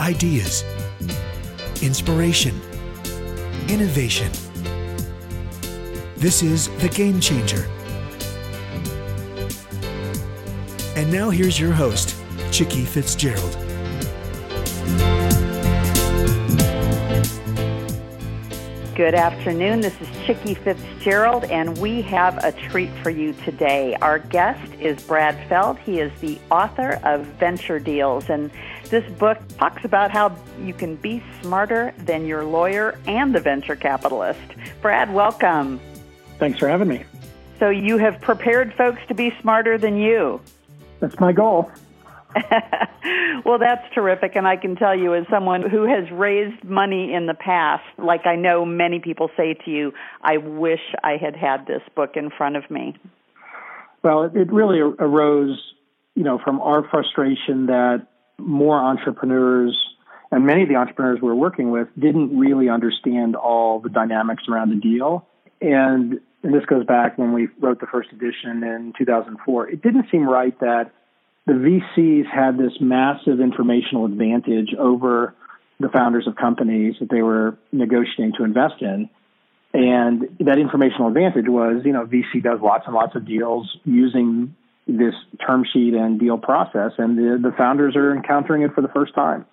Ideas, 0.00 0.64
inspiration, 1.82 2.60
innovation. 3.68 4.30
This 6.16 6.42
is 6.42 6.68
The 6.78 6.88
Game 6.88 7.20
Changer. 7.20 7.66
And 10.96 11.12
now 11.12 11.30
here's 11.30 11.58
your 11.58 11.72
host, 11.72 12.16
Chicke 12.50 12.86
Fitzgerald. 12.86 13.63
Good 18.94 19.16
afternoon. 19.16 19.80
This 19.80 20.00
is 20.00 20.06
Chicke 20.24 20.56
Fitzgerald, 20.56 21.46
and 21.46 21.76
we 21.78 22.00
have 22.02 22.38
a 22.44 22.52
treat 22.52 22.90
for 23.02 23.10
you 23.10 23.32
today. 23.44 23.96
Our 24.00 24.20
guest 24.20 24.72
is 24.74 25.02
Brad 25.02 25.48
Feld. 25.48 25.80
He 25.80 25.98
is 25.98 26.12
the 26.20 26.38
author 26.48 27.00
of 27.02 27.22
Venture 27.26 27.80
Deals, 27.80 28.30
and 28.30 28.52
this 28.90 29.04
book 29.14 29.38
talks 29.58 29.84
about 29.84 30.12
how 30.12 30.36
you 30.60 30.72
can 30.72 30.94
be 30.94 31.20
smarter 31.42 31.92
than 31.98 32.24
your 32.24 32.44
lawyer 32.44 32.96
and 33.08 33.34
the 33.34 33.40
venture 33.40 33.74
capitalist. 33.74 34.38
Brad, 34.80 35.12
welcome. 35.12 35.80
Thanks 36.38 36.60
for 36.60 36.68
having 36.68 36.86
me. 36.86 37.02
So, 37.58 37.70
you 37.70 37.98
have 37.98 38.20
prepared 38.20 38.74
folks 38.74 39.00
to 39.08 39.14
be 39.14 39.34
smarter 39.40 39.76
than 39.76 39.96
you. 39.96 40.40
That's 41.00 41.18
my 41.18 41.32
goal. 41.32 41.68
well, 43.44 43.58
that's 43.58 43.82
terrific. 43.94 44.36
And 44.36 44.46
I 44.46 44.56
can 44.56 44.76
tell 44.76 44.96
you, 44.98 45.14
as 45.14 45.24
someone 45.30 45.68
who 45.68 45.84
has 45.84 46.10
raised 46.12 46.64
money 46.64 47.12
in 47.12 47.26
the 47.26 47.34
past, 47.34 47.84
like 47.98 48.26
I 48.26 48.36
know 48.36 48.64
many 48.64 49.00
people 49.00 49.30
say 49.36 49.54
to 49.64 49.70
you, 49.70 49.92
I 50.22 50.38
wish 50.38 50.80
I 51.02 51.16
had 51.20 51.36
had 51.36 51.66
this 51.66 51.82
book 51.94 52.12
in 52.16 52.30
front 52.30 52.56
of 52.56 52.70
me. 52.70 52.96
Well, 54.02 54.24
it 54.24 54.52
really 54.52 54.80
arose, 54.80 55.58
you 56.14 56.24
know, 56.24 56.38
from 56.42 56.60
our 56.60 56.86
frustration 56.88 57.66
that 57.66 58.06
more 58.38 58.76
entrepreneurs 58.76 59.76
and 60.30 60.46
many 60.46 60.64
of 60.64 60.68
the 60.68 60.74
entrepreneurs 60.74 61.20
we 61.22 61.28
were 61.28 61.34
working 61.36 61.70
with 61.70 61.88
didn't 61.98 62.36
really 62.36 62.68
understand 62.68 63.36
all 63.36 63.78
the 63.78 63.88
dynamics 63.88 64.44
around 64.48 64.70
the 64.70 64.76
deal. 64.76 65.26
And, 65.60 66.20
and 66.42 66.52
this 66.52 66.64
goes 66.66 66.84
back 66.84 67.16
when 67.16 67.32
we 67.32 67.48
wrote 67.60 67.80
the 67.80 67.86
first 67.86 68.10
edition 68.10 68.64
in 68.64 68.92
2004. 68.98 69.68
It 69.68 69.82
didn't 69.82 70.06
seem 70.10 70.28
right 70.28 70.58
that 70.58 70.90
the 71.46 71.52
VCs 71.52 72.26
had 72.26 72.56
this 72.58 72.72
massive 72.80 73.40
informational 73.40 74.06
advantage 74.06 74.74
over 74.78 75.34
the 75.78 75.88
founders 75.88 76.26
of 76.26 76.36
companies 76.36 76.94
that 77.00 77.10
they 77.10 77.22
were 77.22 77.58
negotiating 77.72 78.32
to 78.38 78.44
invest 78.44 78.80
in. 78.80 79.10
And 79.74 80.36
that 80.40 80.58
informational 80.58 81.08
advantage 81.08 81.48
was, 81.48 81.82
you 81.84 81.92
know, 81.92 82.06
VC 82.06 82.42
does 82.42 82.60
lots 82.62 82.84
and 82.86 82.94
lots 82.94 83.16
of 83.16 83.26
deals 83.26 83.76
using 83.84 84.54
this 84.86 85.14
term 85.44 85.64
sheet 85.70 85.94
and 85.94 86.20
deal 86.20 86.38
process, 86.38 86.92
and 86.98 87.18
the, 87.18 87.38
the 87.42 87.54
founders 87.56 87.96
are 87.96 88.14
encountering 88.14 88.62
it 88.62 88.74
for 88.74 88.82
the 88.82 88.88
first 88.88 89.14
time. 89.14 89.46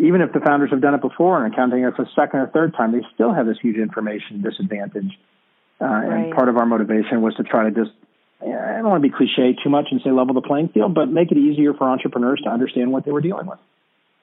Even 0.00 0.22
if 0.22 0.32
the 0.32 0.40
founders 0.40 0.70
have 0.70 0.80
done 0.80 0.94
it 0.94 1.02
before 1.02 1.44
and 1.44 1.52
encountering 1.52 1.84
it 1.84 1.94
for 1.94 2.04
the 2.04 2.10
second 2.14 2.40
or 2.40 2.46
third 2.46 2.74
time, 2.74 2.92
they 2.92 3.04
still 3.12 3.34
have 3.34 3.46
this 3.46 3.58
huge 3.60 3.76
information 3.76 4.40
disadvantage. 4.40 5.18
Uh, 5.80 5.84
right. 5.84 6.24
And 6.26 6.34
part 6.34 6.48
of 6.48 6.56
our 6.56 6.64
motivation 6.64 7.20
was 7.20 7.34
to 7.34 7.42
try 7.42 7.64
to 7.64 7.70
just 7.70 7.90
I 8.42 8.76
don't 8.76 8.88
want 8.88 9.02
to 9.02 9.08
be 9.08 9.14
cliche 9.14 9.56
too 9.62 9.70
much 9.70 9.86
and 9.90 10.00
say 10.02 10.10
level 10.10 10.34
the 10.34 10.42
playing 10.42 10.68
field, 10.68 10.94
but 10.94 11.06
make 11.06 11.30
it 11.30 11.38
easier 11.38 11.74
for 11.74 11.88
entrepreneurs 11.88 12.40
to 12.44 12.50
understand 12.50 12.90
what 12.92 13.04
they 13.04 13.12
were 13.12 13.20
dealing 13.20 13.46
with. 13.46 13.58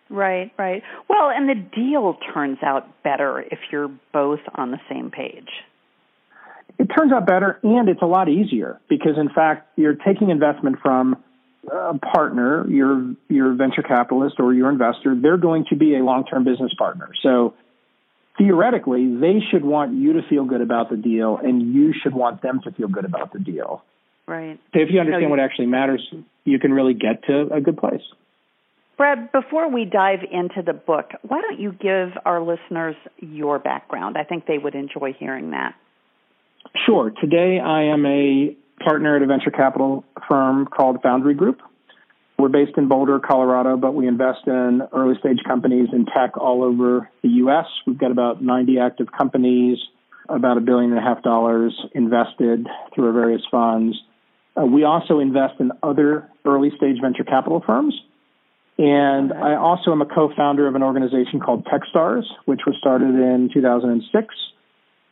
Right, 0.09 0.51
right. 0.57 0.81
Well, 1.07 1.29
and 1.29 1.47
the 1.47 1.55
deal 1.55 2.17
turns 2.33 2.57
out 2.63 3.03
better 3.03 3.39
if 3.39 3.59
you're 3.71 3.91
both 4.11 4.39
on 4.55 4.71
the 4.71 4.79
same 4.89 5.11
page. 5.11 5.49
It 6.79 6.85
turns 6.85 7.11
out 7.11 7.27
better, 7.27 7.59
and 7.61 7.89
it's 7.89 8.01
a 8.01 8.07
lot 8.07 8.29
easier 8.29 8.79
because, 8.89 9.17
in 9.17 9.29
fact, 9.29 9.67
you're 9.77 9.95
taking 9.95 10.29
investment 10.29 10.77
from 10.81 11.21
a 11.71 11.97
partner, 11.99 12.67
your 12.69 13.15
your 13.27 13.53
venture 13.53 13.83
capitalist 13.83 14.35
or 14.39 14.53
your 14.53 14.69
investor. 14.69 15.13
They're 15.21 15.37
going 15.37 15.65
to 15.69 15.75
be 15.75 15.95
a 15.95 15.99
long-term 15.99 16.45
business 16.45 16.71
partner, 16.77 17.09
so 17.21 17.53
theoretically, 18.37 19.17
they 19.19 19.41
should 19.51 19.63
want 19.63 19.93
you 19.93 20.13
to 20.13 20.21
feel 20.27 20.45
good 20.45 20.61
about 20.61 20.89
the 20.89 20.97
deal, 20.97 21.37
and 21.37 21.73
you 21.73 21.93
should 22.01 22.15
want 22.15 22.41
them 22.41 22.61
to 22.63 22.71
feel 22.71 22.87
good 22.87 23.05
about 23.05 23.33
the 23.33 23.39
deal. 23.39 23.83
Right. 24.29 24.59
So 24.75 24.79
if 24.79 24.89
you 24.91 24.99
understand 24.99 25.23
no, 25.23 25.29
what 25.29 25.39
actually 25.39 25.65
matters, 25.65 26.07
you 26.45 26.59
can 26.59 26.71
really 26.71 26.93
get 26.93 27.23
to 27.25 27.51
a 27.51 27.59
good 27.59 27.77
place. 27.77 28.03
Brad, 28.95 29.31
before 29.31 29.71
we 29.71 29.85
dive 29.85 30.19
into 30.31 30.61
the 30.63 30.73
book, 30.73 31.09
why 31.27 31.41
don't 31.41 31.59
you 31.59 31.71
give 31.71 32.09
our 32.25 32.39
listeners 32.39 32.95
your 33.17 33.57
background? 33.57 34.17
I 34.19 34.23
think 34.25 34.45
they 34.45 34.59
would 34.59 34.75
enjoy 34.75 35.13
hearing 35.17 35.49
that. 35.51 35.73
Sure. 36.85 37.09
Today 37.09 37.59
I 37.59 37.85
am 37.85 38.05
a 38.05 38.55
partner 38.83 39.15
at 39.15 39.23
a 39.23 39.25
venture 39.25 39.49
capital 39.49 40.03
firm 40.27 40.67
called 40.67 41.01
Foundry 41.01 41.33
Group. 41.33 41.61
We're 42.37 42.49
based 42.49 42.77
in 42.77 42.87
Boulder, 42.87 43.19
Colorado, 43.19 43.77
but 43.77 43.95
we 43.95 44.07
invest 44.07 44.45
in 44.45 44.83
early 44.93 45.15
stage 45.19 45.39
companies 45.47 45.89
in 45.91 46.05
tech 46.05 46.37
all 46.37 46.63
over 46.63 47.09
the 47.23 47.29
U.S. 47.29 47.65
We've 47.87 47.97
got 47.97 48.11
about 48.11 48.43
90 48.43 48.77
active 48.77 49.07
companies, 49.11 49.79
about 50.29 50.57
a 50.57 50.61
billion 50.61 50.91
and 50.91 50.99
a 50.99 51.01
half 51.01 51.23
dollars 51.23 51.73
invested 51.95 52.67
through 52.93 53.07
our 53.07 53.13
various 53.13 53.41
funds. 53.49 53.97
Uh, 54.57 54.65
we 54.65 54.83
also 54.83 55.19
invest 55.19 55.59
in 55.59 55.71
other 55.83 56.29
early 56.45 56.71
stage 56.75 56.97
venture 57.01 57.23
capital 57.23 57.61
firms. 57.65 57.93
And 58.77 59.33
I 59.33 59.55
also 59.55 59.91
am 59.91 60.01
a 60.01 60.05
co 60.05 60.31
founder 60.35 60.67
of 60.67 60.75
an 60.75 60.83
organization 60.83 61.39
called 61.39 61.65
Techstars, 61.65 62.23
which 62.45 62.61
was 62.65 62.75
started 62.79 63.09
in 63.09 63.49
2006 63.53 64.35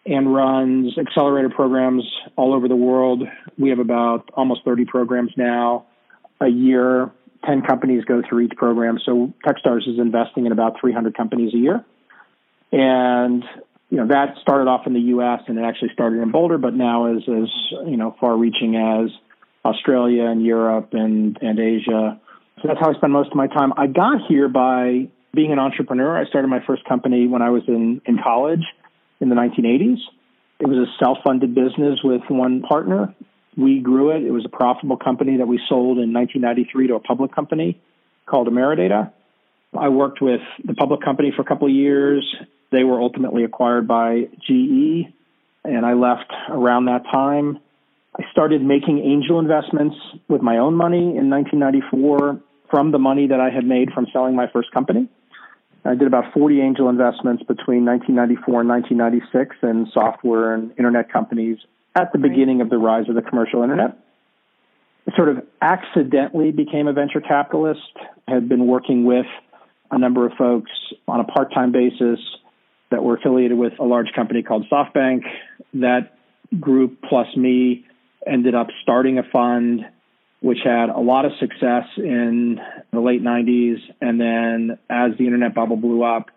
and 0.05 0.33
runs 0.33 0.97
accelerator 0.97 1.49
programs 1.49 2.03
all 2.37 2.53
over 2.53 2.69
the 2.69 2.77
world. 2.77 3.23
We 3.57 3.69
have 3.69 3.79
about 3.79 4.29
almost 4.35 4.63
30 4.63 4.85
programs 4.85 5.31
now 5.35 5.85
a 6.39 6.47
year. 6.47 7.11
10 7.45 7.61
companies 7.61 8.05
go 8.05 8.21
through 8.27 8.41
each 8.41 8.55
program. 8.55 8.99
So 9.05 9.33
Techstars 9.45 9.87
is 9.87 9.99
investing 9.99 10.45
in 10.45 10.53
about 10.53 10.79
300 10.79 11.15
companies 11.15 11.53
a 11.53 11.57
year. 11.57 11.85
And 12.71 13.43
you 13.89 13.97
know 13.97 14.07
that 14.07 14.35
started 14.41 14.69
off 14.69 14.85
in 14.85 14.93
the 14.93 14.99
U.S. 14.99 15.41
and 15.47 15.57
it 15.57 15.61
actually 15.61 15.91
started 15.93 16.21
in 16.21 16.31
Boulder, 16.31 16.57
but 16.57 16.73
now 16.73 17.15
is 17.15 17.23
as 17.23 17.49
you 17.85 17.95
know 17.95 18.15
far-reaching 18.19 18.75
as 18.75 19.11
Australia 19.65 20.25
and 20.25 20.45
Europe 20.45 20.89
and, 20.93 21.37
and 21.41 21.59
Asia. 21.59 22.19
So 22.61 22.67
that's 22.67 22.79
how 22.79 22.91
I 22.91 22.93
spend 22.95 23.13
most 23.13 23.31
of 23.31 23.35
my 23.35 23.47
time. 23.47 23.73
I 23.77 23.87
got 23.87 24.21
here 24.27 24.49
by 24.49 25.09
being 25.33 25.51
an 25.51 25.59
entrepreneur. 25.59 26.17
I 26.17 26.25
started 26.25 26.47
my 26.47 26.63
first 26.65 26.83
company 26.85 27.27
when 27.27 27.41
I 27.41 27.49
was 27.49 27.63
in, 27.67 28.01
in 28.05 28.17
college 28.23 28.63
in 29.19 29.29
the 29.29 29.35
1980s. 29.35 29.97
It 30.59 30.67
was 30.67 30.77
a 30.77 31.03
self 31.03 31.19
funded 31.23 31.53
business 31.53 31.99
with 32.03 32.21
one 32.29 32.61
partner. 32.61 33.13
We 33.55 33.79
grew 33.79 34.11
it. 34.11 34.23
It 34.23 34.31
was 34.31 34.45
a 34.45 34.49
profitable 34.49 34.97
company 34.97 35.37
that 35.37 35.47
we 35.47 35.59
sold 35.69 35.97
in 35.99 36.13
1993 36.13 36.87
to 36.87 36.95
a 36.95 36.99
public 36.99 37.33
company 37.33 37.79
called 38.25 38.47
Ameridata. 38.47 39.11
I 39.77 39.89
worked 39.89 40.21
with 40.21 40.41
the 40.63 40.73
public 40.73 41.01
company 41.01 41.31
for 41.35 41.41
a 41.41 41.45
couple 41.45 41.67
of 41.67 41.73
years. 41.73 42.23
They 42.71 42.83
were 42.83 43.01
ultimately 43.01 43.43
acquired 43.43 43.87
by 43.87 44.27
GE, 44.47 45.13
and 45.63 45.85
I 45.85 45.93
left 45.93 46.31
around 46.49 46.85
that 46.85 47.03
time. 47.11 47.59
I 48.19 48.23
started 48.31 48.63
making 48.63 48.99
angel 48.99 49.39
investments 49.39 49.95
with 50.27 50.41
my 50.41 50.57
own 50.57 50.75
money 50.75 51.15
in 51.17 51.29
1994 51.29 52.41
from 52.69 52.91
the 52.91 52.99
money 52.99 53.27
that 53.27 53.39
I 53.39 53.49
had 53.49 53.65
made 53.65 53.91
from 53.91 54.07
selling 54.11 54.35
my 54.35 54.47
first 54.51 54.71
company. 54.71 55.07
I 55.85 55.95
did 55.95 56.07
about 56.07 56.33
40 56.33 56.59
angel 56.59 56.89
investments 56.89 57.43
between 57.43 57.85
1994 57.85 58.61
and 58.61 58.69
1996 58.69 59.55
in 59.63 59.87
software 59.93 60.53
and 60.53 60.71
internet 60.77 61.11
companies 61.11 61.59
at 61.95 62.11
the 62.11 62.19
beginning 62.19 62.59
of 62.61 62.69
the 62.69 62.77
rise 62.77 63.07
of 63.07 63.15
the 63.15 63.21
commercial 63.21 63.63
internet. 63.63 63.97
I 65.07 65.15
sort 65.15 65.29
of 65.29 65.43
accidentally 65.61 66.51
became 66.51 66.87
a 66.87 66.93
venture 66.93 67.21
capitalist, 67.21 67.79
had 68.27 68.49
been 68.49 68.67
working 68.67 69.05
with 69.05 69.25
a 69.89 69.97
number 69.97 70.25
of 70.25 70.33
folks 70.33 70.71
on 71.07 71.21
a 71.21 71.23
part 71.23 71.53
time 71.53 71.71
basis 71.71 72.19
that 72.91 73.03
were 73.03 73.15
affiliated 73.15 73.57
with 73.57 73.73
a 73.79 73.85
large 73.85 74.11
company 74.13 74.43
called 74.43 74.65
SoftBank. 74.69 75.21
That 75.75 76.17
group 76.59 77.01
plus 77.07 77.27
me 77.37 77.85
ended 78.29 78.55
up 78.55 78.67
starting 78.83 79.17
a 79.17 79.23
fund 79.23 79.85
which 80.39 80.59
had 80.63 80.89
a 80.89 80.99
lot 80.99 81.25
of 81.25 81.31
success 81.39 81.85
in 81.97 82.59
the 82.91 82.99
late 82.99 83.23
90s. 83.23 83.77
And 84.01 84.19
then 84.19 84.77
as 84.89 85.11
the 85.17 85.25
internet 85.25 85.55
bubble 85.55 85.77
blew 85.77 86.03
up, 86.03 86.27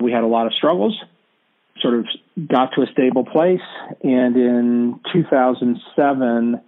we 0.00 0.10
had 0.10 0.24
a 0.24 0.26
lot 0.26 0.46
of 0.46 0.54
struggles, 0.54 0.98
sort 1.80 1.94
of 1.94 2.06
got 2.48 2.70
to 2.74 2.82
a 2.82 2.86
stable 2.92 3.24
place. 3.24 3.60
And 4.02 4.36
in 4.36 5.00
2007, 5.12 6.60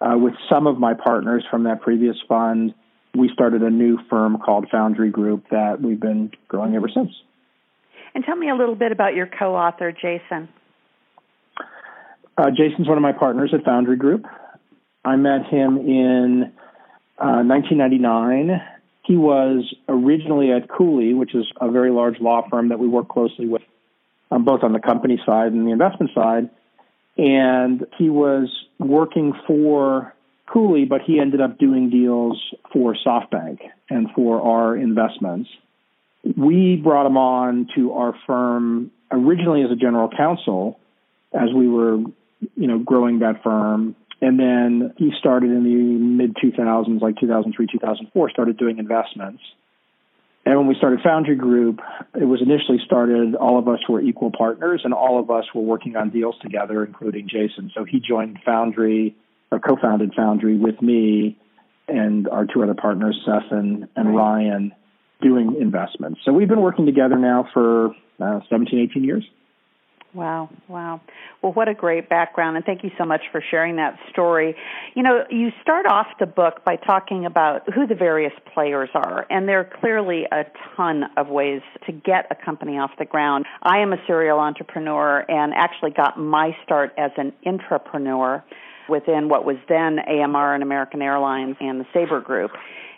uh, 0.00 0.18
with 0.18 0.34
some 0.50 0.66
of 0.66 0.78
my 0.78 0.92
partners 0.92 1.44
from 1.50 1.64
that 1.64 1.80
previous 1.80 2.16
fund, 2.28 2.74
we 3.16 3.30
started 3.32 3.62
a 3.62 3.70
new 3.70 3.98
firm 4.10 4.38
called 4.38 4.66
Foundry 4.70 5.10
Group 5.10 5.46
that 5.50 5.80
we've 5.80 5.98
been 5.98 6.32
growing 6.48 6.74
ever 6.74 6.88
since. 6.92 7.10
And 8.14 8.24
tell 8.24 8.36
me 8.36 8.50
a 8.50 8.54
little 8.54 8.74
bit 8.74 8.92
about 8.92 9.14
your 9.14 9.26
co 9.26 9.56
author, 9.56 9.90
Jason. 9.90 10.48
Uh, 12.38 12.50
Jason's 12.50 12.88
one 12.88 12.98
of 12.98 13.02
my 13.02 13.12
partners 13.12 13.50
at 13.54 13.64
Foundry 13.64 13.96
Group. 13.96 14.26
I 15.04 15.16
met 15.16 15.46
him 15.46 15.78
in 15.78 16.52
uh, 17.18 17.42
1999. 17.42 18.60
He 19.04 19.16
was 19.16 19.72
originally 19.88 20.52
at 20.52 20.68
Cooley, 20.68 21.14
which 21.14 21.34
is 21.34 21.46
a 21.60 21.70
very 21.70 21.90
large 21.90 22.20
law 22.20 22.46
firm 22.50 22.68
that 22.70 22.78
we 22.78 22.88
work 22.88 23.08
closely 23.08 23.46
with, 23.46 23.62
um, 24.30 24.44
both 24.44 24.62
on 24.62 24.72
the 24.72 24.80
company 24.80 25.18
side 25.24 25.52
and 25.52 25.66
the 25.66 25.70
investment 25.70 26.10
side. 26.14 26.50
And 27.16 27.86
he 27.96 28.10
was 28.10 28.52
working 28.78 29.32
for 29.46 30.12
Cooley, 30.52 30.84
but 30.84 31.00
he 31.06 31.18
ended 31.18 31.40
up 31.40 31.58
doing 31.58 31.88
deals 31.88 32.38
for 32.72 32.94
SoftBank 32.94 33.60
and 33.88 34.08
for 34.14 34.42
our 34.42 34.76
investments. 34.76 35.48
We 36.36 36.76
brought 36.76 37.06
him 37.06 37.16
on 37.16 37.68
to 37.76 37.92
our 37.92 38.14
firm 38.26 38.90
originally 39.10 39.62
as 39.62 39.70
a 39.70 39.76
general 39.76 40.10
counsel 40.14 40.78
as 41.32 41.52
we 41.54 41.68
were, 41.68 41.98
you 42.54 42.66
know, 42.66 42.78
growing 42.78 43.20
that 43.20 43.42
firm. 43.42 43.96
And 44.20 44.38
then 44.38 44.94
he 44.96 45.12
started 45.18 45.50
in 45.50 45.64
the 45.64 46.24
mid 46.24 46.36
2000s, 46.36 47.00
like 47.02 47.16
2003, 47.20 47.66
2004, 47.66 48.30
started 48.30 48.56
doing 48.56 48.78
investments. 48.78 49.42
And 50.46 50.56
when 50.56 50.68
we 50.68 50.76
started 50.76 51.00
Foundry 51.02 51.34
Group, 51.34 51.80
it 52.14 52.24
was 52.24 52.40
initially 52.40 52.78
started, 52.86 53.34
all 53.34 53.58
of 53.58 53.66
us 53.66 53.80
were 53.88 54.00
equal 54.00 54.30
partners 54.30 54.82
and 54.84 54.94
all 54.94 55.18
of 55.18 55.28
us 55.28 55.44
were 55.52 55.62
working 55.62 55.96
on 55.96 56.10
deals 56.10 56.36
together, 56.40 56.84
including 56.84 57.28
Jason. 57.28 57.72
So 57.74 57.84
he 57.84 58.00
joined 58.00 58.38
Foundry, 58.46 59.16
or 59.50 59.58
co 59.58 59.76
founded 59.76 60.12
Foundry 60.16 60.56
with 60.56 60.80
me 60.80 61.36
and 61.88 62.28
our 62.28 62.46
two 62.46 62.62
other 62.62 62.74
partners, 62.74 63.20
Seth 63.24 63.50
and, 63.50 63.88
and 63.96 64.14
Ryan, 64.14 64.72
doing 65.20 65.56
investments. 65.60 66.20
So 66.24 66.32
we've 66.32 66.48
been 66.48 66.62
working 66.62 66.86
together 66.86 67.16
now 67.16 67.48
for 67.52 67.90
uh, 68.20 68.40
17, 68.48 68.88
18 68.90 69.04
years. 69.04 69.24
Wow, 70.16 70.48
wow. 70.66 71.02
Well, 71.42 71.52
what 71.52 71.68
a 71.68 71.74
great 71.74 72.08
background, 72.08 72.56
and 72.56 72.64
thank 72.64 72.82
you 72.82 72.90
so 72.96 73.04
much 73.04 73.20
for 73.30 73.42
sharing 73.50 73.76
that 73.76 73.98
story. 74.10 74.56
You 74.94 75.02
know, 75.02 75.24
you 75.28 75.50
start 75.60 75.84
off 75.84 76.06
the 76.18 76.24
book 76.24 76.64
by 76.64 76.76
talking 76.76 77.26
about 77.26 77.70
who 77.74 77.86
the 77.86 77.94
various 77.94 78.32
players 78.54 78.88
are, 78.94 79.26
and 79.28 79.46
there 79.46 79.60
are 79.60 79.70
clearly 79.78 80.24
a 80.32 80.44
ton 80.74 81.04
of 81.18 81.28
ways 81.28 81.60
to 81.84 81.92
get 81.92 82.28
a 82.30 82.34
company 82.34 82.78
off 82.78 82.92
the 82.98 83.04
ground. 83.04 83.44
I 83.62 83.80
am 83.80 83.92
a 83.92 83.98
serial 84.06 84.38
entrepreneur 84.38 85.22
and 85.28 85.52
actually 85.52 85.90
got 85.90 86.18
my 86.18 86.56
start 86.64 86.94
as 86.96 87.10
an 87.18 87.34
intrapreneur 87.44 88.42
within 88.88 89.28
what 89.28 89.44
was 89.44 89.56
then 89.68 89.98
AMR 89.98 90.54
and 90.54 90.62
American 90.62 91.02
Airlines 91.02 91.56
and 91.60 91.78
the 91.78 91.86
Sabre 91.92 92.22
Group 92.22 92.52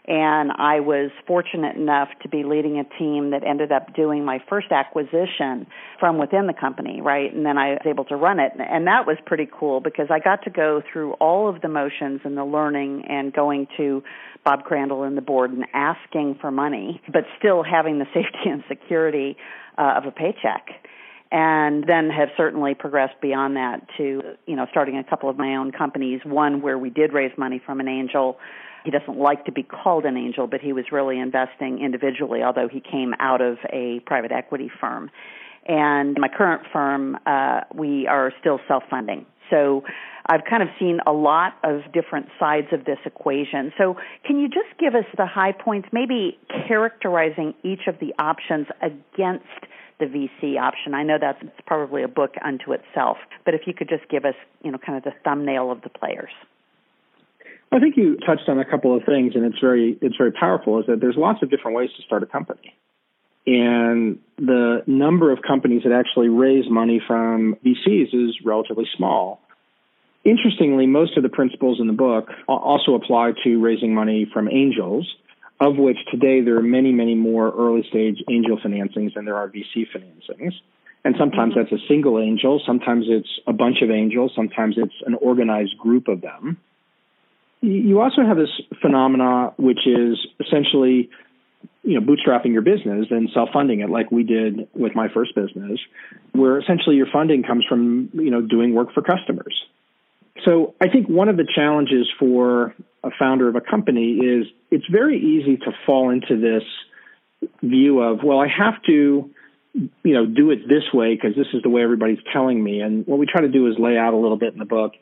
and 0.08 0.50
I 0.56 0.80
was 0.80 1.10
fortunate 1.26 1.76
enough 1.76 2.08
to 2.22 2.30
be 2.30 2.42
leading 2.42 2.78
a 2.78 2.98
team 2.98 3.30
that 3.32 3.44
ended 3.46 3.70
up 3.70 3.94
doing 3.94 4.24
my 4.24 4.38
first 4.48 4.72
acquisition 4.72 5.66
from 6.00 6.16
within 6.16 6.46
the 6.46 6.54
company, 6.58 7.02
right? 7.02 7.32
And 7.32 7.44
then 7.44 7.58
I 7.58 7.72
was 7.72 7.82
able 7.84 8.06
to 8.06 8.16
run 8.16 8.40
it. 8.40 8.52
And 8.58 8.86
that 8.86 9.06
was 9.06 9.18
pretty 9.26 9.46
cool 9.46 9.80
because 9.80 10.06
I 10.10 10.18
got 10.18 10.44
to 10.44 10.50
go 10.50 10.82
through 10.90 11.12
all 11.14 11.46
of 11.46 11.60
the 11.60 11.68
motions 11.68 12.22
and 12.24 12.38
the 12.38 12.44
learning 12.44 13.04
and 13.06 13.34
going 13.34 13.66
to 13.76 14.02
Bob 14.44 14.64
Crandall 14.64 15.02
and 15.02 15.14
the 15.14 15.20
board 15.20 15.52
and 15.52 15.66
asking 15.74 16.38
for 16.40 16.50
money, 16.50 17.02
but 17.12 17.24
still 17.38 17.62
having 17.62 17.98
the 17.98 18.06
safety 18.14 18.48
and 18.48 18.64
security 18.66 19.36
uh, 19.76 19.92
of 19.98 20.06
a 20.06 20.10
paycheck 20.10 20.68
and 21.30 21.84
then 21.86 22.08
have 22.08 22.30
certainly 22.38 22.74
progressed 22.74 23.20
beyond 23.20 23.56
that 23.56 23.86
to 23.98 24.22
you 24.46 24.56
know 24.56 24.66
starting 24.70 24.96
a 24.96 25.04
couple 25.04 25.28
of 25.28 25.36
my 25.36 25.56
own 25.56 25.70
companies 25.70 26.22
one 26.24 26.62
where 26.62 26.78
we 26.78 26.88
did 26.88 27.12
raise 27.12 27.36
money 27.36 27.60
from 27.66 27.80
an 27.80 27.86
angel 27.86 28.38
he 28.84 28.90
doesn't 28.90 29.18
like 29.18 29.44
to 29.46 29.52
be 29.52 29.62
called 29.62 30.04
an 30.04 30.16
angel, 30.16 30.46
but 30.46 30.60
he 30.60 30.72
was 30.72 30.86
really 30.92 31.18
investing 31.18 31.80
individually, 31.82 32.42
although 32.42 32.68
he 32.68 32.80
came 32.80 33.14
out 33.18 33.40
of 33.40 33.58
a 33.72 34.00
private 34.06 34.32
equity 34.32 34.70
firm. 34.80 35.10
And 35.66 36.16
my 36.18 36.28
current 36.28 36.62
firm, 36.72 37.18
uh, 37.26 37.60
we 37.74 38.06
are 38.06 38.32
still 38.40 38.58
self 38.66 38.84
funding. 38.88 39.26
So 39.50 39.82
I've 40.26 40.44
kind 40.48 40.62
of 40.62 40.68
seen 40.78 41.00
a 41.06 41.12
lot 41.12 41.54
of 41.64 41.92
different 41.92 42.28
sides 42.38 42.68
of 42.72 42.84
this 42.84 42.98
equation. 43.04 43.72
So 43.78 43.96
can 44.24 44.38
you 44.38 44.48
just 44.48 44.78
give 44.78 44.94
us 44.94 45.04
the 45.16 45.26
high 45.26 45.52
points, 45.52 45.88
maybe 45.92 46.38
characterizing 46.66 47.54
each 47.62 47.86
of 47.86 47.98
the 47.98 48.14
options 48.18 48.66
against 48.82 49.44
the 49.98 50.06
VC 50.06 50.60
option? 50.60 50.94
I 50.94 51.02
know 51.02 51.16
that's 51.20 51.42
probably 51.66 52.02
a 52.02 52.08
book 52.08 52.34
unto 52.44 52.72
itself, 52.72 53.16
but 53.44 53.54
if 53.54 53.62
you 53.66 53.72
could 53.72 53.88
just 53.88 54.08
give 54.10 54.24
us, 54.24 54.34
you 54.62 54.70
know, 54.70 54.78
kind 54.78 54.98
of 54.98 55.04
the 55.04 55.12
thumbnail 55.24 55.70
of 55.70 55.80
the 55.82 55.90
players. 55.90 56.32
I 57.70 57.80
think 57.80 57.96
you 57.96 58.16
touched 58.16 58.48
on 58.48 58.58
a 58.58 58.64
couple 58.64 58.96
of 58.96 59.04
things, 59.04 59.32
and 59.34 59.44
it's 59.44 59.58
very 59.60 59.98
it's 60.00 60.16
very 60.16 60.32
powerful. 60.32 60.80
Is 60.80 60.86
that 60.86 61.00
there's 61.00 61.16
lots 61.16 61.42
of 61.42 61.50
different 61.50 61.76
ways 61.76 61.90
to 61.96 62.02
start 62.02 62.22
a 62.22 62.26
company, 62.26 62.74
and 63.46 64.18
the 64.38 64.82
number 64.86 65.30
of 65.32 65.40
companies 65.46 65.82
that 65.84 65.92
actually 65.92 66.28
raise 66.28 66.64
money 66.70 67.00
from 67.06 67.56
VCs 67.64 68.14
is 68.14 68.36
relatively 68.44 68.86
small. 68.96 69.40
Interestingly, 70.24 70.86
most 70.86 71.16
of 71.16 71.22
the 71.22 71.28
principles 71.28 71.78
in 71.80 71.86
the 71.86 71.92
book 71.92 72.28
also 72.48 72.94
apply 72.94 73.32
to 73.44 73.60
raising 73.60 73.94
money 73.94 74.26
from 74.32 74.48
angels, 74.48 75.06
of 75.60 75.76
which 75.76 75.96
today 76.10 76.40
there 76.40 76.56
are 76.56 76.62
many, 76.62 76.92
many 76.92 77.14
more 77.14 77.50
early 77.50 77.84
stage 77.88 78.16
angel 78.30 78.58
financings 78.58 79.14
than 79.14 79.24
there 79.24 79.36
are 79.36 79.48
VC 79.48 79.86
financings. 79.94 80.52
And 81.04 81.14
sometimes 81.18 81.54
mm-hmm. 81.54 81.60
that's 81.70 81.82
a 81.82 81.86
single 81.86 82.18
angel, 82.18 82.60
sometimes 82.66 83.06
it's 83.08 83.28
a 83.46 83.52
bunch 83.52 83.82
of 83.82 83.90
angels, 83.90 84.32
sometimes 84.34 84.74
it's 84.76 84.94
an 85.06 85.14
organized 85.14 85.78
group 85.78 86.08
of 86.08 86.20
them 86.20 86.58
you 87.60 88.00
also 88.00 88.22
have 88.22 88.36
this 88.36 88.50
phenomena 88.80 89.52
which 89.58 89.86
is 89.86 90.18
essentially 90.40 91.10
you 91.82 91.98
know 91.98 92.06
bootstrapping 92.06 92.52
your 92.52 92.62
business 92.62 93.06
and 93.10 93.28
self-funding 93.32 93.80
it 93.80 93.90
like 93.90 94.10
we 94.10 94.22
did 94.22 94.68
with 94.74 94.94
my 94.94 95.08
first 95.12 95.34
business 95.34 95.80
where 96.32 96.58
essentially 96.58 96.96
your 96.96 97.08
funding 97.12 97.42
comes 97.42 97.64
from 97.68 98.10
you 98.12 98.30
know 98.30 98.42
doing 98.42 98.74
work 98.74 98.92
for 98.92 99.02
customers. 99.02 99.64
So 100.44 100.74
i 100.80 100.88
think 100.88 101.08
one 101.08 101.28
of 101.28 101.36
the 101.36 101.46
challenges 101.54 102.08
for 102.18 102.74
a 103.02 103.10
founder 103.18 103.48
of 103.48 103.56
a 103.56 103.60
company 103.60 104.18
is 104.18 104.46
it's 104.70 104.86
very 104.90 105.18
easy 105.18 105.56
to 105.56 105.72
fall 105.86 106.10
into 106.10 106.40
this 106.40 106.62
view 107.62 108.00
of 108.00 108.22
well 108.22 108.40
i 108.40 108.48
have 108.48 108.82
to 108.84 109.30
you 110.02 110.14
know 110.14 110.26
do 110.26 110.50
it 110.50 110.68
this 110.68 110.84
way 110.92 111.14
because 111.14 111.36
this 111.36 111.46
is 111.52 111.62
the 111.62 111.68
way 111.68 111.82
everybody's 111.82 112.18
telling 112.32 112.62
me. 112.62 112.80
And 112.80 113.06
what 113.06 113.18
we 113.18 113.26
try 113.26 113.42
to 113.42 113.48
do 113.48 113.66
is 113.68 113.74
lay 113.78 113.96
out 113.96 114.14
a 114.14 114.16
little 114.16 114.36
bit 114.36 114.52
in 114.52 114.58
the 114.58 114.64
book 114.64 114.92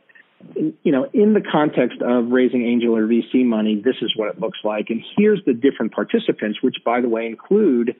you 0.54 0.92
know, 0.92 1.08
in 1.12 1.34
the 1.34 1.40
context 1.40 2.00
of 2.02 2.28
raising 2.28 2.64
angel 2.64 2.96
or 2.96 3.06
VC 3.06 3.44
money, 3.44 3.80
this 3.82 3.96
is 4.02 4.12
what 4.16 4.28
it 4.28 4.40
looks 4.40 4.58
like. 4.64 4.86
And 4.90 5.02
here's 5.16 5.40
the 5.44 5.54
different 5.54 5.92
participants, 5.92 6.62
which, 6.62 6.76
by 6.84 7.00
the 7.00 7.08
way, 7.08 7.26
include 7.26 7.96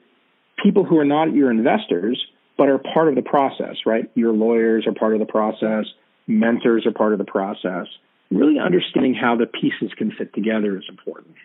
people 0.63 0.83
who 0.83 0.97
are 0.97 1.05
not 1.05 1.33
your 1.33 1.51
investors, 1.51 2.23
but 2.57 2.69
are 2.69 2.79
part 2.79 3.07
of 3.09 3.15
the 3.15 3.21
process, 3.21 3.75
right? 3.85 4.09
Your 4.15 4.33
lawyers 4.33 4.85
are 4.87 4.93
part 4.93 5.13
of 5.13 5.19
the 5.19 5.25
process, 5.25 5.85
mentors 6.25 6.85
are 6.85 6.91
part 6.91 7.13
of 7.13 7.19
the 7.19 7.25
process. 7.25 7.87
Really 8.29 8.59
understanding 8.59 9.13
how 9.13 9.37
the 9.37 9.45
pieces 9.45 9.91
can 9.97 10.11
fit 10.11 10.33
together 10.33 10.77
is 10.77 10.83
important. 10.89 11.35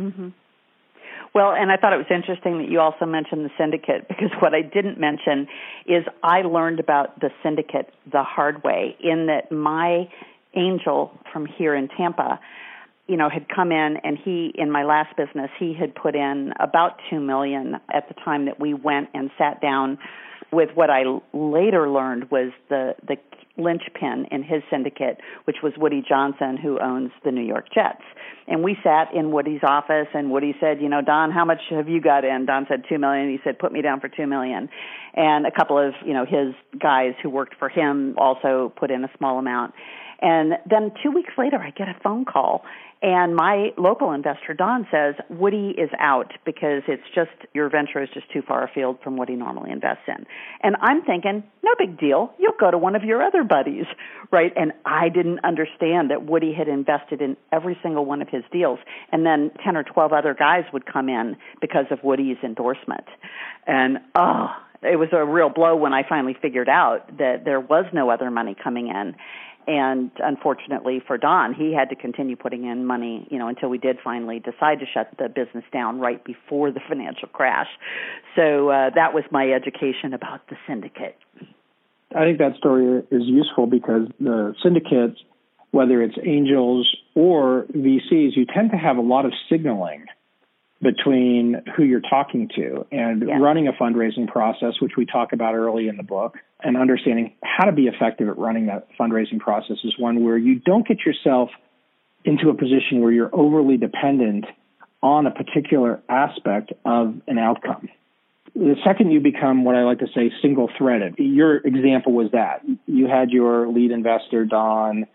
Mm-hmm. 0.00 0.28
Well, 1.34 1.52
and 1.52 1.72
I 1.72 1.76
thought 1.76 1.94
it 1.94 1.96
was 1.96 2.10
interesting 2.10 2.58
that 2.58 2.68
you 2.68 2.80
also 2.80 3.06
mentioned 3.06 3.44
the 3.44 3.50
syndicate 3.56 4.06
because 4.08 4.30
what 4.40 4.54
I 4.54 4.62
didn't 4.62 4.98
mention 4.98 5.48
is 5.86 6.04
I 6.22 6.42
learned 6.42 6.80
about 6.80 7.20
the 7.20 7.30
syndicate 7.42 7.92
the 8.10 8.22
hard 8.22 8.62
way 8.62 8.96
in 9.00 9.26
that 9.26 9.50
my 9.50 10.08
angel 10.54 11.18
from 11.32 11.46
here 11.46 11.74
in 11.74 11.88
Tampa 11.88 12.38
you 13.06 13.16
know 13.16 13.28
had 13.28 13.48
come 13.48 13.72
in 13.72 13.96
and 14.04 14.18
he 14.22 14.52
in 14.54 14.70
my 14.70 14.84
last 14.84 15.16
business 15.16 15.50
he 15.58 15.74
had 15.74 15.94
put 15.94 16.14
in 16.14 16.52
about 16.60 17.00
2 17.10 17.20
million 17.20 17.76
at 17.92 18.06
the 18.08 18.14
time 18.22 18.44
that 18.44 18.60
we 18.60 18.74
went 18.74 19.08
and 19.14 19.30
sat 19.38 19.60
down 19.62 19.98
with 20.52 20.68
what 20.74 20.90
I 20.90 21.04
later 21.32 21.88
learned 21.88 22.30
was 22.30 22.52
the 22.68 22.94
the 23.06 23.16
linchpin 23.56 24.26
in 24.30 24.42
his 24.42 24.62
syndicate, 24.70 25.18
which 25.44 25.56
was 25.62 25.72
Woody 25.76 26.02
Johnson, 26.06 26.56
who 26.56 26.78
owns 26.80 27.10
the 27.24 27.30
New 27.30 27.44
York 27.44 27.66
Jets. 27.74 28.02
And 28.46 28.62
we 28.62 28.76
sat 28.82 29.14
in 29.14 29.30
Woody's 29.30 29.62
office, 29.62 30.08
and 30.14 30.30
Woody 30.30 30.54
said, 30.58 30.80
"You 30.80 30.88
know, 30.88 31.02
Don, 31.02 31.30
how 31.30 31.44
much 31.44 31.60
have 31.70 31.88
you 31.88 32.00
got 32.00 32.24
in?" 32.24 32.46
Don 32.46 32.66
said 32.66 32.84
two 32.88 32.98
million. 32.98 33.30
He 33.30 33.38
said, 33.44 33.58
"Put 33.58 33.72
me 33.72 33.82
down 33.82 34.00
for 34.00 34.08
two 34.08 34.26
million. 34.26 34.68
And 35.14 35.46
a 35.46 35.50
couple 35.50 35.78
of 35.78 35.94
you 36.04 36.14
know 36.14 36.24
his 36.24 36.54
guys 36.78 37.14
who 37.22 37.30
worked 37.30 37.54
for 37.58 37.68
him 37.68 38.14
also 38.16 38.72
put 38.76 38.90
in 38.90 39.04
a 39.04 39.10
small 39.18 39.38
amount. 39.38 39.74
And 40.22 40.52
then 40.70 40.92
two 41.02 41.10
weeks 41.10 41.32
later, 41.36 41.58
I 41.58 41.70
get 41.70 41.88
a 41.88 41.96
phone 42.02 42.24
call, 42.24 42.64
and 43.02 43.34
my 43.34 43.70
local 43.76 44.12
investor, 44.12 44.54
Don, 44.54 44.86
says 44.88 45.16
Woody 45.28 45.74
is 45.76 45.90
out 45.98 46.32
because 46.46 46.82
it's 46.86 47.02
just 47.12 47.32
your 47.52 47.68
venture 47.68 48.00
is 48.00 48.08
just 48.14 48.30
too 48.32 48.42
far 48.46 48.62
afield 48.62 48.98
from 49.02 49.16
what 49.16 49.28
he 49.28 49.34
normally 49.34 49.72
invests 49.72 50.04
in. 50.06 50.24
And 50.62 50.76
I'm 50.80 51.02
thinking, 51.02 51.42
no 51.64 51.70
big 51.76 51.98
deal. 51.98 52.32
You'll 52.38 52.52
go 52.60 52.70
to 52.70 52.78
one 52.78 52.94
of 52.94 53.02
your 53.02 53.20
other 53.20 53.42
buddies, 53.42 53.86
right? 54.30 54.52
And 54.54 54.72
I 54.86 55.08
didn't 55.08 55.40
understand 55.42 56.10
that 56.12 56.24
Woody 56.24 56.54
had 56.54 56.68
invested 56.68 57.20
in 57.20 57.36
every 57.50 57.76
single 57.82 58.04
one 58.04 58.22
of 58.22 58.28
his 58.28 58.44
deals. 58.52 58.78
And 59.10 59.26
then 59.26 59.50
10 59.64 59.76
or 59.76 59.82
12 59.82 60.12
other 60.12 60.34
guys 60.34 60.62
would 60.72 60.86
come 60.86 61.08
in 61.08 61.36
because 61.60 61.86
of 61.90 61.98
Woody's 62.04 62.38
endorsement. 62.44 63.08
And, 63.66 63.98
oh, 64.14 64.46
it 64.82 64.96
was 64.96 65.08
a 65.12 65.24
real 65.24 65.48
blow 65.48 65.76
when 65.76 65.92
I 65.92 66.02
finally 66.08 66.36
figured 66.40 66.68
out 66.68 67.18
that 67.18 67.44
there 67.44 67.60
was 67.60 67.84
no 67.92 68.10
other 68.10 68.30
money 68.30 68.56
coming 68.60 68.88
in 68.88 69.14
and 69.66 70.10
unfortunately 70.18 71.02
for 71.06 71.18
Don, 71.18 71.54
he 71.54 71.74
had 71.74 71.88
to 71.90 71.96
continue 71.96 72.36
putting 72.36 72.64
in 72.64 72.84
money, 72.86 73.26
you 73.30 73.38
know, 73.38 73.48
until 73.48 73.68
we 73.68 73.78
did 73.78 73.98
finally 74.02 74.38
decide 74.38 74.80
to 74.80 74.86
shut 74.92 75.10
the 75.18 75.28
business 75.28 75.64
down 75.72 76.00
right 76.00 76.22
before 76.24 76.70
the 76.70 76.80
financial 76.88 77.28
crash. 77.28 77.68
So 78.36 78.70
uh, 78.70 78.90
that 78.94 79.14
was 79.14 79.24
my 79.30 79.50
education 79.50 80.14
about 80.14 80.46
the 80.48 80.56
syndicate. 80.66 81.16
I 82.14 82.24
think 82.24 82.38
that 82.38 82.56
story 82.58 83.02
is 83.10 83.22
useful 83.24 83.66
because 83.66 84.08
the 84.20 84.54
syndicates, 84.62 85.18
whether 85.70 86.02
it's 86.02 86.16
angels 86.22 86.94
or 87.14 87.66
VCs, 87.74 88.36
you 88.36 88.46
tend 88.46 88.70
to 88.72 88.76
have 88.76 88.96
a 88.96 89.02
lot 89.02 89.24
of 89.24 89.32
signaling 89.48 90.06
between 90.82 91.62
who 91.76 91.84
you're 91.84 92.00
talking 92.00 92.50
to 92.56 92.84
and 92.90 93.24
yeah. 93.26 93.38
running 93.38 93.68
a 93.68 93.72
fundraising 93.72 94.26
process, 94.26 94.74
which 94.80 94.92
we 94.96 95.06
talk 95.06 95.32
about 95.32 95.54
early 95.54 95.86
in 95.86 95.96
the 95.96 96.02
book, 96.02 96.38
and 96.62 96.76
understanding 96.76 97.34
how 97.42 97.64
to 97.66 97.72
be 97.72 97.86
effective 97.86 98.28
at 98.28 98.38
running 98.38 98.66
that 98.66 98.88
fundraising 98.98 99.38
process 99.38 99.78
is 99.84 99.94
one 99.98 100.24
where 100.24 100.38
you 100.38 100.58
don't 100.58 100.86
get 100.86 100.98
yourself 101.04 101.50
into 102.24 102.50
a 102.50 102.54
position 102.54 103.00
where 103.00 103.12
you're 103.12 103.34
overly 103.34 103.76
dependent 103.76 104.44
on 105.02 105.26
a 105.26 105.30
particular 105.30 106.00
aspect 106.08 106.72
of 106.84 107.14
an 107.26 107.38
outcome. 107.38 107.88
The 108.54 108.76
second 108.84 109.10
you 109.10 109.20
become 109.20 109.64
what 109.64 109.74
I 109.74 109.82
like 109.82 110.00
to 110.00 110.08
say 110.14 110.30
single 110.42 110.70
threaded, 110.76 111.14
your 111.18 111.56
example 111.56 112.12
was 112.12 112.30
that 112.32 112.62
you 112.86 113.08
had 113.08 113.30
your 113.30 113.66
lead 113.66 113.90
investor, 113.90 114.44
Don, 114.44 115.06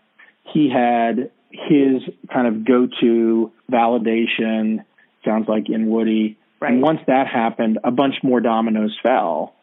he 0.52 0.70
had 0.70 1.30
his 1.50 2.02
kind 2.32 2.46
of 2.46 2.64
go 2.66 2.88
to 3.00 3.52
validation, 3.70 4.84
sounds 5.24 5.48
like 5.48 5.68
in 5.68 5.88
Woody. 5.88 6.36
Right. 6.60 6.72
And 6.72 6.82
once 6.82 7.00
that 7.06 7.26
happened, 7.28 7.78
a 7.84 7.90
bunch 7.90 8.16
more 8.22 8.40
dominoes 8.40 8.98
fell. 9.02 9.54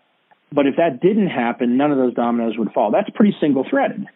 But 0.56 0.68
if 0.68 0.78
that 0.78 1.02
didn't 1.02 1.28
happen, 1.28 1.78
none 1.78 1.92
of 1.92 1.98
those 1.98 2.14
dominoes 2.14 2.56
would 2.58 2.72
fall. 2.72 2.92
That's 2.92 3.10
pretty 3.10 3.36
single 3.42 3.66
threaded 3.70 4.08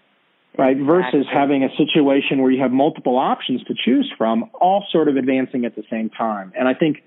right? 0.59 0.77
Versus 0.77 1.25
having 1.31 1.63
a 1.63 1.69
situation 1.77 2.41
where 2.41 2.51
you 2.51 2.61
have 2.61 2.71
multiple 2.71 3.17
options 3.17 3.63
to 3.63 3.73
choose 3.73 4.11
from, 4.17 4.51
all 4.59 4.85
sort 4.91 5.07
of 5.07 5.15
advancing 5.15 5.63
at 5.63 5.75
the 5.75 5.83
same 5.89 6.09
time. 6.09 6.51
And 6.57 6.67
I 6.67 6.73
think, 6.73 6.97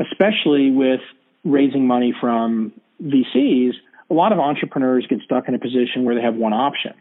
especially 0.00 0.70
with 0.70 1.00
raising 1.44 1.86
money 1.86 2.14
from 2.18 2.72
VCs, 3.02 3.72
a 4.10 4.14
lot 4.14 4.32
of 4.32 4.38
entrepreneurs 4.38 5.06
get 5.08 5.18
stuck 5.24 5.46
in 5.46 5.54
a 5.54 5.58
position 5.58 6.04
where 6.04 6.14
they 6.14 6.22
have 6.22 6.36
one 6.36 6.54
option. 6.54 6.94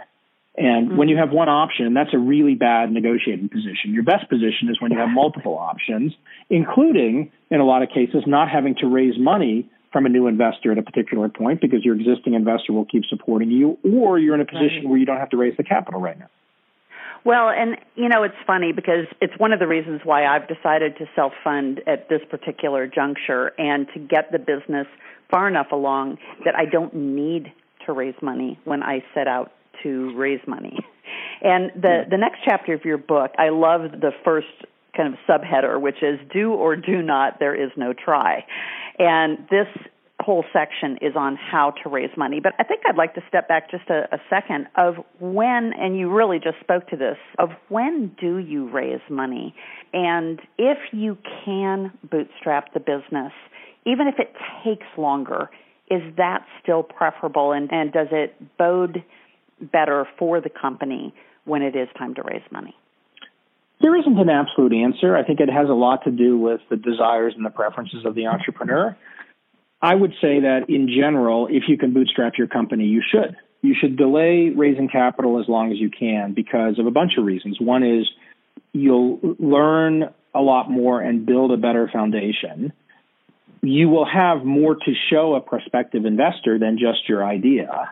And 0.58 0.90
mm-hmm. 0.90 0.98
when 0.98 1.08
you 1.08 1.16
have 1.16 1.32
one 1.32 1.48
option, 1.48 1.94
that's 1.94 2.14
a 2.14 2.20
really 2.20 2.56
bad 2.56 2.92
negotiating 2.92 3.48
position. 3.48 3.94
Your 3.94 4.04
best 4.04 4.30
position 4.30 4.68
is 4.70 4.82
when 4.82 4.92
you 4.92 4.98
have 4.98 5.10
multiple 5.14 5.58
options, 5.58 6.14
including, 6.50 7.32
in 7.50 7.62
a 7.62 7.66
lot 7.66 7.84
of 7.84 7.90
cases, 7.90 8.24
not 8.28 8.50
having 8.50 8.76
to 8.76 8.88
raise 8.88 9.18
money 9.18 9.70
from 9.92 10.06
a 10.06 10.10
new 10.10 10.28
investor 10.28 10.72
at 10.72 10.78
a 10.78 10.82
particular 10.82 11.30
point 11.30 11.62
because 11.62 11.84
your 11.84 11.96
existing 11.96 12.34
investor 12.34 12.74
will 12.74 12.86
keep 12.86 13.04
supporting 13.10 13.52
you, 13.52 13.78
or 13.84 14.18
you're 14.18 14.36
in 14.36 14.42
a 14.42 14.46
position 14.46 14.84
right. 14.84 14.90
where 14.90 14.98
you 14.98 15.06
don't 15.06 15.18
have 15.18 15.30
to 15.30 15.38
raise 15.38 15.56
the 15.58 15.64
capital 15.64 16.00
right 16.00 16.18
now. 16.18 16.30
Well, 17.24 17.50
and 17.50 17.78
you 17.96 18.10
know, 18.10 18.24
it's 18.24 18.36
funny 18.48 18.72
because 18.72 19.06
it's 19.20 19.34
one 19.38 19.54
of 19.54 19.60
the 19.60 19.68
reasons 19.68 20.02
why 20.04 20.26
I've 20.26 20.48
decided 20.48 20.98
to 20.98 21.06
self 21.16 21.34
fund 21.44 21.82
at 21.86 22.10
this 22.10 22.22
particular 22.30 22.88
juncture 22.88 23.52
and 23.58 23.88
to 23.94 24.00
get 24.00 24.32
the 24.32 24.40
business 24.40 24.88
far 25.30 25.48
enough 25.48 25.72
along 25.72 26.18
that 26.46 26.56
I 26.56 26.66
don't 26.66 26.94
need 26.94 27.54
to 27.86 27.94
raise 27.94 28.16
money 28.22 28.60
when 28.64 28.82
I 28.82 29.04
set 29.14 29.28
out 29.28 29.52
to 29.84 30.16
raise 30.16 30.42
money. 30.48 30.78
And 31.42 31.72
the 31.76 32.04
the 32.10 32.18
next 32.18 32.40
chapter 32.44 32.74
of 32.74 32.86
your 32.86 32.98
book, 32.98 33.32
I 33.38 33.50
love 33.50 33.92
the 33.92 34.12
first 34.24 34.48
kind 34.96 35.14
of 35.14 35.20
subheader, 35.28 35.80
which 35.80 36.02
is 36.02 36.20
do 36.34 36.54
or 36.54 36.76
do 36.76 37.02
not, 37.02 37.40
there 37.40 37.56
is 37.56 37.72
no 37.78 37.94
try. 37.94 38.46
And 39.00 39.40
this 39.50 39.68
whole 40.22 40.46
section 40.54 40.98
is 41.02 41.16
on 41.16 41.36
how 41.36 41.72
to 41.84 41.90
raise 41.90 42.16
money. 42.16 42.40
But 42.40 42.54
I 42.60 42.64
think 42.64 42.82
I'd 42.88 42.98
like 42.98 43.16
to 43.16 43.22
step 43.28 43.48
back 43.48 43.72
just 43.72 43.90
a, 43.90 44.08
a, 44.14 44.20
second 44.30 44.68
of 44.76 44.96
when, 45.20 45.74
and 45.74 45.98
you 45.98 46.12
really 46.12 46.40
just 46.40 46.60
spoke 46.60 46.88
to 46.90 46.96
this, 46.96 47.18
of 47.40 47.50
when 47.70 48.16
do 48.20 48.38
you 48.38 48.70
raise 48.70 49.02
money? 49.10 49.56
And 49.94 50.40
if 50.58 50.78
you 50.92 51.18
can 51.44 51.92
bootstrap 52.10 52.74
the 52.74 52.80
business, 52.80 53.34
even 53.86 54.08
if 54.08 54.16
it 54.20 54.34
takes 54.64 54.86
longer, 54.98 55.50
is 55.90 56.02
that 56.18 56.46
still 56.62 56.84
preferable? 56.84 57.52
And, 57.52 57.72
and 57.72 57.92
does 57.92 58.08
it 58.12 58.36
bode 58.58 59.04
better 59.60 60.08
for 60.18 60.40
the 60.40 60.50
company 60.50 61.14
when 61.46 61.62
it 61.62 61.76
is 61.76 61.88
time 61.98 62.14
to 62.16 62.22
raise 62.22 62.44
money? 62.52 62.76
There 63.82 63.96
isn't 63.96 64.20
an 64.20 64.30
absolute 64.30 64.74
answer. 64.74 65.16
I 65.16 65.24
think 65.24 65.40
it 65.40 65.50
has 65.50 65.68
a 65.68 65.74
lot 65.74 66.04
to 66.04 66.12
do 66.12 66.38
with 66.38 66.62
the 66.70 66.78
desires 66.78 67.34
and 67.36 67.46
the 67.46 67.50
preferences 67.50 68.06
of 68.06 68.16
the 68.16 68.28
entrepreneur. 68.28 68.96
I 69.82 69.96
would 69.96 70.12
say 70.22 70.42
that 70.42 70.66
in 70.70 70.88
general, 70.88 71.48
if 71.50 71.64
you 71.68 71.78
can 71.78 71.94
bootstrap 71.94 72.34
your 72.38 72.48
company, 72.48 72.86
you 72.86 73.02
should. 73.12 73.36
You 73.64 73.76
should 73.80 73.98
delay 73.98 74.52
raising 74.56 74.88
capital 74.88 75.40
as 75.40 75.48
long 75.48 75.72
as 75.72 75.80
you 75.80 75.90
can 75.90 76.34
because 76.34 76.78
of 76.78 76.86
a 76.86 76.92
bunch 76.92 77.14
of 77.18 77.26
reasons. 77.26 77.60
One 77.60 77.84
is 77.84 78.08
you'll 78.74 79.20
learn 79.40 80.14
a 80.36 80.42
lot 80.42 80.70
more 80.70 81.02
and 81.02 81.26
build 81.26 81.52
a 81.52 81.58
better 81.58 81.90
foundation. 81.92 82.74
You 83.64 83.90
will 83.90 84.06
have 84.06 84.46
more 84.46 84.76
to 84.76 84.94
show 85.10 85.36
a 85.36 85.42
prospective 85.42 86.06
investor 86.06 86.60
than 86.60 86.78
just 86.78 87.10
your 87.10 87.26
idea 87.26 87.92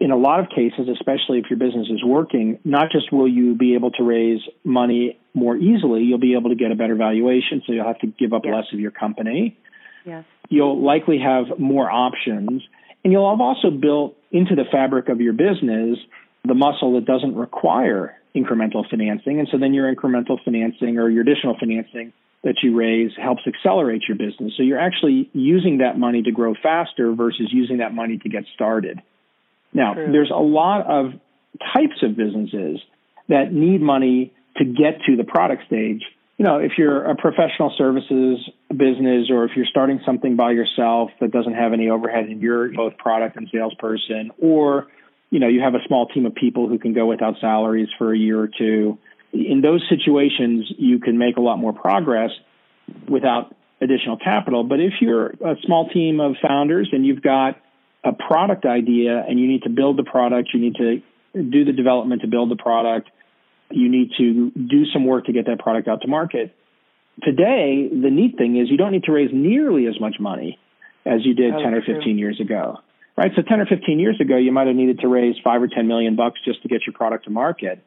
in 0.00 0.10
a 0.10 0.16
lot 0.16 0.40
of 0.40 0.48
cases, 0.48 0.88
especially 0.92 1.38
if 1.38 1.46
your 1.48 1.58
business 1.58 1.88
is 1.88 2.02
working, 2.04 2.58
not 2.64 2.86
just 2.90 3.12
will 3.12 3.28
you 3.28 3.54
be 3.54 3.74
able 3.74 3.90
to 3.92 4.02
raise 4.02 4.40
money 4.64 5.18
more 5.34 5.56
easily, 5.56 6.02
you'll 6.02 6.18
be 6.18 6.34
able 6.34 6.50
to 6.50 6.56
get 6.56 6.70
a 6.70 6.74
better 6.74 6.94
valuation, 6.96 7.62
so 7.66 7.72
you'll 7.72 7.86
have 7.86 8.00
to 8.00 8.06
give 8.06 8.32
up 8.32 8.42
yes. 8.44 8.54
less 8.54 8.64
of 8.72 8.80
your 8.80 8.90
company. 8.90 9.58
Yes. 10.04 10.24
You'll 10.48 10.84
likely 10.84 11.18
have 11.18 11.58
more 11.58 11.90
options, 11.90 12.62
and 13.04 13.12
you'll 13.12 13.30
have 13.30 13.40
also 13.40 13.70
built 13.70 14.16
into 14.30 14.54
the 14.54 14.64
fabric 14.70 15.08
of 15.08 15.20
your 15.20 15.32
business 15.32 15.98
the 16.44 16.54
muscle 16.54 16.94
that 16.94 17.04
doesn't 17.04 17.36
require 17.36 18.16
incremental 18.34 18.88
financing. 18.88 19.38
And 19.38 19.48
so 19.50 19.58
then 19.58 19.74
your 19.74 19.94
incremental 19.94 20.42
financing 20.44 20.98
or 20.98 21.08
your 21.08 21.22
additional 21.22 21.56
financing 21.58 22.12
that 22.42 22.56
you 22.62 22.76
raise 22.76 23.12
helps 23.16 23.42
accelerate 23.46 24.02
your 24.08 24.16
business. 24.16 24.52
So 24.56 24.62
you're 24.62 24.80
actually 24.80 25.30
using 25.32 25.78
that 25.78 25.98
money 25.98 26.22
to 26.22 26.32
grow 26.32 26.54
faster 26.60 27.14
versus 27.14 27.48
using 27.52 27.78
that 27.78 27.94
money 27.94 28.18
to 28.18 28.28
get 28.28 28.44
started. 28.54 29.00
Now, 29.72 29.94
True. 29.94 30.12
there's 30.12 30.30
a 30.30 30.42
lot 30.42 30.86
of 30.86 31.12
types 31.72 32.02
of 32.02 32.16
businesses 32.16 32.80
that 33.28 33.52
need 33.52 33.80
money 33.80 34.32
to 34.56 34.64
get 34.64 35.00
to 35.06 35.16
the 35.16 35.24
product 35.24 35.64
stage. 35.66 36.02
You 36.38 36.44
know, 36.44 36.58
if 36.58 36.72
you're 36.76 37.04
a 37.04 37.14
professional 37.14 37.72
services 37.78 38.38
business 38.68 39.30
or 39.30 39.44
if 39.44 39.52
you're 39.54 39.66
starting 39.66 40.00
something 40.04 40.36
by 40.36 40.52
yourself 40.52 41.10
that 41.20 41.30
doesn't 41.30 41.54
have 41.54 41.72
any 41.72 41.88
overhead 41.88 42.24
and 42.24 42.42
you're 42.42 42.72
both 42.72 42.96
product 42.96 43.36
and 43.36 43.48
salesperson, 43.52 44.32
or, 44.40 44.88
you 45.30 45.38
know, 45.38 45.48
you 45.48 45.60
have 45.60 45.74
a 45.74 45.82
small 45.86 46.06
team 46.08 46.26
of 46.26 46.34
people 46.34 46.68
who 46.68 46.78
can 46.78 46.94
go 46.94 47.06
without 47.06 47.34
salaries 47.40 47.88
for 47.96 48.12
a 48.12 48.18
year 48.18 48.40
or 48.40 48.48
two, 48.48 48.98
in 49.32 49.62
those 49.62 49.82
situations, 49.88 50.70
you 50.76 50.98
can 50.98 51.16
make 51.16 51.36
a 51.36 51.40
lot 51.40 51.56
more 51.58 51.72
progress 51.72 52.30
without 53.08 53.54
additional 53.80 54.18
capital. 54.18 54.64
But 54.64 54.80
if 54.80 54.94
you're 55.00 55.28
a 55.28 55.56
small 55.64 55.88
team 55.88 56.20
of 56.20 56.34
founders 56.46 56.90
and 56.92 57.06
you've 57.06 57.22
got 57.22 57.60
a 58.04 58.12
product 58.12 58.64
idea 58.64 59.24
and 59.26 59.38
you 59.38 59.46
need 59.46 59.62
to 59.62 59.70
build 59.70 59.96
the 59.96 60.04
product, 60.04 60.50
you 60.52 60.60
need 60.60 60.74
to 60.76 61.02
do 61.34 61.64
the 61.64 61.72
development 61.72 62.22
to 62.22 62.28
build 62.28 62.50
the 62.50 62.56
product, 62.56 63.10
you 63.70 63.88
need 63.88 64.10
to 64.18 64.50
do 64.50 64.84
some 64.92 65.06
work 65.06 65.26
to 65.26 65.32
get 65.32 65.46
that 65.46 65.58
product 65.58 65.88
out 65.88 66.02
to 66.02 66.08
market. 66.08 66.54
Today, 67.22 67.88
the 67.90 68.10
neat 68.10 68.36
thing 68.36 68.58
is 68.60 68.70
you 68.70 68.76
don't 68.76 68.92
need 68.92 69.04
to 69.04 69.12
raise 69.12 69.30
nearly 69.32 69.86
as 69.86 70.00
much 70.00 70.16
money 70.18 70.58
as 71.04 71.24
you 71.24 71.34
did 71.34 71.52
10 71.52 71.74
or 71.74 71.80
15 71.80 72.02
true. 72.02 72.12
years 72.12 72.40
ago. 72.40 72.78
Right? 73.16 73.30
So 73.36 73.42
10 73.42 73.60
or 73.60 73.66
15 73.66 73.98
years 73.98 74.18
ago, 74.20 74.36
you 74.36 74.52
might 74.52 74.66
have 74.66 74.76
needed 74.76 75.00
to 75.00 75.08
raise 75.08 75.36
5 75.44 75.62
or 75.62 75.68
10 75.68 75.86
million 75.86 76.16
bucks 76.16 76.40
just 76.44 76.62
to 76.62 76.68
get 76.68 76.80
your 76.86 76.94
product 76.94 77.24
to 77.24 77.30
market. 77.30 77.84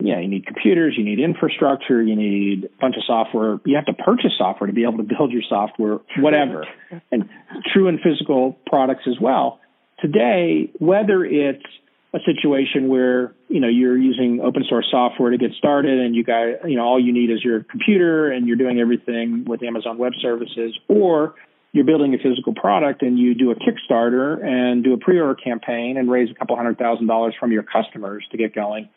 Yeah, 0.00 0.20
you 0.20 0.28
need 0.28 0.46
computers, 0.46 0.94
you 0.96 1.04
need 1.04 1.20
infrastructure, 1.20 2.02
you 2.02 2.16
need 2.16 2.64
a 2.64 2.80
bunch 2.80 2.96
of 2.96 3.02
software. 3.06 3.60
You 3.64 3.76
have 3.76 3.86
to 3.86 3.92
purchase 3.92 4.32
software 4.38 4.66
to 4.66 4.72
be 4.72 4.82
able 4.82 4.98
to 4.98 5.02
build 5.02 5.30
your 5.30 5.42
software, 5.48 5.98
whatever. 6.18 6.66
and 7.12 7.28
true 7.72 7.88
in 7.88 7.98
physical 7.98 8.56
products 8.66 9.04
as 9.06 9.20
well. 9.20 9.60
Today, 10.00 10.70
whether 10.78 11.24
it's 11.24 11.64
a 12.12 12.18
situation 12.24 12.88
where 12.88 13.34
you 13.48 13.60
know 13.60 13.68
you're 13.68 13.96
using 13.96 14.40
open 14.42 14.64
source 14.68 14.86
software 14.90 15.30
to 15.30 15.38
get 15.38 15.52
started 15.52 16.00
and 16.00 16.16
you 16.16 16.24
got 16.24 16.68
you 16.68 16.76
know 16.76 16.84
all 16.84 17.00
you 17.00 17.12
need 17.12 17.30
is 17.30 17.44
your 17.44 17.62
computer 17.62 18.32
and 18.32 18.48
you're 18.48 18.56
doing 18.56 18.80
everything 18.80 19.44
with 19.46 19.62
Amazon 19.62 19.96
Web 19.96 20.12
Services 20.20 20.76
or 20.88 21.34
you're 21.72 21.84
building 21.84 22.12
a 22.14 22.18
physical 22.18 22.52
product 22.52 23.02
and 23.02 23.16
you 23.16 23.34
do 23.34 23.52
a 23.52 23.54
Kickstarter 23.54 24.44
and 24.44 24.82
do 24.82 24.92
a 24.92 24.98
pre-order 24.98 25.36
campaign 25.36 25.96
and 25.96 26.10
raise 26.10 26.28
a 26.30 26.34
couple 26.34 26.56
hundred 26.56 26.78
thousand 26.78 27.06
dollars 27.06 27.34
from 27.38 27.52
your 27.52 27.62
customers 27.62 28.26
to 28.32 28.36
get 28.36 28.52
going 28.52 28.88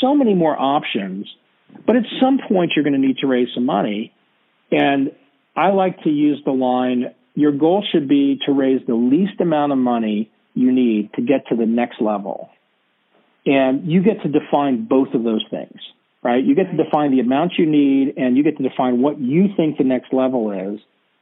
so 0.00 0.14
many 0.14 0.34
more 0.34 0.56
options. 0.58 1.26
But 1.86 1.96
at 1.96 2.04
some 2.20 2.38
point, 2.48 2.72
you're 2.76 2.84
going 2.84 3.00
to 3.00 3.06
need 3.06 3.18
to 3.18 3.26
raise 3.26 3.48
some 3.54 3.66
money. 3.66 4.12
And 4.70 5.12
I 5.56 5.70
like 5.70 6.02
to 6.02 6.10
use 6.10 6.40
the 6.44 6.52
line 6.52 7.14
your 7.34 7.52
goal 7.52 7.84
should 7.90 8.08
be 8.08 8.38
to 8.46 8.52
raise 8.52 8.80
the 8.86 8.94
least 8.94 9.40
amount 9.40 9.72
of 9.72 9.78
money 9.78 10.30
you 10.54 10.72
need 10.72 11.12
to 11.14 11.22
get 11.22 11.46
to 11.48 11.56
the 11.56 11.66
next 11.66 12.00
level. 12.00 12.50
And 13.46 13.90
you 13.90 14.02
get 14.02 14.22
to 14.22 14.28
define 14.28 14.86
both 14.86 15.14
of 15.14 15.24
those 15.24 15.44
things, 15.50 15.80
right? 16.22 16.44
You 16.44 16.54
get 16.54 16.70
to 16.70 16.84
define 16.84 17.10
the 17.10 17.20
amount 17.20 17.54
you 17.58 17.66
need 17.66 18.14
and 18.16 18.36
you 18.36 18.44
get 18.44 18.56
to 18.58 18.62
define 18.62 19.00
what 19.00 19.18
you 19.18 19.46
think 19.56 19.78
the 19.78 19.84
next 19.84 20.12
level 20.12 20.52
is. 20.52 20.80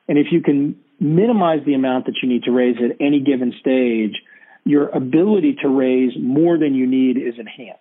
And 0.08 0.18
if 0.18 0.26
you 0.32 0.42
can 0.42 0.76
minimize 0.98 1.60
the 1.64 1.74
amount 1.74 2.06
that 2.06 2.16
you 2.22 2.28
need 2.28 2.42
to 2.44 2.50
raise 2.50 2.76
at 2.76 2.96
any 3.00 3.20
given 3.20 3.54
stage, 3.60 4.20
your 4.64 4.88
ability 4.88 5.56
to 5.62 5.68
raise 5.68 6.12
more 6.20 6.58
than 6.58 6.74
you 6.74 6.86
need 6.86 7.16
is 7.16 7.34
enhanced. 7.38 7.80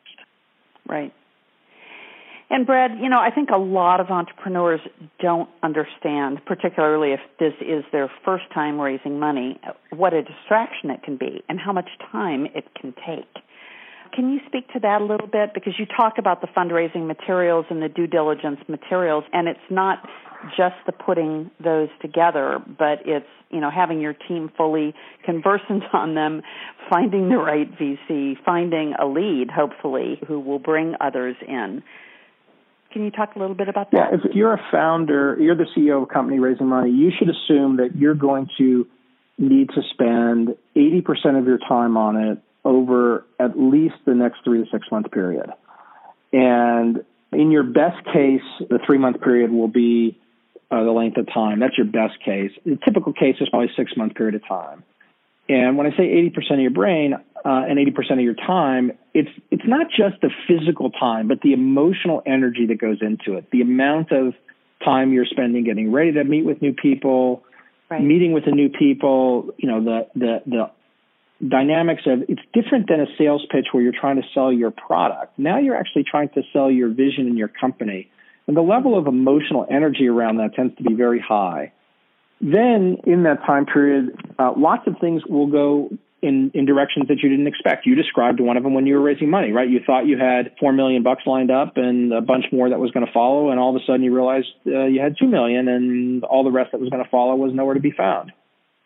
Right. 0.89 1.13
And 2.51 2.65
Brad, 2.65 2.99
you 2.99 3.09
know, 3.09 3.19
I 3.19 3.29
think 3.29 3.49
a 3.51 3.57
lot 3.57 3.99
of 3.99 4.09
entrepreneurs 4.09 4.81
don't 5.19 5.47
understand, 5.61 6.43
particularly 6.47 7.11
if 7.11 7.19
this 7.39 7.53
is 7.61 7.83
their 7.91 8.11
first 8.25 8.45
time 8.51 8.81
raising 8.81 9.19
money, 9.19 9.59
what 9.91 10.15
a 10.15 10.23
distraction 10.23 10.89
it 10.89 11.03
can 11.03 11.15
be 11.15 11.43
and 11.47 11.59
how 11.59 11.71
much 11.71 11.89
time 12.11 12.47
it 12.55 12.65
can 12.73 12.95
take. 13.05 13.29
Can 14.15 14.33
you 14.33 14.39
speak 14.47 14.67
to 14.73 14.79
that 14.79 15.01
a 15.01 15.05
little 15.05 15.27
bit? 15.27 15.53
Because 15.53 15.73
you 15.77 15.85
talk 15.85 16.17
about 16.17 16.41
the 16.41 16.47
fundraising 16.47 17.05
materials 17.05 17.67
and 17.69 17.83
the 17.83 17.89
due 17.89 18.07
diligence 18.07 18.59
materials, 18.67 19.23
and 19.31 19.47
it's 19.47 19.59
not 19.69 19.99
just 20.57 20.75
the 20.85 20.91
putting 20.91 21.51
those 21.63 21.89
together, 22.01 22.59
but 22.65 22.99
it's, 23.05 23.27
you 23.49 23.59
know, 23.59 23.69
having 23.69 23.99
your 23.99 24.13
team 24.13 24.51
fully 24.55 24.93
conversant 25.25 25.83
on 25.93 26.15
them, 26.15 26.41
finding 26.89 27.29
the 27.29 27.37
right 27.37 27.69
VC, 27.77 28.35
finding 28.45 28.93
a 28.99 29.05
lead, 29.05 29.49
hopefully, 29.51 30.19
who 30.27 30.39
will 30.39 30.59
bring 30.59 30.95
others 31.01 31.35
in. 31.47 31.83
Can 32.91 33.03
you 33.03 33.11
talk 33.11 33.35
a 33.35 33.39
little 33.39 33.55
bit 33.55 33.69
about 33.69 33.91
that? 33.91 34.09
Yeah, 34.11 34.17
if 34.17 34.35
you're 34.35 34.53
a 34.53 34.65
founder, 34.71 35.37
you're 35.39 35.55
the 35.55 35.67
CEO 35.77 35.97
of 35.97 36.03
a 36.03 36.11
company 36.11 36.39
raising 36.39 36.67
money, 36.67 36.91
you 36.91 37.11
should 37.17 37.29
assume 37.29 37.77
that 37.77 37.95
you're 37.95 38.15
going 38.15 38.49
to 38.57 38.87
need 39.37 39.69
to 39.69 39.81
spend 39.93 40.55
80% 40.75 41.39
of 41.39 41.45
your 41.45 41.59
time 41.59 41.97
on 41.97 42.17
it 42.17 42.39
over 42.65 43.25
at 43.39 43.57
least 43.57 43.95
the 44.05 44.13
next 44.13 44.39
three 44.43 44.63
to 44.63 44.69
six 44.71 44.87
month 44.91 45.11
period. 45.11 45.49
And 46.33 47.03
in 47.31 47.51
your 47.51 47.63
best 47.63 48.03
case, 48.05 48.41
the 48.59 48.79
three 48.85 48.97
month 48.97 49.21
period 49.21 49.51
will 49.51 49.67
be 49.67 50.19
uh, 50.71 50.83
the 50.83 50.91
length 50.91 51.17
of 51.17 51.27
time. 51.33 51.59
That's 51.59 51.77
your 51.77 51.87
best 51.87 52.23
case. 52.23 52.51
The 52.65 52.77
typical 52.85 53.13
case 53.13 53.35
is 53.39 53.49
probably 53.49 53.69
six 53.75 53.95
month 53.97 54.15
period 54.15 54.35
of 54.35 54.47
time. 54.47 54.83
And 55.49 55.77
when 55.77 55.87
I 55.87 55.97
say 55.97 56.03
80% 56.03 56.53
of 56.53 56.59
your 56.59 56.69
brain 56.69 57.13
uh, 57.13 57.19
and 57.43 57.79
80% 57.79 58.11
of 58.13 58.19
your 58.19 58.35
time, 58.35 58.91
it's 59.15 59.29
it's 59.49 59.63
not 59.65 59.87
just 59.89 60.21
the 60.21 60.29
physical 60.47 60.91
time, 60.91 61.27
but 61.27 61.41
the 61.41 61.53
emotional 61.53 62.21
energy 62.25 62.67
that 62.67 62.79
goes 62.79 62.99
into 63.01 63.37
it. 63.37 63.49
The 63.51 63.61
amount 63.61 64.11
of 64.11 64.35
time 64.85 65.11
you're 65.11 65.25
spending 65.25 65.63
getting 65.63 65.91
ready 65.91 66.13
to 66.13 66.23
meet 66.23 66.45
with 66.45 66.61
new 66.61 66.73
people, 66.73 67.43
right. 67.89 68.01
meeting 68.01 68.33
with 68.33 68.45
the 68.45 68.51
new 68.51 68.69
people. 68.69 69.49
You 69.57 69.69
know 69.69 69.83
the 69.83 70.07
the 70.13 70.41
the 70.45 70.71
dynamics 71.47 72.03
of 72.05 72.23
it's 72.29 72.41
different 72.53 72.87
than 72.87 72.99
a 72.99 73.07
sales 73.17 73.43
pitch 73.49 73.67
where 73.71 73.81
you're 73.81 73.99
trying 73.99 74.17
to 74.17 74.27
sell 74.33 74.53
your 74.53 74.71
product. 74.71 75.39
Now 75.39 75.57
you're 75.57 75.75
actually 75.75 76.03
trying 76.03 76.29
to 76.29 76.43
sell 76.53 76.69
your 76.69 76.89
vision 76.89 77.27
and 77.27 77.37
your 77.37 77.47
company. 77.47 78.11
And 78.49 78.57
the 78.57 78.63
level 78.63 78.97
of 78.97 79.05
emotional 79.05 79.67
energy 79.69 80.07
around 80.07 80.37
that 80.37 80.55
tends 80.55 80.75
to 80.77 80.83
be 80.83 80.95
very 80.95 81.19
high. 81.19 81.71
Then 82.41 82.97
in 83.05 83.21
that 83.21 83.45
time 83.45 83.67
period, 83.67 84.09
uh, 84.39 84.53
lots 84.57 84.87
of 84.87 84.95
things 84.99 85.21
will 85.29 85.45
go 85.45 85.91
in, 86.23 86.49
in 86.55 86.65
directions 86.65 87.09
that 87.09 87.19
you 87.21 87.29
didn't 87.29 87.45
expect. 87.45 87.85
You 87.85 87.93
described 87.93 88.39
one 88.39 88.57
of 88.57 88.63
them 88.63 88.73
when 88.73 88.87
you 88.87 88.95
were 88.95 89.03
raising 89.03 89.29
money, 89.29 89.51
right? 89.51 89.69
You 89.69 89.81
thought 89.85 90.07
you 90.07 90.17
had 90.17 90.53
four 90.59 90.73
million 90.73 91.03
bucks 91.03 91.21
lined 91.27 91.51
up 91.51 91.73
and 91.75 92.11
a 92.11 92.21
bunch 92.21 92.45
more 92.51 92.67
that 92.71 92.79
was 92.79 92.89
going 92.89 93.05
to 93.05 93.11
follow, 93.11 93.51
and 93.51 93.59
all 93.59 93.69
of 93.69 93.79
a 93.79 93.85
sudden 93.85 94.01
you 94.01 94.15
realized 94.15 94.47
uh, 94.65 94.85
you 94.85 94.99
had 94.99 95.15
two 95.19 95.27
million, 95.27 95.67
and 95.67 96.23
all 96.23 96.43
the 96.43 96.49
rest 96.49 96.71
that 96.71 96.81
was 96.81 96.89
going 96.89 97.03
to 97.03 97.09
follow 97.11 97.35
was 97.35 97.53
nowhere 97.53 97.75
to 97.75 97.79
be 97.79 97.91
found. 97.91 98.31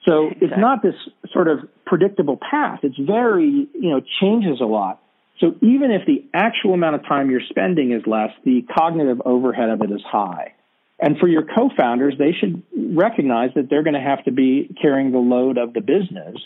So 0.05 0.25
exactly. 0.25 0.47
it's 0.49 0.59
not 0.59 0.83
this 0.83 0.95
sort 1.31 1.47
of 1.47 1.59
predictable 1.85 2.37
path. 2.37 2.79
It's 2.83 2.97
very, 2.99 3.69
you 3.73 3.89
know, 3.91 4.01
changes 4.19 4.59
a 4.59 4.65
lot. 4.65 4.99
So 5.39 5.55
even 5.61 5.91
if 5.91 6.05
the 6.05 6.25
actual 6.33 6.73
amount 6.73 6.95
of 6.95 7.03
time 7.05 7.29
you're 7.29 7.41
spending 7.49 7.91
is 7.91 8.03
less, 8.05 8.29
the 8.45 8.65
cognitive 8.77 9.21
overhead 9.25 9.69
of 9.69 9.81
it 9.81 9.91
is 9.91 10.01
high. 10.05 10.53
And 10.99 11.17
for 11.17 11.27
your 11.27 11.43
co-founders, 11.43 12.15
they 12.17 12.31
should 12.31 12.63
recognize 12.95 13.49
that 13.55 13.69
they're 13.69 13.83
going 13.83 13.95
to 13.95 13.99
have 13.99 14.23
to 14.25 14.31
be 14.31 14.73
carrying 14.81 15.11
the 15.11 15.17
load 15.17 15.57
of 15.57 15.73
the 15.73 15.81
business 15.81 16.37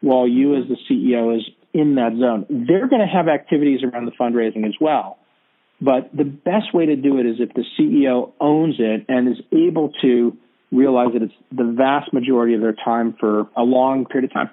while 0.00 0.26
you 0.26 0.56
as 0.56 0.64
the 0.68 0.76
CEO 0.88 1.36
is 1.36 1.48
in 1.72 1.94
that 1.96 2.12
zone. 2.18 2.46
They're 2.48 2.88
going 2.88 3.02
to 3.02 3.12
have 3.12 3.28
activities 3.28 3.80
around 3.84 4.06
the 4.06 4.12
fundraising 4.12 4.66
as 4.66 4.74
well. 4.80 5.18
But 5.80 6.10
the 6.14 6.24
best 6.24 6.74
way 6.74 6.86
to 6.86 6.96
do 6.96 7.18
it 7.18 7.26
is 7.26 7.36
if 7.38 7.54
the 7.54 7.64
CEO 7.78 8.32
owns 8.40 8.76
it 8.78 9.06
and 9.08 9.28
is 9.28 9.42
able 9.52 9.92
to 10.02 10.36
realize 10.72 11.08
that 11.14 11.22
it's 11.22 11.34
the 11.50 11.72
vast 11.76 12.12
majority 12.12 12.54
of 12.54 12.60
their 12.60 12.74
time 12.84 13.14
for 13.18 13.48
a 13.56 13.62
long 13.62 14.06
period 14.06 14.30
of 14.30 14.32
time. 14.32 14.50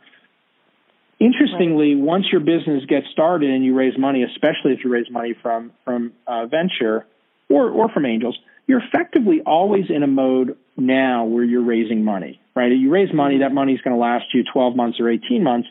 Interestingly, 1.20 1.96
right. 1.96 2.04
once 2.04 2.26
your 2.32 2.42
business 2.42 2.84
gets 2.88 3.08
started 3.12 3.50
and 3.50 3.66
you 3.66 3.76
raise 3.76 3.98
money, 3.98 4.24
especially 4.24 4.74
if 4.74 4.84
you 4.84 4.92
raise 4.92 5.10
money 5.10 5.36
from 5.42 5.72
from 5.84 6.14
uh, 6.28 6.46
venture 6.46 7.06
or 7.50 7.70
or 7.70 7.90
from 7.90 8.06
angels, 8.06 8.38
you're 8.68 8.82
effectively 8.84 9.42
always 9.46 9.86
in 9.90 10.04
a 10.04 10.08
mode 10.08 10.58
now 10.76 11.26
where 11.26 11.44
you're 11.44 11.66
raising 11.66 12.04
money. 12.04 12.40
Right? 12.56 12.72
You 12.72 12.92
raise 12.92 13.14
money, 13.14 13.40
that 13.40 13.54
money 13.54 13.74
is 13.74 13.82
going 13.82 13.96
to 13.96 14.02
last 14.02 14.26
you 14.34 14.44
12 14.52 14.76
months 14.76 15.00
or 15.00 15.10
18 15.10 15.44
months. 15.44 15.68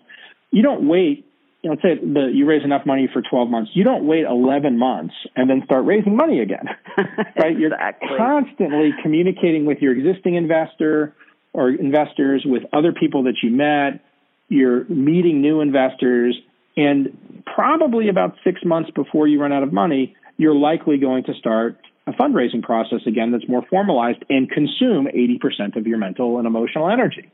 You 0.50 0.62
don't 0.62 0.88
wait 0.88 1.26
you 1.66 1.70
know, 1.70 1.76
let's 1.82 1.82
say 1.82 2.06
the, 2.06 2.30
you 2.32 2.46
raise 2.46 2.62
enough 2.64 2.86
money 2.86 3.08
for 3.12 3.22
12 3.28 3.48
months. 3.48 3.70
You 3.74 3.82
don't 3.82 4.06
wait 4.06 4.24
11 4.24 4.78
months 4.78 5.14
and 5.34 5.50
then 5.50 5.62
start 5.64 5.84
raising 5.84 6.16
money 6.16 6.40
again, 6.40 6.66
right? 7.36 7.58
You're 7.58 7.76
constantly 8.16 8.90
communicating 9.02 9.66
with 9.66 9.78
your 9.78 9.96
existing 9.96 10.36
investor 10.36 11.14
or 11.52 11.70
investors, 11.70 12.44
with 12.46 12.62
other 12.73 12.92
people 12.92 13.25
that 13.25 13.36
you 13.42 13.50
met. 13.50 14.00
You're 14.49 14.85
meeting 14.85 15.41
new 15.41 15.61
investors, 15.61 16.37
and 16.76 17.43
probably 17.47 18.09
about 18.09 18.37
six 18.45 18.61
months 18.65 18.91
before 18.91 19.26
you 19.26 19.41
run 19.41 19.52
out 19.52 19.63
of 19.63 19.73
money, 19.73 20.15
you're 20.37 20.54
likely 20.54 20.99
going 20.99 21.25
to 21.25 21.35
start 21.35 21.78
a 22.06 22.13
fundraising 22.13 22.63
process 22.63 23.00
again 23.06 23.32
that's 23.32 23.49
more 23.49 23.63
formalized 23.69 24.23
and 24.28 24.49
consume 24.50 25.06
80% 25.06 25.76
of 25.76 25.87
your 25.87 25.99
mental 25.99 26.39
and 26.39 26.47
emotional 26.47 26.89
energy. 26.89 27.30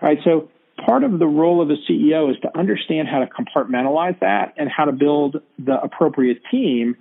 Right? 0.00 0.18
So 0.24 0.50
part 0.84 1.02
of 1.02 1.18
the 1.18 1.26
role 1.26 1.60
of 1.62 1.70
a 1.70 1.76
CEO 1.90 2.30
is 2.30 2.36
to 2.42 2.56
understand 2.56 3.08
how 3.08 3.20
to 3.20 3.26
compartmentalize 3.26 4.18
that 4.20 4.54
and 4.56 4.68
how 4.70 4.84
to 4.84 4.92
build 4.92 5.36
the 5.58 5.80
appropriate 5.80 6.42
team 6.50 6.96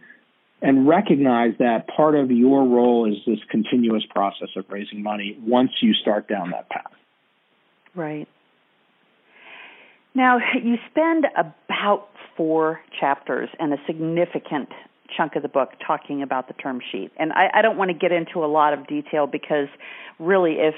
and 0.62 0.88
recognize 0.88 1.54
that 1.60 1.88
part 1.88 2.16
of 2.16 2.32
your 2.32 2.64
role 2.64 3.12
is 3.12 3.18
this 3.28 3.40
continuous 3.50 4.04
process 4.10 4.50
of 4.56 4.66
raising 4.70 5.04
money 5.04 5.38
once 5.46 5.72
you 5.82 5.94
start 5.94 6.28
down 6.28 6.52
that 6.52 6.70
path. 6.70 6.92
Right. 7.94 8.28
Now, 10.16 10.38
you 10.64 10.78
spend 10.90 11.26
about 11.38 12.10
four 12.38 12.80
chapters 13.00 13.50
and 13.60 13.74
a 13.74 13.78
significant 13.88 14.70
chunk 15.16 15.36
of 15.36 15.44
the 15.44 15.50
book 15.50 15.70
talking 15.86 16.22
about 16.22 16.48
the 16.48 16.54
term 16.56 16.80
sheet. 16.92 17.12
And 17.18 17.32
I, 17.34 17.50
I 17.56 17.62
don't 17.62 17.78
want 17.78 17.90
to 17.90 17.98
get 17.98 18.12
into 18.12 18.44
a 18.44 18.48
lot 18.48 18.74
of 18.74 18.88
detail 18.88 19.28
because 19.28 19.68
really, 20.20 20.54
if 20.54 20.76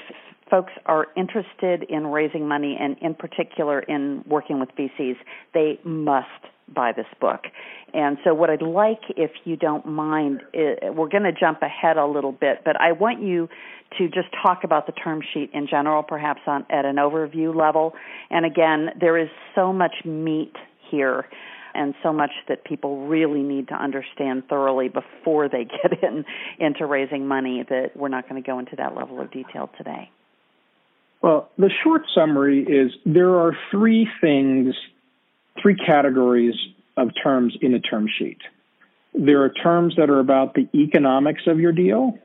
folks 0.50 0.72
are 0.86 1.06
interested 1.16 1.84
in 1.88 2.06
raising 2.06 2.46
money 2.46 2.76
and 2.80 2.96
in 3.00 3.14
particular 3.14 3.80
in 3.80 4.24
working 4.26 4.60
with 4.60 4.68
VCs, 4.78 5.16
they 5.54 5.78
must 5.84 6.28
buy 6.74 6.92
this 6.92 7.06
book. 7.20 7.42
And 7.94 8.18
so 8.24 8.34
what 8.34 8.50
I'd 8.50 8.62
like 8.62 9.00
if 9.16 9.30
you 9.44 9.56
don't 9.56 9.86
mind 9.86 10.42
we're 10.52 11.08
going 11.08 11.22
to 11.22 11.32
jump 11.32 11.62
ahead 11.62 11.96
a 11.96 12.06
little 12.06 12.32
bit, 12.32 12.62
but 12.64 12.80
I 12.80 12.92
want 12.92 13.22
you 13.22 13.48
to 13.98 14.08
just 14.08 14.28
talk 14.42 14.64
about 14.64 14.86
the 14.86 14.92
term 14.92 15.20
sheet 15.32 15.50
in 15.52 15.68
general 15.68 16.02
perhaps 16.02 16.40
on 16.46 16.66
at 16.70 16.84
an 16.84 16.96
overview 16.96 17.54
level. 17.54 17.94
And 18.30 18.44
again, 18.44 18.90
there 19.00 19.16
is 19.16 19.28
so 19.54 19.72
much 19.72 19.94
meat 20.04 20.54
here 20.90 21.26
and 21.74 21.94
so 22.02 22.12
much 22.12 22.30
that 22.48 22.64
people 22.64 23.06
really 23.06 23.42
need 23.42 23.68
to 23.68 23.74
understand 23.74 24.44
thoroughly 24.48 24.88
before 24.88 25.48
they 25.48 25.64
get 25.82 26.02
in 26.02 26.24
into 26.58 26.86
raising 26.86 27.28
money 27.28 27.64
that 27.68 27.92
we're 27.94 28.08
not 28.08 28.28
going 28.28 28.42
to 28.42 28.46
go 28.46 28.58
into 28.58 28.74
that 28.76 28.96
level 28.96 29.20
of 29.20 29.30
detail 29.30 29.70
today. 29.78 30.10
Well, 31.22 31.50
the 31.58 31.70
short 31.82 32.02
summary 32.14 32.62
is 32.62 32.92
there 33.04 33.36
are 33.36 33.56
three 33.70 34.08
things, 34.20 34.74
three 35.60 35.74
categories 35.74 36.54
of 36.96 37.10
terms 37.22 37.56
in 37.60 37.74
a 37.74 37.80
term 37.80 38.06
sheet. 38.18 38.38
There 39.14 39.42
are 39.42 39.48
terms 39.48 39.94
that 39.96 40.10
are 40.10 40.20
about 40.20 40.54
the 40.54 40.68
economics 40.74 41.42
of 41.46 41.58
your 41.58 41.72
deal. 41.72 42.18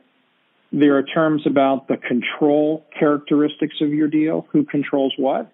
There 0.73 0.97
are 0.97 1.03
terms 1.03 1.43
about 1.45 1.87
the 1.87 1.97
control 1.97 2.85
characteristics 2.97 3.75
of 3.81 3.89
your 3.89 4.07
deal, 4.07 4.47
who 4.51 4.65
controls 4.65 5.13
what, 5.17 5.51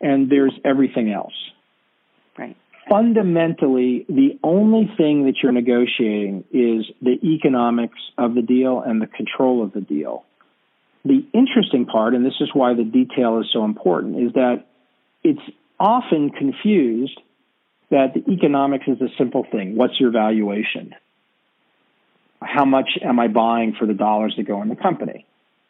and 0.00 0.30
there's 0.30 0.52
everything 0.64 1.12
else. 1.12 1.34
Right. 2.38 2.56
Fundamentally, 2.88 4.06
the 4.08 4.38
only 4.44 4.90
thing 4.96 5.26
that 5.26 5.34
you're 5.42 5.52
negotiating 5.52 6.44
is 6.52 6.86
the 7.02 7.18
economics 7.22 7.98
of 8.16 8.34
the 8.34 8.42
deal 8.42 8.80
and 8.80 9.02
the 9.02 9.08
control 9.08 9.62
of 9.62 9.72
the 9.72 9.80
deal. 9.80 10.24
The 11.06 11.24
interesting 11.32 11.86
part, 11.86 12.14
and 12.14 12.26
this 12.26 12.34
is 12.40 12.50
why 12.52 12.74
the 12.74 12.82
detail 12.82 13.38
is 13.38 13.46
so 13.52 13.64
important, 13.64 14.18
is 14.18 14.32
that 14.32 14.66
it's 15.22 15.40
often 15.78 16.30
confused 16.30 17.20
that 17.90 18.14
the 18.14 18.28
economics 18.32 18.86
is 18.88 19.00
a 19.00 19.08
simple 19.16 19.46
thing. 19.50 19.76
What's 19.76 20.00
your 20.00 20.10
valuation? 20.10 20.94
How 22.42 22.64
much 22.64 22.90
am 23.02 23.20
I 23.20 23.28
buying 23.28 23.74
for 23.78 23.86
the 23.86 23.94
dollars 23.94 24.34
that 24.36 24.48
go 24.48 24.62
in 24.62 24.68
the 24.68 24.74
company? 24.74 25.24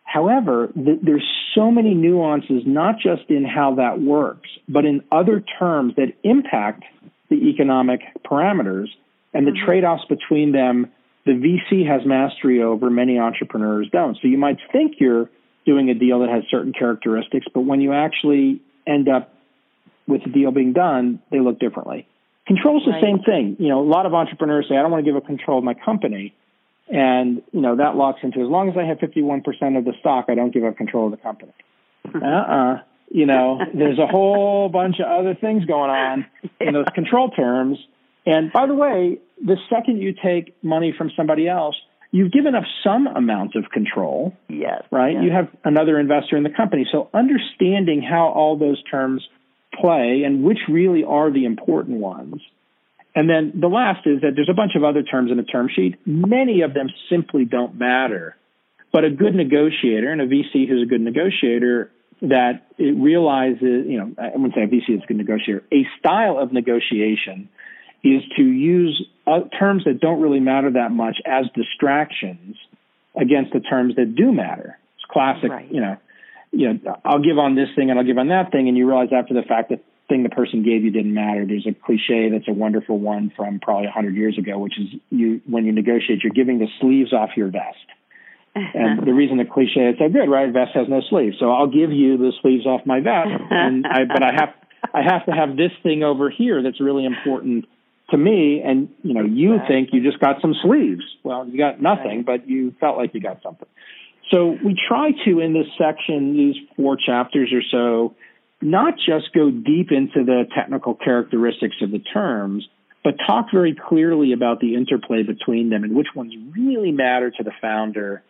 However, 0.04 0.72
th- 0.74 1.00
there's 1.02 1.28
so 1.54 1.70
many 1.70 1.92
nuances, 1.92 2.62
not 2.64 2.94
just 2.96 3.28
in 3.28 3.44
how 3.44 3.74
that 3.74 4.00
works, 4.00 4.48
but 4.66 4.86
in 4.86 5.02
other 5.12 5.44
terms 5.58 5.94
that 5.96 6.14
impact 6.22 6.84
the 7.28 7.50
economic 7.50 8.00
parameters 8.24 8.86
and 9.34 9.46
the 9.46 9.50
mm-hmm. 9.50 9.66
trade 9.66 9.84
offs 9.84 10.04
between 10.08 10.52
them 10.52 10.90
the 11.26 11.32
VC 11.32 11.86
has 11.86 12.06
mastery 12.06 12.62
over, 12.62 12.88
many 12.88 13.18
entrepreneurs 13.18 13.88
don't. 13.92 14.16
So 14.22 14.28
you 14.28 14.38
might 14.38 14.58
think 14.72 14.94
you're 14.98 15.28
doing 15.66 15.90
a 15.90 15.94
deal 15.94 16.20
that 16.20 16.30
has 16.30 16.44
certain 16.50 16.72
characteristics, 16.72 17.46
but 17.52 17.62
when 17.62 17.80
you 17.80 17.92
actually 17.92 18.62
end 18.86 19.08
up 19.08 19.34
with 20.06 20.22
the 20.22 20.30
deal 20.30 20.52
being 20.52 20.72
done, 20.72 21.20
they 21.32 21.40
look 21.40 21.58
differently. 21.58 22.06
Control 22.46 22.78
is 22.78 22.84
the 22.84 22.92
right. 22.92 23.02
same 23.02 23.18
thing. 23.18 23.56
You 23.58 23.68
know, 23.68 23.80
a 23.80 23.88
lot 23.88 24.06
of 24.06 24.14
entrepreneurs 24.14 24.66
say, 24.68 24.76
I 24.76 24.82
don't 24.82 24.92
want 24.92 25.04
to 25.04 25.10
give 25.10 25.16
up 25.16 25.26
control 25.26 25.58
of 25.58 25.64
my 25.64 25.74
company. 25.74 26.32
And, 26.88 27.42
you 27.50 27.60
know, 27.60 27.74
that 27.74 27.96
locks 27.96 28.20
into 28.22 28.40
as 28.40 28.46
long 28.46 28.70
as 28.70 28.76
I 28.76 28.84
have 28.84 28.98
51% 28.98 29.42
of 29.76 29.84
the 29.84 29.94
stock, 29.98 30.26
I 30.28 30.36
don't 30.36 30.54
give 30.54 30.62
up 30.62 30.76
control 30.76 31.06
of 31.06 31.10
the 31.10 31.16
company. 31.16 31.52
uh-uh. 32.14 32.82
You 33.10 33.26
know, 33.26 33.60
there's 33.74 33.98
a 33.98 34.06
whole 34.06 34.68
bunch 34.68 35.00
of 35.00 35.06
other 35.06 35.34
things 35.34 35.64
going 35.64 35.90
on 35.90 36.26
in 36.60 36.72
those 36.72 36.86
control 36.94 37.30
terms. 37.30 37.78
And 38.26 38.52
by 38.52 38.66
the 38.66 38.74
way, 38.74 39.18
the 39.40 39.56
second 39.70 40.02
you 40.02 40.12
take 40.12 40.56
money 40.62 40.92
from 40.96 41.10
somebody 41.16 41.48
else, 41.48 41.76
you've 42.10 42.32
given 42.32 42.54
up 42.54 42.64
some 42.82 43.06
amount 43.06 43.54
of 43.54 43.70
control. 43.72 44.34
Yes. 44.48 44.82
Right? 44.90 45.14
Yes. 45.14 45.24
You 45.24 45.30
have 45.32 45.48
another 45.64 45.98
investor 45.98 46.36
in 46.36 46.42
the 46.42 46.50
company. 46.50 46.86
So 46.90 47.08
understanding 47.14 48.02
how 48.02 48.28
all 48.28 48.58
those 48.58 48.82
terms 48.90 49.26
play 49.80 50.22
and 50.24 50.42
which 50.42 50.58
really 50.68 51.04
are 51.04 51.30
the 51.30 51.44
important 51.44 51.98
ones 51.98 52.40
And 53.16 53.30
then 53.30 53.58
the 53.58 53.66
last 53.66 54.06
is 54.06 54.20
that 54.20 54.32
there's 54.36 54.50
a 54.50 54.54
bunch 54.54 54.72
of 54.76 54.84
other 54.84 55.02
terms 55.02 55.30
in 55.30 55.38
the 55.38 55.42
term 55.42 55.68
sheet. 55.74 55.96
Many 56.04 56.60
of 56.60 56.74
them 56.74 56.88
simply 57.08 57.46
don't 57.46 57.74
matter. 57.74 58.36
But 58.92 59.04
a 59.04 59.10
good 59.10 59.34
negotiator 59.34 60.12
and 60.12 60.20
a 60.20 60.26
VC 60.26 60.68
who's 60.68 60.82
a 60.82 60.86
good 60.86 61.00
negotiator 61.00 61.90
that 62.20 62.66
it 62.76 62.94
realizes, 62.94 63.86
you 63.88 63.98
know, 63.98 64.12
I 64.18 64.36
wouldn't 64.36 64.54
say 64.54 64.64
a 64.64 64.68
VC 64.68 64.98
is 64.98 65.02
a 65.02 65.06
good 65.06 65.16
negotiator, 65.16 65.64
a 65.72 65.86
style 65.98 66.38
of 66.38 66.52
negotiation 66.52 67.48
is 68.06 68.22
to 68.36 68.42
use 68.42 69.04
uh, 69.26 69.40
terms 69.58 69.84
that 69.84 70.00
don't 70.00 70.20
really 70.20 70.40
matter 70.40 70.70
that 70.72 70.90
much 70.92 71.16
as 71.26 71.46
distractions 71.54 72.56
against 73.20 73.52
the 73.52 73.60
terms 73.60 73.96
that 73.96 74.14
do 74.14 74.32
matter. 74.32 74.78
It's 74.96 75.04
classic, 75.10 75.50
right. 75.50 75.70
you 75.70 75.80
know, 75.80 75.96
you 76.52 76.72
know, 76.72 77.00
I'll 77.04 77.22
give 77.22 77.38
on 77.38 77.54
this 77.54 77.68
thing 77.74 77.90
and 77.90 77.98
I'll 77.98 78.04
give 78.04 78.18
on 78.18 78.28
that 78.28 78.52
thing, 78.52 78.68
and 78.68 78.76
you 78.76 78.86
realize 78.86 79.08
after 79.12 79.34
the 79.34 79.42
fact 79.42 79.70
that 79.70 79.82
thing 80.08 80.22
the 80.22 80.28
person 80.28 80.62
gave 80.62 80.84
you 80.84 80.90
didn't 80.90 81.14
matter. 81.14 81.44
There's 81.44 81.66
a 81.66 81.74
cliche 81.74 82.30
that's 82.30 82.48
a 82.48 82.52
wonderful 82.52 82.98
one 82.98 83.32
from 83.36 83.58
probably 83.58 83.86
100 83.86 84.14
years 84.14 84.38
ago, 84.38 84.58
which 84.58 84.78
is 84.78 84.86
you 85.10 85.40
when 85.46 85.64
you 85.64 85.72
negotiate, 85.72 86.22
you're 86.22 86.32
giving 86.32 86.58
the 86.58 86.68
sleeves 86.80 87.12
off 87.12 87.30
your 87.36 87.48
vest. 87.48 87.86
and 88.54 89.02
the 89.06 89.12
reason 89.12 89.38
the 89.38 89.44
cliche 89.44 89.90
is 89.90 89.96
so 89.98 90.08
good, 90.08 90.30
right? 90.30 90.52
Vest 90.52 90.72
has 90.74 90.86
no 90.88 91.00
sleeves, 91.10 91.36
so 91.40 91.50
I'll 91.50 91.66
give 91.66 91.90
you 91.90 92.16
the 92.18 92.32
sleeves 92.40 92.66
off 92.66 92.82
my 92.86 93.00
vest, 93.00 93.42
and 93.50 93.86
I, 93.86 94.04
but 94.04 94.22
I 94.22 94.32
have 94.32 94.54
I 94.94 95.02
have 95.02 95.26
to 95.26 95.32
have 95.32 95.56
this 95.56 95.72
thing 95.82 96.02
over 96.02 96.30
here 96.30 96.62
that's 96.62 96.80
really 96.80 97.04
important 97.04 97.66
to 98.10 98.16
me. 98.16 98.62
And 98.64 98.88
you 99.02 99.14
know, 99.14 99.24
you 99.24 99.58
think 99.68 99.90
you 99.92 100.02
just 100.02 100.20
got 100.20 100.40
some 100.40 100.54
sleeves. 100.62 101.02
Well, 101.22 101.48
you 101.48 101.58
got 101.58 101.80
nothing, 101.80 102.24
but 102.24 102.48
you 102.48 102.74
felt 102.80 102.96
like 102.96 103.14
you 103.14 103.20
got 103.20 103.42
something. 103.42 103.68
So 104.32 104.56
we 104.64 104.76
try 104.88 105.10
to, 105.24 105.40
in 105.40 105.52
this 105.52 105.66
section, 105.78 106.36
these 106.36 106.56
four 106.76 106.96
chapters 106.96 107.52
or 107.52 107.62
so, 107.70 108.16
not 108.60 108.94
just 108.94 109.32
go 109.34 109.50
deep 109.50 109.92
into 109.92 110.24
the 110.24 110.44
technical 110.54 110.94
characteristics 110.94 111.76
of 111.80 111.92
the 111.92 112.00
terms, 112.00 112.66
but 113.04 113.14
talk 113.24 113.46
very 113.52 113.76
clearly 113.88 114.32
about 114.32 114.58
the 114.60 114.74
interplay 114.74 115.22
between 115.22 115.70
them 115.70 115.84
and 115.84 115.94
which 115.94 116.08
ones 116.16 116.32
really 116.56 116.90
matter 116.90 117.30
to 117.30 117.44
the 117.44 117.52
founder 117.60 118.22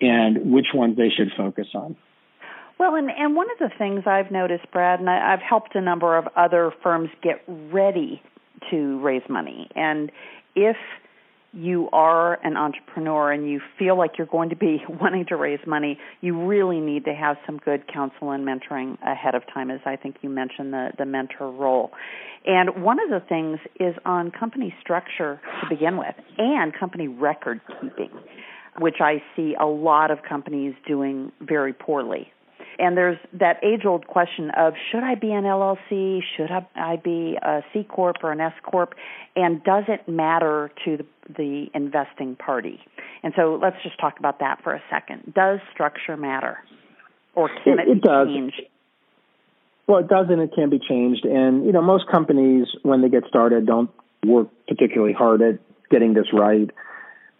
and 0.00 0.50
which 0.50 0.68
ones 0.72 0.96
they 0.96 1.10
should 1.14 1.30
focus 1.36 1.66
on. 1.74 1.96
Well, 2.78 2.94
and, 2.94 3.10
and 3.10 3.36
one 3.36 3.46
of 3.50 3.58
the 3.58 3.70
things 3.76 4.04
I've 4.06 4.30
noticed, 4.30 4.64
Brad, 4.72 4.98
and 4.98 5.10
I, 5.10 5.34
I've 5.34 5.42
helped 5.42 5.74
a 5.74 5.80
number 5.80 6.16
of 6.16 6.26
other 6.36 6.72
firms 6.82 7.10
get 7.22 7.42
ready 7.46 8.22
to 8.70 9.00
raise 9.00 9.22
money. 9.28 9.68
And 9.74 10.10
if 10.54 10.76
you 11.54 11.88
are 11.92 12.34
an 12.44 12.56
entrepreneur 12.56 13.30
and 13.30 13.48
you 13.48 13.60
feel 13.78 13.96
like 13.96 14.12
you're 14.18 14.26
going 14.26 14.50
to 14.50 14.56
be 14.56 14.82
wanting 14.88 15.24
to 15.26 15.36
raise 15.36 15.60
money, 15.66 15.98
you 16.20 16.46
really 16.46 16.80
need 16.80 17.04
to 17.04 17.14
have 17.14 17.36
some 17.46 17.58
good 17.58 17.86
counsel 17.92 18.30
and 18.30 18.46
mentoring 18.46 18.98
ahead 19.02 19.34
of 19.34 19.42
time, 19.52 19.70
as 19.70 19.80
I 19.86 19.96
think 19.96 20.16
you 20.22 20.28
mentioned 20.28 20.72
the, 20.72 20.90
the 20.98 21.06
mentor 21.06 21.50
role. 21.50 21.92
And 22.46 22.82
one 22.82 22.98
of 23.00 23.08
the 23.08 23.26
things 23.26 23.58
is 23.80 23.94
on 24.04 24.30
company 24.30 24.74
structure 24.80 25.40
to 25.62 25.68
begin 25.68 25.96
with 25.96 26.14
and 26.36 26.74
company 26.74 27.08
record 27.08 27.60
keeping, 27.80 28.10
which 28.78 28.96
I 29.00 29.22
see 29.36 29.54
a 29.58 29.66
lot 29.66 30.10
of 30.10 30.18
companies 30.28 30.74
doing 30.86 31.32
very 31.40 31.72
poorly. 31.72 32.30
And 32.78 32.96
there's 32.96 33.18
that 33.34 33.62
age 33.62 33.84
old 33.84 34.06
question 34.06 34.50
of 34.50 34.74
should 34.90 35.02
I 35.02 35.14
be 35.14 35.32
an 35.32 35.44
LLC? 35.44 36.20
Should 36.36 36.50
I 36.74 36.96
be 36.96 37.36
a 37.40 37.62
C 37.72 37.84
Corp 37.84 38.16
or 38.22 38.32
an 38.32 38.40
S 38.40 38.52
Corp? 38.62 38.94
And 39.36 39.62
does 39.64 39.84
it 39.88 40.08
matter 40.08 40.70
to 40.84 40.98
the, 40.98 41.06
the 41.36 41.66
investing 41.74 42.36
party? 42.36 42.80
And 43.22 43.32
so 43.36 43.58
let's 43.60 43.76
just 43.82 43.98
talk 44.00 44.18
about 44.18 44.40
that 44.40 44.62
for 44.62 44.74
a 44.74 44.82
second. 44.90 45.32
Does 45.34 45.60
structure 45.72 46.16
matter? 46.16 46.58
Or 47.34 47.48
can 47.48 47.78
it, 47.78 47.88
it, 47.88 47.96
it 47.98 48.02
does. 48.02 48.28
changed? 48.28 48.62
Well, 49.86 49.98
it 49.98 50.08
does 50.08 50.26
and 50.30 50.40
it 50.40 50.50
can 50.54 50.70
be 50.70 50.78
changed. 50.78 51.24
And, 51.24 51.66
you 51.66 51.72
know, 51.72 51.82
most 51.82 52.06
companies, 52.10 52.66
when 52.82 53.02
they 53.02 53.08
get 53.08 53.24
started, 53.28 53.66
don't 53.66 53.90
work 54.24 54.48
particularly 54.66 55.12
hard 55.12 55.42
at 55.42 55.58
getting 55.90 56.14
this 56.14 56.26
right. 56.32 56.70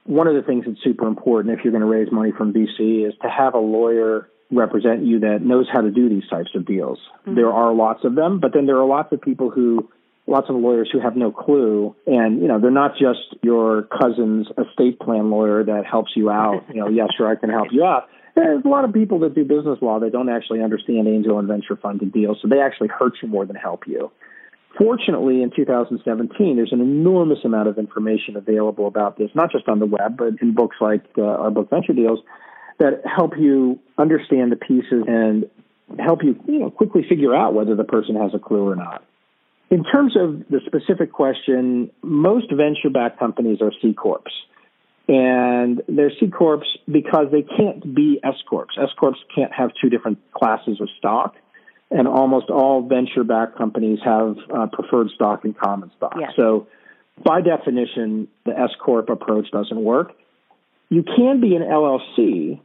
One 0.05 0.27
of 0.27 0.35
the 0.35 0.43
things 0.43 0.65
that's 0.67 0.83
super 0.85 1.07
important 1.07 1.59
if 1.59 1.65
you're 1.65 1.73
going 1.73 1.81
to 1.81 1.87
raise 1.87 2.13
money 2.13 2.33
from 2.37 2.53
VC 2.53 3.09
is 3.09 3.15
to 3.23 3.29
have 3.29 3.55
a 3.55 3.59
lawyer 3.59 4.29
represent 4.57 5.05
you 5.05 5.21
that 5.21 5.41
knows 5.43 5.67
how 5.73 5.81
to 5.81 5.91
do 5.91 6.09
these 6.09 6.29
types 6.29 6.51
of 6.55 6.67
deals. 6.67 6.99
Mm-hmm. 7.23 7.35
There 7.37 7.53
are 7.53 7.75
lots 7.75 8.05
of 8.05 8.15
them, 8.15 8.41
but 8.41 8.53
then 8.55 8.67
there 8.67 8.77
are 8.79 8.87
lots 8.87 9.13
of 9.13 9.21
people 9.21 9.51
who 9.51 9.89
lots 10.27 10.49
of 10.49 10.57
lawyers 10.57 10.89
who 10.93 11.01
have 11.01 11.17
no 11.17 11.31
clue 11.31 11.95
and 12.07 12.41
you 12.41 12.49
know 12.49 12.59
they're 12.59 12.71
not 12.71 12.93
just 12.93 13.37
your 13.43 13.83
cousin's 14.01 14.47
estate 14.59 14.99
plan 14.99 15.31
lawyer 15.31 15.65
that 15.65 15.85
helps 15.91 16.13
you 16.17 16.31
out 16.31 16.65
you 16.73 16.81
know 16.81 16.89
yes 16.89 17.09
sure 17.17 17.29
i 17.29 17.35
can 17.35 17.51
help 17.51 17.69
you 17.73 17.85
out 17.85 18.09
there's 18.35 18.65
a 18.65 18.69
lot 18.69 18.85
of 18.85 18.93
people 18.93 19.21
that 19.21 19.35
do 19.35 19.45
business 19.45 19.79
law 19.83 20.01
that 20.01 20.13
don't 20.13 20.31
actually 20.31 20.63
understand 20.63 21.07
angel 21.07 21.39
and 21.39 21.47
venture 21.47 21.77
funded 21.77 22.13
deals 22.13 22.39
so 22.41 22.49
they 22.49 22.61
actually 22.61 22.89
hurt 22.89 23.13
you 23.23 23.29
more 23.29 23.45
than 23.45 23.57
help 23.57 23.87
you 23.87 24.11
fortunately 24.79 25.43
in 25.43 25.51
2017 25.55 26.57
there's 26.57 26.73
an 26.73 26.81
enormous 26.81 27.39
amount 27.45 27.69
of 27.69 27.79
information 27.79 28.37
available 28.37 28.87
about 28.87 29.19
this 29.19 29.29
not 29.35 29.53
just 29.53 29.69
on 29.69 29.79
the 29.79 29.87
web 29.87 30.17
but 30.17 30.29
in 30.41 30.55
books 30.55 30.77
like 30.81 31.05
uh, 31.19 31.23
our 31.23 31.51
book 31.51 31.69
venture 31.69 31.93
deals 31.93 32.21
that 32.79 33.03
help 33.05 33.33
you 33.39 33.79
understand 33.99 34.53
the 34.53 34.57
pieces 34.57 35.05
and 35.07 35.49
help 35.99 36.25
you, 36.25 36.39
you 36.47 36.59
know, 36.59 36.71
quickly 36.71 37.05
figure 37.09 37.35
out 37.35 37.55
whether 37.55 37.75
the 37.75 37.85
person 37.85 38.17
has 38.17 38.33
a 38.35 38.39
clue 38.39 38.69
or 38.69 38.77
not. 38.77 39.05
In 39.71 39.85
terms 39.85 40.17
of 40.17 40.45
the 40.51 40.61
specific 40.67 41.13
question, 41.13 41.91
most 42.03 42.53
venture-backed 42.53 43.19
companies 43.19 43.59
are 43.61 43.73
C 43.81 43.93
corps, 43.93 44.23
and 45.09 45.83
they're 45.89 46.13
C 46.21 46.29
corps 46.29 46.65
because 46.91 47.27
they 47.33 47.43
can't 47.43 47.95
be 47.95 48.21
S 48.23 48.35
corps. 48.49 48.69
S 48.81 48.91
corps 48.99 49.17
can't 49.35 49.53
have 49.53 49.71
two 49.81 49.89
different 49.89 50.19
classes 50.33 50.81
of 50.81 50.89
stock, 50.99 51.35
and 51.91 52.07
almost 52.07 52.51
all 52.51 52.87
venture-backed 52.87 53.57
companies 53.57 53.99
have 54.05 54.37
uh, 54.55 54.67
preferred 54.73 55.09
stock 55.15 55.45
and 55.45 55.57
common 55.57 55.91
stock. 55.97 56.15
Yes. 56.19 56.33
So, 56.37 56.67
by 57.25 57.41
definition, 57.41 58.29
the 58.45 58.53
S 58.59 58.71
corp 58.85 59.09
approach 59.09 59.51
doesn't 59.51 59.81
work. 59.81 60.13
You 60.89 61.03
can 61.03 61.41
be 61.41 61.55
an 61.55 61.63
LLC, 61.63 62.61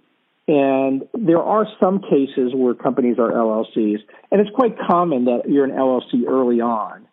and 0.48 1.04
there 1.14 1.42
are 1.42 1.68
some 1.80 2.02
cases 2.02 2.52
where 2.54 2.74
companies 2.74 3.18
are 3.20 3.32
LLCs, 3.32 4.00
and 4.32 4.42
it's 4.42 4.50
quite 4.56 4.76
common 4.90 5.26
that 5.26 5.44
you're 5.48 5.66
an 5.66 5.72
LLC 5.72 6.28
early 6.28 6.62
on. 6.62 7.08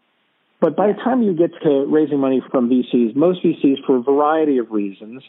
But 0.60 0.74
by 0.74 0.88
the 0.88 0.94
time 0.94 1.22
you 1.22 1.34
get 1.34 1.50
to 1.62 1.86
raising 1.86 2.18
money 2.18 2.42
from 2.50 2.70
VCs, 2.70 3.14
most 3.14 3.44
VCs, 3.44 3.84
for 3.86 3.96
a 3.96 4.02
variety 4.02 4.58
of 4.58 4.70
reasons, 4.70 5.22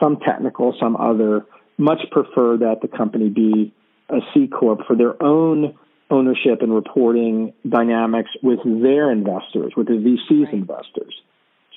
some 0.00 0.18
technical, 0.20 0.74
some 0.80 0.96
other, 0.96 1.44
much 1.78 1.98
prefer 2.12 2.56
that 2.58 2.76
the 2.80 2.88
company 2.88 3.28
be 3.28 3.72
a 4.08 4.18
C 4.32 4.46
corp 4.46 4.80
for 4.86 4.94
their 4.94 5.20
own 5.22 5.76
ownership 6.10 6.62
and 6.62 6.72
reporting 6.72 7.52
dynamics 7.68 8.30
with 8.42 8.60
their 8.64 9.10
investors, 9.10 9.72
with 9.76 9.88
the 9.88 9.94
VC's 9.94 10.44
right. 10.44 10.54
investors. 10.54 11.14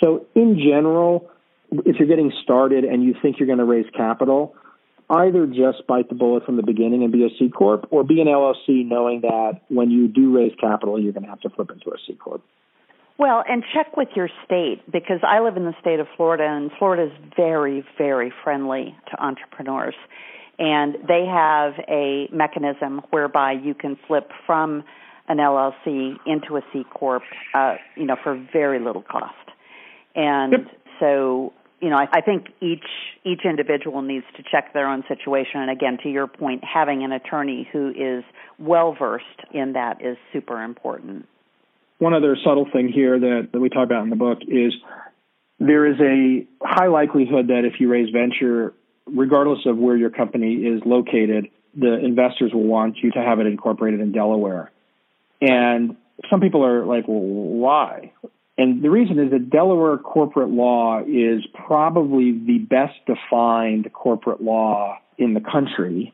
So, 0.01 0.27
in 0.35 0.57
general, 0.57 1.29
if 1.71 1.97
you're 1.97 2.07
getting 2.07 2.31
started 2.43 2.83
and 2.83 3.03
you 3.03 3.15
think 3.21 3.39
you're 3.39 3.47
going 3.47 3.59
to 3.59 3.65
raise 3.65 3.85
capital, 3.95 4.55
either 5.09 5.45
just 5.45 5.85
bite 5.87 6.09
the 6.09 6.15
bullet 6.15 6.45
from 6.45 6.55
the 6.55 6.63
beginning 6.63 7.03
and 7.03 7.11
be 7.11 7.25
a 7.25 7.29
C 7.37 7.49
corp, 7.49 7.87
or 7.91 8.03
be 8.03 8.21
an 8.21 8.27
LLC, 8.27 8.85
knowing 8.85 9.21
that 9.21 9.61
when 9.67 9.91
you 9.91 10.07
do 10.07 10.35
raise 10.35 10.53
capital, 10.59 10.99
you're 11.01 11.13
going 11.13 11.23
to 11.23 11.29
have 11.29 11.41
to 11.41 11.49
flip 11.49 11.69
into 11.71 11.89
a 11.89 11.97
C 12.07 12.13
corp. 12.15 12.41
Well, 13.17 13.43
and 13.47 13.63
check 13.73 13.97
with 13.97 14.07
your 14.15 14.29
state 14.45 14.81
because 14.91 15.19
I 15.21 15.41
live 15.41 15.55
in 15.55 15.65
the 15.65 15.75
state 15.79 15.99
of 15.99 16.07
Florida, 16.17 16.45
and 16.45 16.71
Florida 16.79 17.13
is 17.13 17.33
very, 17.35 17.85
very 17.97 18.33
friendly 18.43 18.95
to 19.11 19.23
entrepreneurs, 19.23 19.95
and 20.57 20.95
they 21.07 21.25
have 21.25 21.73
a 21.87 22.27
mechanism 22.33 23.01
whereby 23.11 23.51
you 23.51 23.73
can 23.73 23.97
flip 24.07 24.31
from 24.47 24.83
an 25.27 25.37
LLC 25.37 26.15
into 26.25 26.57
a 26.57 26.61
C 26.73 26.83
corp, 26.89 27.23
uh, 27.53 27.75
you 27.95 28.05
know, 28.05 28.15
for 28.23 28.43
very 28.51 28.79
little 28.79 29.03
cost. 29.03 29.35
And 30.15 30.53
yep. 30.53 30.61
so 30.99 31.53
you 31.81 31.89
know, 31.89 31.97
I, 31.97 32.07
I 32.13 32.21
think 32.21 32.47
each 32.61 32.85
each 33.25 33.41
individual 33.43 34.01
needs 34.01 34.25
to 34.37 34.43
check 34.43 34.73
their 34.73 34.87
own 34.87 35.03
situation. 35.07 35.61
And 35.61 35.71
again, 35.71 35.97
to 36.03 36.09
your 36.09 36.27
point, 36.27 36.63
having 36.63 37.03
an 37.03 37.11
attorney 37.11 37.67
who 37.71 37.89
is 37.89 38.23
well 38.59 38.95
versed 38.97 39.25
in 39.53 39.73
that 39.73 40.01
is 40.01 40.17
super 40.31 40.61
important. 40.63 41.27
One 41.97 42.13
other 42.13 42.37
subtle 42.43 42.67
thing 42.71 42.89
here 42.89 43.19
that, 43.19 43.49
that 43.51 43.59
we 43.59 43.69
talk 43.69 43.85
about 43.85 44.03
in 44.03 44.09
the 44.09 44.15
book 44.15 44.39
is 44.47 44.73
there 45.59 45.85
is 45.85 45.99
a 45.99 46.47
high 46.63 46.87
likelihood 46.87 47.47
that 47.47 47.61
if 47.65 47.79
you 47.79 47.89
raise 47.89 48.09
venture, 48.11 48.73
regardless 49.05 49.59
of 49.65 49.77
where 49.77 49.95
your 49.95 50.09
company 50.09 50.53
is 50.55 50.81
located, 50.85 51.49
the 51.75 51.93
investors 52.03 52.51
will 52.53 52.63
want 52.63 52.97
you 53.03 53.11
to 53.11 53.19
have 53.19 53.39
it 53.39 53.45
incorporated 53.45 53.99
in 53.99 54.11
Delaware. 54.11 54.71
And 55.41 55.95
some 56.29 56.39
people 56.41 56.65
are 56.65 56.85
like, 56.85 57.07
well, 57.07 57.19
why? 57.19 58.13
And 58.61 58.83
the 58.83 58.91
reason 58.91 59.17
is 59.17 59.31
that 59.31 59.49
Delaware 59.49 59.97
corporate 59.97 60.51
law 60.51 61.01
is 61.01 61.43
probably 61.65 62.31
the 62.31 62.59
best 62.59 62.93
defined 63.07 63.91
corporate 63.91 64.39
law 64.39 64.99
in 65.17 65.33
the 65.33 65.39
country. 65.39 66.13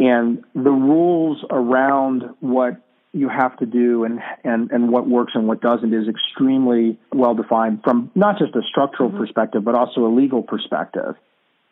And 0.00 0.42
the 0.56 0.72
rules 0.72 1.44
around 1.48 2.24
what 2.40 2.82
you 3.12 3.28
have 3.28 3.56
to 3.58 3.66
do 3.66 4.02
and, 4.02 4.18
and, 4.42 4.72
and 4.72 4.90
what 4.90 5.08
works 5.08 5.34
and 5.36 5.46
what 5.46 5.60
doesn't 5.60 5.94
is 5.94 6.08
extremely 6.08 6.98
well 7.12 7.36
defined 7.36 7.82
from 7.84 8.10
not 8.16 8.38
just 8.38 8.56
a 8.56 8.62
structural 8.68 9.10
mm-hmm. 9.10 9.20
perspective, 9.20 9.64
but 9.64 9.76
also 9.76 10.04
a 10.04 10.12
legal 10.12 10.42
perspective. 10.42 11.14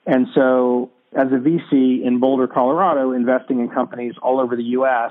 And 0.07 0.29
so, 0.37 0.93
as 1.19 1.27
a 1.33 1.41
VC 1.41 2.07
in 2.07 2.21
Boulder, 2.21 2.47
Colorado, 2.47 3.11
investing 3.11 3.59
in 3.59 3.71
companies 3.71 4.15
all 4.23 4.39
over 4.39 4.55
the 4.55 4.71
U.S., 4.79 5.11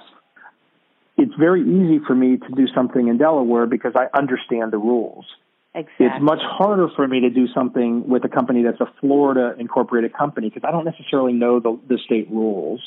it's 1.17 1.33
very 1.35 1.61
easy 1.61 1.99
for 2.05 2.13
me 2.15 2.37
to 2.37 2.49
do 2.55 2.67
something 2.73 3.07
in 3.07 3.17
Delaware 3.17 3.65
because 3.65 3.93
I 3.95 4.07
understand 4.17 4.73
the 4.73 4.77
rules. 4.77 5.25
Exactly. 5.73 6.05
It's 6.05 6.21
much 6.21 6.39
harder 6.41 6.87
for 6.95 7.07
me 7.07 7.21
to 7.21 7.29
do 7.29 7.47
something 7.53 8.07
with 8.07 8.23
a 8.23 8.29
company 8.29 8.63
that's 8.63 8.79
a 8.79 8.91
Florida 9.01 9.55
incorporated 9.59 10.13
company 10.13 10.49
because 10.49 10.65
I 10.67 10.71
don't 10.71 10.85
necessarily 10.85 11.33
know 11.33 11.59
the, 11.59 11.77
the 11.87 11.97
state 12.05 12.29
rules. 12.31 12.81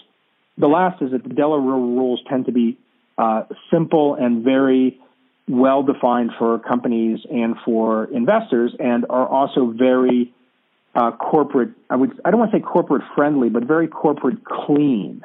The 0.56 0.68
last 0.68 1.02
is 1.02 1.12
that 1.12 1.22
the 1.22 1.34
Delaware 1.34 1.76
rules 1.76 2.20
tend 2.28 2.46
to 2.46 2.52
be 2.52 2.78
uh, 3.18 3.44
simple 3.70 4.14
and 4.14 4.42
very 4.42 4.98
well 5.48 5.82
defined 5.82 6.30
for 6.38 6.58
companies 6.58 7.20
and 7.30 7.56
for 7.64 8.04
investors, 8.12 8.74
and 8.78 9.06
are 9.08 9.26
also 9.26 9.72
very 9.76 10.32
uh, 10.94 11.12
corporate. 11.12 11.70
I 11.90 11.96
would 11.96 12.20
I 12.24 12.30
don't 12.30 12.40
want 12.40 12.52
to 12.52 12.58
say 12.58 12.62
corporate 12.62 13.02
friendly, 13.14 13.48
but 13.48 13.64
very 13.64 13.88
corporate 13.88 14.44
clean. 14.44 15.22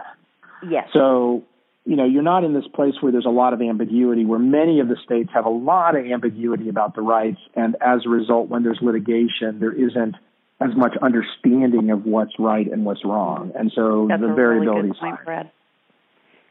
Yes. 0.68 0.88
So 0.94 1.44
you 1.86 1.98
know, 1.98 2.06
you're 2.06 2.24
not 2.24 2.43
in 2.43 2.54
this 2.54 2.67
place 2.74 2.93
where 3.02 3.12
there's 3.12 3.26
a 3.26 3.30
lot 3.30 3.54
of 3.54 3.62
ambiguity, 3.62 4.26
where 4.26 4.39
many 4.39 4.80
of 4.80 4.88
the 4.88 4.96
states 5.04 5.30
have 5.34 5.46
a 5.46 5.50
lot 5.50 5.98
of 5.98 6.06
ambiguity 6.06 6.69
about 6.69 6.96
the 6.96 7.02
rights, 7.02 7.39
and 7.56 7.76
as 7.82 8.02
a 8.06 8.10
result, 8.10 8.48
when 8.48 8.63
there's 8.63 8.80
litigation, 8.82 9.60
there 9.60 9.74
isn't 9.74 10.15
as 10.62 10.69
much 10.78 10.96
understanding 11.02 11.89
of 11.91 12.06
what's 12.06 12.34
right 12.39 12.72
and 12.72 12.86
what's 12.86 13.04
wrong, 13.04 13.52
and 13.56 13.72
so 13.76 14.08
That's 14.08 14.22
the 14.22 14.34
variability 14.34 14.89
really 14.89 15.00
point. 15.00 15.26
Brad. 15.26 15.52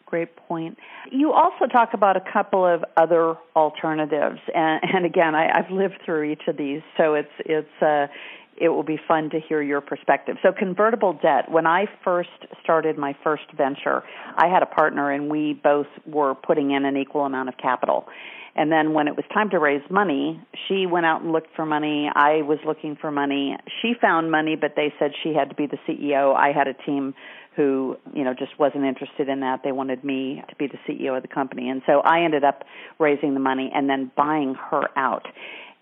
Great 0.05 0.37
point. 0.37 0.77
You 1.11 1.33
also 1.33 1.65
talk 1.65 1.95
about 1.95 2.19
a 2.19 2.33
couple 2.33 2.67
of 2.67 2.85
other 2.99 3.35
alternatives, 3.57 4.41
and, 4.55 4.83
and 4.83 5.07
again, 5.07 5.35
I, 5.35 5.49
I've 5.49 5.71
lived 5.71 6.01
through 6.05 6.25
each 6.25 6.43
of 6.47 6.59
these, 6.59 6.83
so 6.99 7.15
it's 7.15 7.33
it's 7.39 7.83
uh, 7.83 8.09
it 8.57 8.69
will 8.69 8.83
be 8.83 8.99
fun 9.09 9.31
to 9.31 9.41
hear 9.41 9.63
your 9.63 9.81
perspective. 9.81 10.37
So, 10.43 10.53
convertible 10.53 11.19
debt. 11.23 11.51
When 11.51 11.67
I 11.67 11.87
first 12.05 12.31
started 12.63 12.99
my 12.99 13.17
first 13.25 13.45
venture, 13.57 14.03
I 14.37 14.49
had 14.49 14.63
a 14.63 14.67
partner, 14.67 15.11
and 15.11 15.31
we 15.31 15.55
both 15.55 15.87
were 16.07 16.35
putting 16.35 16.71
in 16.71 16.85
an 16.85 16.97
equal 16.97 17.25
amount 17.25 17.49
of 17.49 17.57
capital. 17.57 18.07
And 18.55 18.71
then 18.71 18.93
when 18.93 19.09
it 19.09 19.17
was 19.17 19.25
time 19.33 19.49
to 19.51 19.59
raise 19.59 19.83
money, 19.91 20.39
she 20.69 20.85
went 20.87 21.07
out 21.07 21.23
and 21.23 21.33
looked 21.33 21.57
for 21.57 21.65
money. 21.65 22.11
I 22.15 22.43
was 22.43 22.59
looking 22.67 22.97
for 23.01 23.11
money. 23.11 23.57
She 23.81 23.95
found 23.99 24.31
money, 24.31 24.57
but 24.61 24.75
they 24.77 24.93
said 24.99 25.13
she 25.23 25.33
had 25.33 25.49
to 25.49 25.55
be 25.55 25.67
the 25.67 25.79
CEO. 25.89 26.35
I 26.37 26.53
had 26.53 26.69
a 26.69 26.75
team 26.75 27.15
who, 27.57 27.97
you 28.15 28.25
know, 28.25 28.35
just 28.35 28.59
wasn't 28.59 28.85
interested 28.85 29.29
in 29.29 29.41
that. 29.41 29.61
They 29.63 29.73
wanted 29.73 30.05
me 30.05 30.43
to 30.49 30.57
be 30.57 30.67
the 30.67 30.79
CEO 30.87 31.17
of 31.17 31.23
the 31.23 31.29
company. 31.29 31.69
And 31.69 31.83
so 31.87 32.01
I 32.01 32.25
ended 32.25 32.45
up 32.45 32.65
raising 32.99 33.35
the 33.35 33.41
money 33.41 33.71
and 33.75 33.89
then 33.89 34.11
buying 34.17 34.55
her 34.55 34.85
out. 34.97 35.27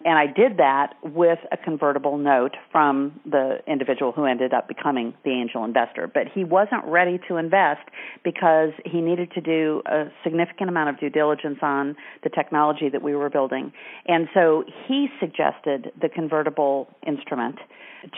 And 0.03 0.19
I 0.19 0.27
did 0.27 0.57
that 0.57 0.95
with 1.03 1.39
a 1.53 1.59
convertible 1.59 2.17
note 2.17 2.57
from 2.73 3.21
the 3.27 3.59
individual 3.67 4.13
who 4.13 4.25
ended 4.25 4.55
up 4.55 4.67
becoming 4.67 5.13
the 5.25 5.31
angel 5.31 5.63
investor. 5.65 6.11
But 6.13 6.23
he 6.35 6.43
wasn't 6.43 6.85
ready 6.87 7.21
to 7.29 7.37
invest 7.37 7.83
because 8.25 8.71
he 8.87 9.03
needed 9.03 9.31
to 9.33 9.43
do 9.43 9.83
a 9.85 10.05
significant 10.25 10.71
amount 10.71 10.89
of 10.89 11.01
due 11.01 11.11
diligence 11.11 11.59
on 11.61 11.97
the 12.25 12.31
technology 12.31 12.89
that 12.89 13.03
we 13.03 13.15
were 13.15 13.29
building. 13.29 13.73
And 14.07 14.29
so 14.33 14.65
he 14.89 15.09
suggested 15.21 15.93
the 16.01 16.09
convertible 16.09 16.89
instrument 17.07 17.57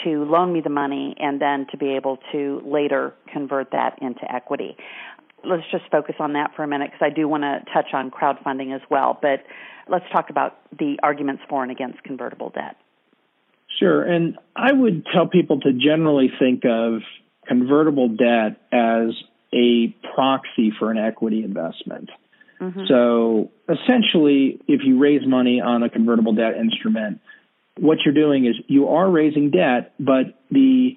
to 0.05 0.25
loan 0.25 0.53
me 0.53 0.61
the 0.61 0.71
money 0.71 1.17
and 1.19 1.41
then 1.41 1.67
to 1.73 1.77
be 1.77 1.97
able 1.97 2.19
to 2.31 2.63
later 2.65 3.13
convert 3.33 3.73
that 3.73 3.99
into 4.01 4.21
equity 4.33 4.77
let's 5.45 5.65
just 5.71 5.85
focus 5.91 6.17
on 6.19 6.35
that 6.35 6.53
for 6.55 6.63
a 6.63 6.69
minute 6.69 6.91
because 6.93 7.05
I 7.05 7.15
do 7.15 7.29
want 7.29 7.43
to 7.43 7.61
touch 7.73 7.93
on 7.93 8.11
crowdfunding 8.11 8.75
as 8.75 8.83
well. 8.91 9.19
But 9.21 9.45
let's 9.89 10.05
talk 10.13 10.31
about 10.31 10.59
the 10.79 10.99
arguments 11.03 11.43
for 11.49 11.63
and 11.63 11.71
against 11.73 12.03
convertible 12.03 12.51
debt. 12.51 12.77
Sure. 13.79 14.03
And 14.03 14.39
I 14.55 14.73
would 14.73 15.07
tell 15.13 15.27
people 15.27 15.61
to 15.61 15.73
generally 15.73 16.31
think 16.39 16.65
of 16.65 17.01
convertible 17.47 18.09
debt 18.09 18.61
as 18.71 19.15
a 19.53 19.95
proxy 20.15 20.73
for 20.79 20.91
an 20.91 20.99
equity 20.99 21.43
investment. 21.45 22.11
Mm-hmm. 22.61 22.83
So 22.89 23.51
essentially, 23.69 24.61
if 24.69 24.83
you 24.85 24.99
raise 24.99 25.27
money 25.27 25.61
on 25.61 25.83
a 25.83 25.91
convertible 25.91 26.35
debt 26.35 26.57
instrument, 26.57 27.21
what 27.79 27.99
you're 28.05 28.15
doing 28.15 28.47
is 28.47 28.55
you 28.69 28.89
are 28.89 29.11
raising 29.11 29.51
debt, 29.51 29.95
but 29.99 30.39
the 30.51 30.97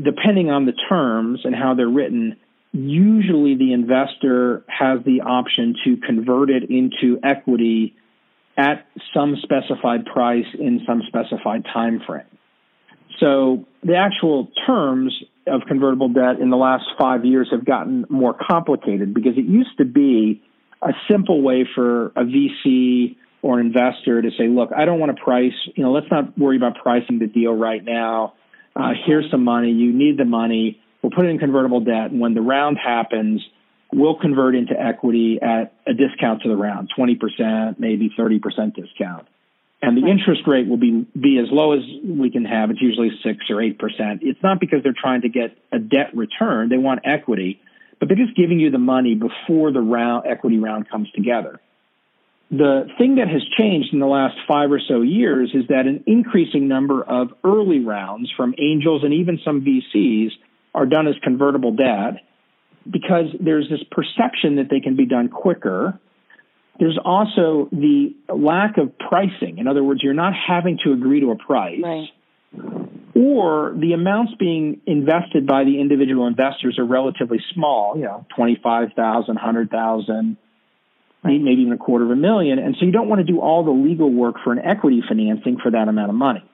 depending 0.00 0.50
on 0.50 0.66
the 0.66 0.72
terms 0.88 1.40
and 1.44 1.54
how 1.54 1.74
they're 1.74 1.88
written, 1.88 2.36
usually 2.72 3.56
the 3.56 3.72
investor 3.72 4.64
has 4.68 5.00
the 5.04 5.22
option 5.22 5.74
to 5.84 5.96
convert 5.96 6.50
it 6.50 6.70
into 6.70 7.18
equity 7.22 7.96
at 8.56 8.86
some 9.14 9.36
specified 9.42 10.04
price 10.06 10.46
in 10.58 10.80
some 10.86 11.02
specified 11.06 11.64
time 11.72 12.00
frame. 12.06 12.22
So 13.18 13.66
the 13.82 13.96
actual 13.96 14.48
terms 14.66 15.14
of 15.46 15.62
convertible 15.66 16.08
debt 16.08 16.40
in 16.40 16.50
the 16.50 16.56
last 16.56 16.84
five 16.98 17.24
years 17.24 17.48
have 17.50 17.64
gotten 17.64 18.06
more 18.08 18.34
complicated 18.34 19.14
because 19.14 19.36
it 19.36 19.44
used 19.44 19.76
to 19.78 19.84
be 19.84 20.42
a 20.82 20.92
simple 21.10 21.42
way 21.42 21.68
for 21.74 22.06
a 22.08 22.24
VC 22.24 23.16
or 23.42 23.58
an 23.58 23.66
investor 23.66 24.22
to 24.22 24.30
say, 24.38 24.48
look, 24.48 24.70
I 24.76 24.84
don't 24.84 25.00
want 25.00 25.16
to 25.16 25.22
price, 25.22 25.52
you 25.74 25.82
know, 25.82 25.92
let's 25.92 26.10
not 26.10 26.38
worry 26.38 26.56
about 26.56 26.76
pricing 26.76 27.18
the 27.18 27.26
deal 27.26 27.54
right 27.54 27.82
now. 27.82 28.34
Uh, 28.76 28.90
here's 29.06 29.30
some 29.30 29.44
money. 29.44 29.70
You 29.70 29.92
need 29.92 30.18
the 30.18 30.24
money 30.24 30.80
We'll 31.02 31.10
put 31.10 31.24
it 31.24 31.28
in 31.28 31.38
convertible 31.38 31.80
debt, 31.80 32.10
and 32.10 32.20
when 32.20 32.34
the 32.34 32.42
round 32.42 32.78
happens, 32.82 33.42
we'll 33.92 34.18
convert 34.18 34.54
into 34.54 34.78
equity 34.78 35.38
at 35.40 35.72
a 35.86 35.94
discount 35.94 36.42
to 36.42 36.48
the 36.48 36.56
round, 36.56 36.90
20%, 36.96 37.78
maybe 37.78 38.10
30% 38.18 38.74
discount. 38.74 39.26
And 39.82 39.96
the 39.96 40.10
interest 40.10 40.42
rate 40.46 40.68
will 40.68 40.76
be, 40.76 41.06
be 41.18 41.38
as 41.38 41.50
low 41.50 41.72
as 41.72 41.80
we 42.04 42.30
can 42.30 42.44
have. 42.44 42.70
It's 42.70 42.82
usually 42.82 43.10
6 43.22 43.38
or 43.48 43.56
8%. 43.56 43.78
It's 44.20 44.42
not 44.42 44.60
because 44.60 44.82
they're 44.82 44.92
trying 44.92 45.22
to 45.22 45.30
get 45.30 45.56
a 45.72 45.78
debt 45.78 46.14
return. 46.14 46.68
They 46.68 46.76
want 46.76 47.00
equity, 47.04 47.60
but 47.98 48.08
they're 48.08 48.16
just 48.18 48.36
giving 48.36 48.60
you 48.60 48.70
the 48.70 48.78
money 48.78 49.14
before 49.14 49.72
the 49.72 49.80
round, 49.80 50.26
equity 50.26 50.58
round 50.58 50.90
comes 50.90 51.10
together. 51.12 51.60
The 52.50 52.88
thing 52.98 53.14
that 53.14 53.28
has 53.28 53.42
changed 53.56 53.94
in 53.94 54.00
the 54.00 54.06
last 54.06 54.36
five 54.46 54.70
or 54.70 54.80
so 54.86 55.00
years 55.00 55.52
is 55.54 55.68
that 55.68 55.86
an 55.86 56.04
increasing 56.06 56.68
number 56.68 57.02
of 57.02 57.28
early 57.42 57.78
rounds 57.78 58.30
from 58.36 58.54
angels 58.58 59.02
and 59.02 59.14
even 59.14 59.38
some 59.44 59.62
VCs 59.64 60.32
are 60.74 60.86
done 60.86 61.08
as 61.08 61.14
convertible 61.22 61.72
debt 61.72 62.22
because 62.88 63.26
there's 63.38 63.68
this 63.68 63.80
perception 63.90 64.56
that 64.56 64.68
they 64.70 64.80
can 64.80 64.96
be 64.96 65.06
done 65.06 65.28
quicker. 65.28 65.98
There's 66.78 66.98
also 67.04 67.68
the 67.72 68.14
lack 68.34 68.78
of 68.78 68.98
pricing. 68.98 69.58
In 69.58 69.68
other 69.68 69.84
words, 69.84 70.00
you're 70.02 70.14
not 70.14 70.32
having 70.34 70.78
to 70.84 70.92
agree 70.92 71.20
to 71.20 71.30
a 71.32 71.36
price. 71.36 71.80
Right. 71.82 72.08
Or 73.14 73.74
the 73.78 73.92
amounts 73.92 74.32
being 74.38 74.80
invested 74.86 75.46
by 75.46 75.64
the 75.64 75.80
individual 75.80 76.26
investors 76.26 76.78
are 76.78 76.86
relatively 76.86 77.38
small, 77.54 77.96
you 77.96 78.04
know, 78.04 78.24
25,000, 78.34 79.34
100,000, 79.34 80.36
right. 81.22 81.40
maybe 81.40 81.60
even 81.60 81.72
a 81.72 81.76
quarter 81.76 82.04
of 82.04 82.10
a 82.12 82.16
million. 82.16 82.58
And 82.58 82.76
so 82.78 82.86
you 82.86 82.92
don't 82.92 83.08
want 83.08 83.24
to 83.24 83.30
do 83.30 83.40
all 83.40 83.64
the 83.64 83.72
legal 83.72 84.10
work 84.10 84.36
for 84.42 84.52
an 84.52 84.60
equity 84.60 85.02
financing 85.06 85.58
for 85.62 85.70
that 85.72 85.88
amount 85.88 86.08
of 86.08 86.14
money 86.14 86.49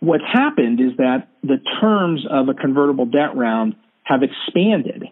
what's 0.00 0.24
happened 0.32 0.80
is 0.80 0.96
that 0.98 1.28
the 1.42 1.58
terms 1.80 2.24
of 2.30 2.48
a 2.48 2.54
convertible 2.54 3.06
debt 3.06 3.36
round 3.36 3.74
have 4.04 4.20
expanded 4.22 5.04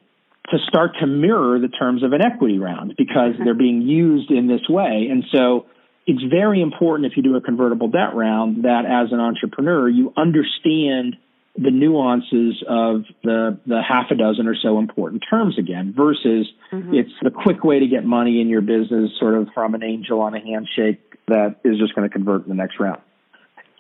to 0.51 0.59
start 0.69 0.93
to 1.01 1.07
mirror 1.07 1.59
the 1.59 1.69
terms 1.69 2.03
of 2.03 2.13
an 2.13 2.23
equity 2.23 2.59
round 2.59 2.95
because 2.97 3.35
they're 3.43 3.55
being 3.55 3.83
used 3.83 4.31
in 4.31 4.47
this 4.47 4.69
way. 4.69 5.09
And 5.11 5.25
so 5.33 5.67
it's 6.07 6.23
very 6.23 6.63
important 6.63 7.11
if 7.11 7.17
you 7.17 7.23
do 7.23 7.37
a 7.37 7.41
convertible 7.41 7.89
debt 7.89 8.15
round 8.15 8.65
that 8.65 8.85
as 8.87 9.13
an 9.13 9.19
entrepreneur, 9.19 9.89
you 9.89 10.13
understand 10.17 11.17
the 11.57 11.71
nuances 11.71 12.63
of 12.69 13.05
the, 13.25 13.59
the 13.67 13.83
half 13.83 14.11
a 14.11 14.15
dozen 14.15 14.47
or 14.47 14.55
so 14.55 14.79
important 14.79 15.25
terms 15.29 15.59
again 15.59 15.95
versus 15.97 16.47
mm-hmm. 16.71 16.95
it's 16.95 17.13
the 17.23 17.31
quick 17.31 17.65
way 17.65 17.81
to 17.81 17.87
get 17.87 18.05
money 18.05 18.41
in 18.41 18.49
your 18.49 18.61
business 18.61 19.11
sort 19.19 19.35
of 19.35 19.49
from 19.55 19.75
an 19.75 19.83
angel 19.83 20.21
on 20.21 20.35
a 20.35 20.41
handshake 20.41 21.01
that 21.29 21.57
is 21.65 21.79
just 21.79 21.95
going 21.95 22.09
to 22.09 22.13
convert 22.13 22.43
in 22.43 22.51
the 22.51 22.55
next 22.55 22.79
round 22.79 23.01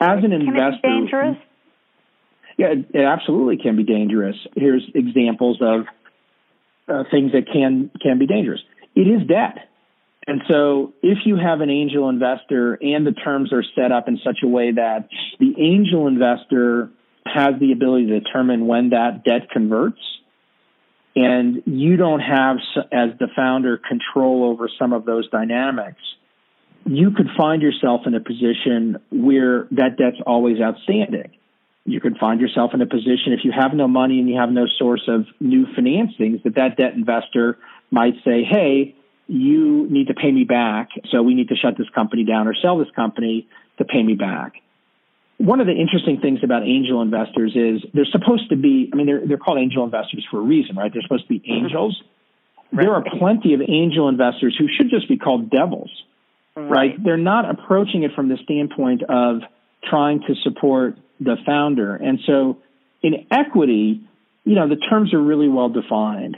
as 0.01 0.19
an 0.25 0.31
can 0.31 0.43
investor, 0.43 0.79
it 0.79 0.83
be 0.83 0.89
dangerous? 0.89 1.37
Yeah, 2.59 2.67
it, 2.69 2.87
it 2.95 3.05
absolutely 3.05 3.59
can 3.59 3.77
be 3.77 3.85
dangerous. 3.85 4.37
Here's 4.55 4.83
examples 4.95 5.59
of 5.61 5.87
uh, 6.89 7.05
things 7.11 7.33
that 7.33 7.47
can 7.53 7.91
can 8.01 8.19
be 8.19 8.27
dangerous. 8.27 8.61
It 8.95 9.03
is 9.03 9.27
debt. 9.27 9.69
And 10.29 10.43
so 10.49 10.93
if 11.03 11.19
you 11.25 11.37
have 11.37 11.61
an 11.61 11.71
angel 11.71 12.09
investor 12.09 12.75
and 12.81 13.07
the 13.07 13.13
terms 13.13 13.53
are 13.53 13.63
set 13.77 13.93
up 13.93 14.09
in 14.09 14.19
such 14.25 14.39
a 14.43 14.49
way 14.49 14.73
that 14.73 15.09
the 15.39 15.55
angel 15.59 16.09
investor 16.09 16.91
has 17.25 17.61
the 17.61 17.73
ability 17.73 18.07
to 18.07 18.21
determine 18.21 18.67
when 18.67 18.91
that 18.91 19.23
debt 19.25 19.51
converts, 19.53 20.01
and 21.15 21.63
you 21.65 21.97
don't 21.97 22.21
have, 22.21 22.57
as 22.93 23.19
the 23.19 23.29
founder, 23.35 23.79
control 23.79 24.45
over 24.45 24.69
some 24.79 24.93
of 24.93 25.05
those 25.05 25.29
dynamics, 25.31 26.01
you 26.87 27.11
could 27.11 27.29
find 27.37 27.63
yourself 27.63 28.03
in 28.07 28.15
a 28.15 28.21
position 28.21 28.99
where 29.11 29.67
that 29.73 29.97
debt's 29.99 30.19
always 30.25 30.61
outstanding. 30.61 31.33
You 31.85 32.01
could 32.01 32.17
find 32.19 32.41
yourself 32.41 32.73
in 32.75 32.81
a 32.81 32.87
position 32.87 33.33
if 33.33 33.41
you 33.45 33.53
have 33.53 33.75
no 33.75 33.89
money 33.89 34.19
and 34.21 34.29
you 34.29 34.37
have 34.39 34.51
no 34.51 34.67
source 34.79 35.03
of 35.09 35.27
new 35.41 35.67
financings 35.67 36.43
that 36.45 36.55
that 36.55 36.77
debt 36.77 36.95
investor 36.95 37.59
might 37.91 38.15
say, 38.25 38.45
"Hey, 38.45 38.95
you 39.29 39.87
need 39.91 40.09
to 40.09 40.15
pay 40.15 40.31
me 40.31 40.45
back, 40.45 40.91
so 41.11 41.23
we 41.23 41.35
need 41.35 41.49
to 41.49 41.57
shut 41.57 41.77
this 41.77 41.89
company 41.91 42.25
down 42.25 42.47
or 42.49 42.55
sell 42.55 42.79
this 42.79 42.91
company 42.91 43.47
to 43.79 43.85
pay 43.85 44.03
me 44.03 44.15
back." 44.15 44.55
One 45.39 45.61
of 45.61 45.67
the 45.67 45.75
interesting 45.75 46.21
things 46.21 46.41
about 46.43 46.63
angel 46.63 47.03
investors 47.03 47.53
is 47.55 47.85
they're 47.93 48.07
supposed 48.07 48.49
to 48.49 48.57
be, 48.57 48.89
I 48.93 48.97
mean, 48.97 49.07
they're, 49.07 49.27
they're 49.27 49.39
called 49.39 49.59
angel 49.59 49.85
investors 49.85 50.25
for 50.31 50.39
a 50.39 50.43
reason, 50.43 50.77
right? 50.77 50.91
They're 50.93 51.03
supposed 51.03 51.25
to 51.25 51.39
be 51.39 51.43
angels. 51.47 52.01
Right. 52.73 52.85
There 52.85 52.95
are 52.95 53.05
plenty 53.19 53.55
of 53.55 53.61
angel 53.61 54.09
investors 54.09 54.57
who 54.59 54.67
should 54.69 54.89
just 54.89 55.09
be 55.09 55.19
called 55.19 55.51
devils 55.51 55.91
right. 56.57 56.93
They're 57.03 57.17
not 57.17 57.49
approaching 57.49 58.03
it 58.03 58.13
from 58.15 58.29
the 58.29 58.39
standpoint 58.43 59.03
of 59.09 59.43
trying 59.89 60.21
to 60.21 60.35
support 60.43 60.97
the 61.21 61.37
founder. 61.47 61.95
And 61.95 62.19
so 62.27 62.59
in 63.03 63.27
equity, 63.31 64.03
you 64.45 64.55
know, 64.55 64.69
the 64.69 64.77
terms 64.77 65.13
are 65.15 65.21
really 65.21 65.49
well 65.49 65.69
defined. 65.69 66.37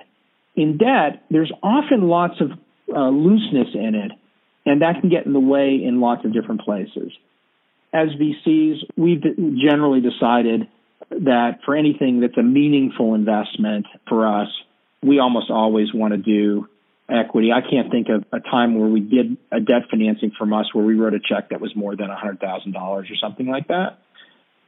In 0.56 0.76
debt, 0.76 1.24
there's 1.30 1.52
often 1.62 2.08
lots 2.08 2.40
of 2.40 2.50
uh, 2.94 3.08
looseness 3.08 3.68
in 3.74 3.94
it, 3.94 4.12
and 4.66 4.82
that 4.82 5.00
can 5.00 5.10
get 5.10 5.26
in 5.26 5.32
the 5.32 5.40
way 5.40 5.80
in 5.84 6.00
lots 6.00 6.24
of 6.24 6.32
different 6.32 6.62
places. 6.62 7.12
As 7.92 8.08
VCs, 8.08 8.78
we've 8.96 9.22
generally 9.56 10.00
decided 10.00 10.68
that 11.10 11.60
for 11.64 11.76
anything 11.76 12.20
that's 12.20 12.36
a 12.36 12.42
meaningful 12.42 13.14
investment 13.14 13.86
for 14.08 14.26
us, 14.26 14.48
we 15.02 15.20
almost 15.20 15.50
always 15.50 15.94
want 15.94 16.12
to 16.12 16.18
do 16.18 16.68
equity. 17.08 17.50
I 17.52 17.60
can't 17.60 17.90
think 17.90 18.08
of 18.08 18.24
a 18.32 18.40
time 18.40 18.78
where 18.78 18.88
we 18.88 19.00
did 19.00 19.36
a 19.50 19.60
debt 19.60 19.88
financing 19.90 20.32
from 20.38 20.52
us 20.52 20.66
where 20.72 20.84
we 20.84 20.94
wrote 20.94 21.14
a 21.14 21.20
check 21.20 21.50
that 21.50 21.60
was 21.60 21.74
more 21.74 21.96
than 21.96 22.08
$100,000 22.08 22.76
or 22.76 23.04
something 23.20 23.46
like 23.46 23.68
that. 23.68 23.98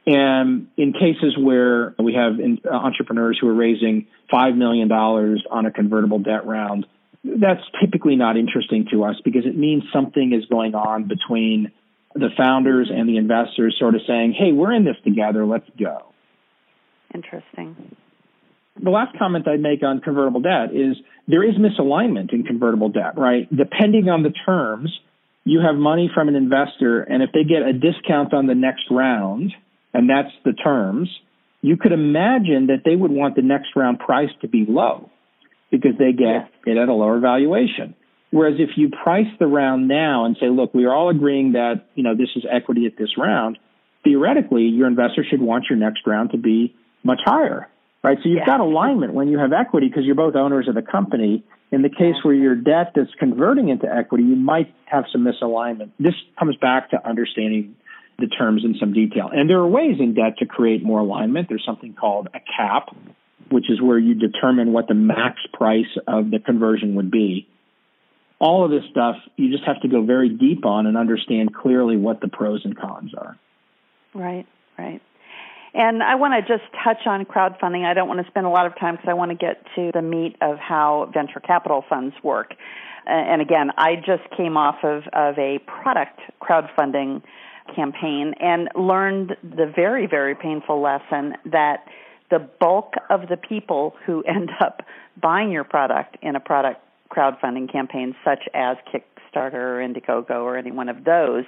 And 0.07 0.67
in 0.77 0.93
cases 0.93 1.37
where 1.37 1.93
we 1.99 2.15
have 2.15 2.33
uh, 2.39 2.75
entrepreneurs 2.75 3.37
who 3.39 3.47
are 3.47 3.53
raising 3.53 4.07
$5 4.33 4.57
million 4.57 4.91
on 4.91 5.65
a 5.65 5.71
convertible 5.71 6.17
debt 6.17 6.47
round, 6.47 6.87
that's 7.23 7.61
typically 7.79 8.15
not 8.15 8.35
interesting 8.35 8.87
to 8.91 9.03
us 9.03 9.15
because 9.23 9.45
it 9.45 9.55
means 9.55 9.83
something 9.93 10.33
is 10.33 10.45
going 10.47 10.73
on 10.73 11.07
between 11.07 11.71
the 12.15 12.29
founders 12.35 12.89
and 12.93 13.07
the 13.07 13.17
investors 13.17 13.75
sort 13.79 13.93
of 13.93 14.01
saying, 14.07 14.33
hey, 14.37 14.51
we're 14.51 14.73
in 14.73 14.83
this 14.85 14.97
together, 15.03 15.45
let's 15.45 15.69
go. 15.79 16.11
Interesting. 17.13 17.95
The 18.79 18.89
last 18.89 19.17
comment 19.17 19.47
I'd 19.47 19.59
make 19.59 19.83
on 19.83 19.99
convertible 19.99 20.41
debt 20.41 20.73
is 20.73 20.95
there 21.27 21.43
is 21.43 21.55
misalignment 21.55 22.33
in 22.33 22.43
convertible 22.43 22.89
debt, 22.89 23.17
right? 23.17 23.49
Depending 23.49 24.09
on 24.09 24.23
the 24.23 24.33
terms, 24.45 24.91
you 25.43 25.59
have 25.59 25.75
money 25.75 26.09
from 26.13 26.29
an 26.29 26.35
investor, 26.35 27.01
and 27.01 27.23
if 27.23 27.31
they 27.33 27.43
get 27.43 27.63
a 27.63 27.73
discount 27.73 28.33
on 28.33 28.47
the 28.47 28.55
next 28.55 28.83
round, 28.89 29.53
and 29.93 30.09
that's 30.09 30.33
the 30.45 30.53
terms, 30.53 31.09
you 31.61 31.77
could 31.77 31.91
imagine 31.91 32.67
that 32.67 32.81
they 32.85 32.95
would 32.95 33.11
want 33.11 33.35
the 33.35 33.41
next 33.41 33.75
round 33.75 33.99
price 33.99 34.29
to 34.41 34.47
be 34.47 34.65
low 34.67 35.09
because 35.69 35.91
they 35.97 36.11
get 36.11 36.49
it 36.65 36.77
at 36.77 36.89
a 36.89 36.93
lower 36.93 37.19
valuation. 37.19 37.95
Whereas 38.31 38.55
if 38.59 38.71
you 38.77 38.89
price 38.89 39.27
the 39.39 39.47
round 39.47 39.87
now 39.87 40.25
and 40.25 40.37
say, 40.39 40.47
look, 40.47 40.73
we 40.73 40.85
are 40.85 40.93
all 40.93 41.09
agreeing 41.09 41.53
that, 41.53 41.85
you 41.95 42.03
know, 42.03 42.15
this 42.15 42.29
is 42.35 42.43
equity 42.49 42.85
at 42.85 42.97
this 42.97 43.17
round, 43.17 43.57
theoretically, 44.03 44.63
your 44.63 44.87
investor 44.87 45.25
should 45.29 45.41
want 45.41 45.65
your 45.69 45.77
next 45.77 46.07
round 46.07 46.31
to 46.31 46.37
be 46.37 46.73
much 47.03 47.19
higher, 47.25 47.67
right? 48.03 48.17
So 48.21 48.29
you've 48.29 48.39
yeah. 48.39 48.45
got 48.45 48.59
alignment 48.59 49.13
when 49.13 49.27
you 49.27 49.39
have 49.39 49.53
equity 49.53 49.87
because 49.87 50.03
you're 50.05 50.15
both 50.15 50.35
owners 50.35 50.67
of 50.67 50.75
the 50.75 50.81
company. 50.81 51.43
In 51.71 51.83
the 51.83 51.89
case 51.89 52.15
where 52.23 52.33
your 52.33 52.55
debt 52.55 52.93
is 52.95 53.07
converting 53.17 53.69
into 53.69 53.87
equity, 53.87 54.23
you 54.23 54.35
might 54.35 54.73
have 54.85 55.05
some 55.11 55.25
misalignment. 55.25 55.91
This 55.99 56.13
comes 56.37 56.57
back 56.57 56.89
to 56.91 57.07
understanding 57.07 57.75
the 58.19 58.27
terms 58.27 58.63
in 58.63 58.75
some 58.79 58.93
detail. 58.93 59.29
And 59.31 59.49
there 59.49 59.59
are 59.59 59.67
ways 59.67 59.97
in 59.99 60.13
debt 60.13 60.37
to 60.39 60.45
create 60.45 60.83
more 60.83 60.99
alignment. 60.99 61.47
There's 61.49 61.63
something 61.65 61.93
called 61.93 62.27
a 62.33 62.39
cap, 62.39 62.95
which 63.49 63.69
is 63.69 63.81
where 63.81 63.97
you 63.97 64.13
determine 64.15 64.73
what 64.73 64.87
the 64.87 64.93
max 64.93 65.37
price 65.53 65.85
of 66.07 66.29
the 66.29 66.39
conversion 66.39 66.95
would 66.95 67.09
be. 67.09 67.47
All 68.39 68.65
of 68.65 68.71
this 68.71 68.83
stuff, 68.89 69.15
you 69.37 69.51
just 69.51 69.63
have 69.65 69.81
to 69.81 69.87
go 69.87 70.03
very 70.03 70.29
deep 70.29 70.65
on 70.65 70.87
and 70.87 70.97
understand 70.97 71.53
clearly 71.53 71.95
what 71.95 72.21
the 72.21 72.27
pros 72.27 72.61
and 72.65 72.77
cons 72.77 73.11
are. 73.15 73.37
Right, 74.13 74.47
right. 74.77 75.01
And 75.73 76.03
I 76.03 76.15
want 76.15 76.33
to 76.33 76.41
just 76.41 76.69
touch 76.83 77.05
on 77.05 77.25
crowdfunding. 77.25 77.85
I 77.85 77.93
don't 77.93 78.07
want 78.07 78.23
to 78.23 78.29
spend 78.29 78.45
a 78.45 78.49
lot 78.49 78.65
of 78.65 78.77
time 78.77 78.95
because 78.95 79.09
I 79.09 79.13
want 79.13 79.31
to 79.31 79.37
get 79.37 79.65
to 79.75 79.91
the 79.93 80.01
meat 80.01 80.35
of 80.41 80.57
how 80.57 81.09
venture 81.13 81.39
capital 81.39 81.83
funds 81.87 82.15
work. 82.23 82.53
And 83.05 83.41
again, 83.41 83.71
I 83.77 83.95
just 83.95 84.29
came 84.35 84.57
off 84.57 84.83
of, 84.83 85.03
of 85.13 85.37
a 85.37 85.59
product 85.59 86.19
crowdfunding 86.41 87.23
campaign 87.75 88.33
and 88.39 88.69
learned 88.75 89.37
the 89.43 89.71
very, 89.73 90.07
very 90.07 90.35
painful 90.35 90.81
lesson 90.81 91.35
that 91.45 91.85
the 92.29 92.39
bulk 92.39 92.93
of 93.09 93.27
the 93.29 93.37
people 93.37 93.95
who 94.05 94.23
end 94.27 94.49
up 94.59 94.81
buying 95.21 95.51
your 95.51 95.63
product 95.63 96.17
in 96.21 96.35
a 96.35 96.39
product 96.39 96.81
crowdfunding 97.09 97.71
campaign, 97.71 98.15
such 98.23 98.43
as 98.53 98.77
Kickstarter 98.93 99.53
or 99.53 99.79
Indiegogo 99.79 100.43
or 100.43 100.57
any 100.57 100.71
one 100.71 100.89
of 100.89 101.03
those, 101.03 101.45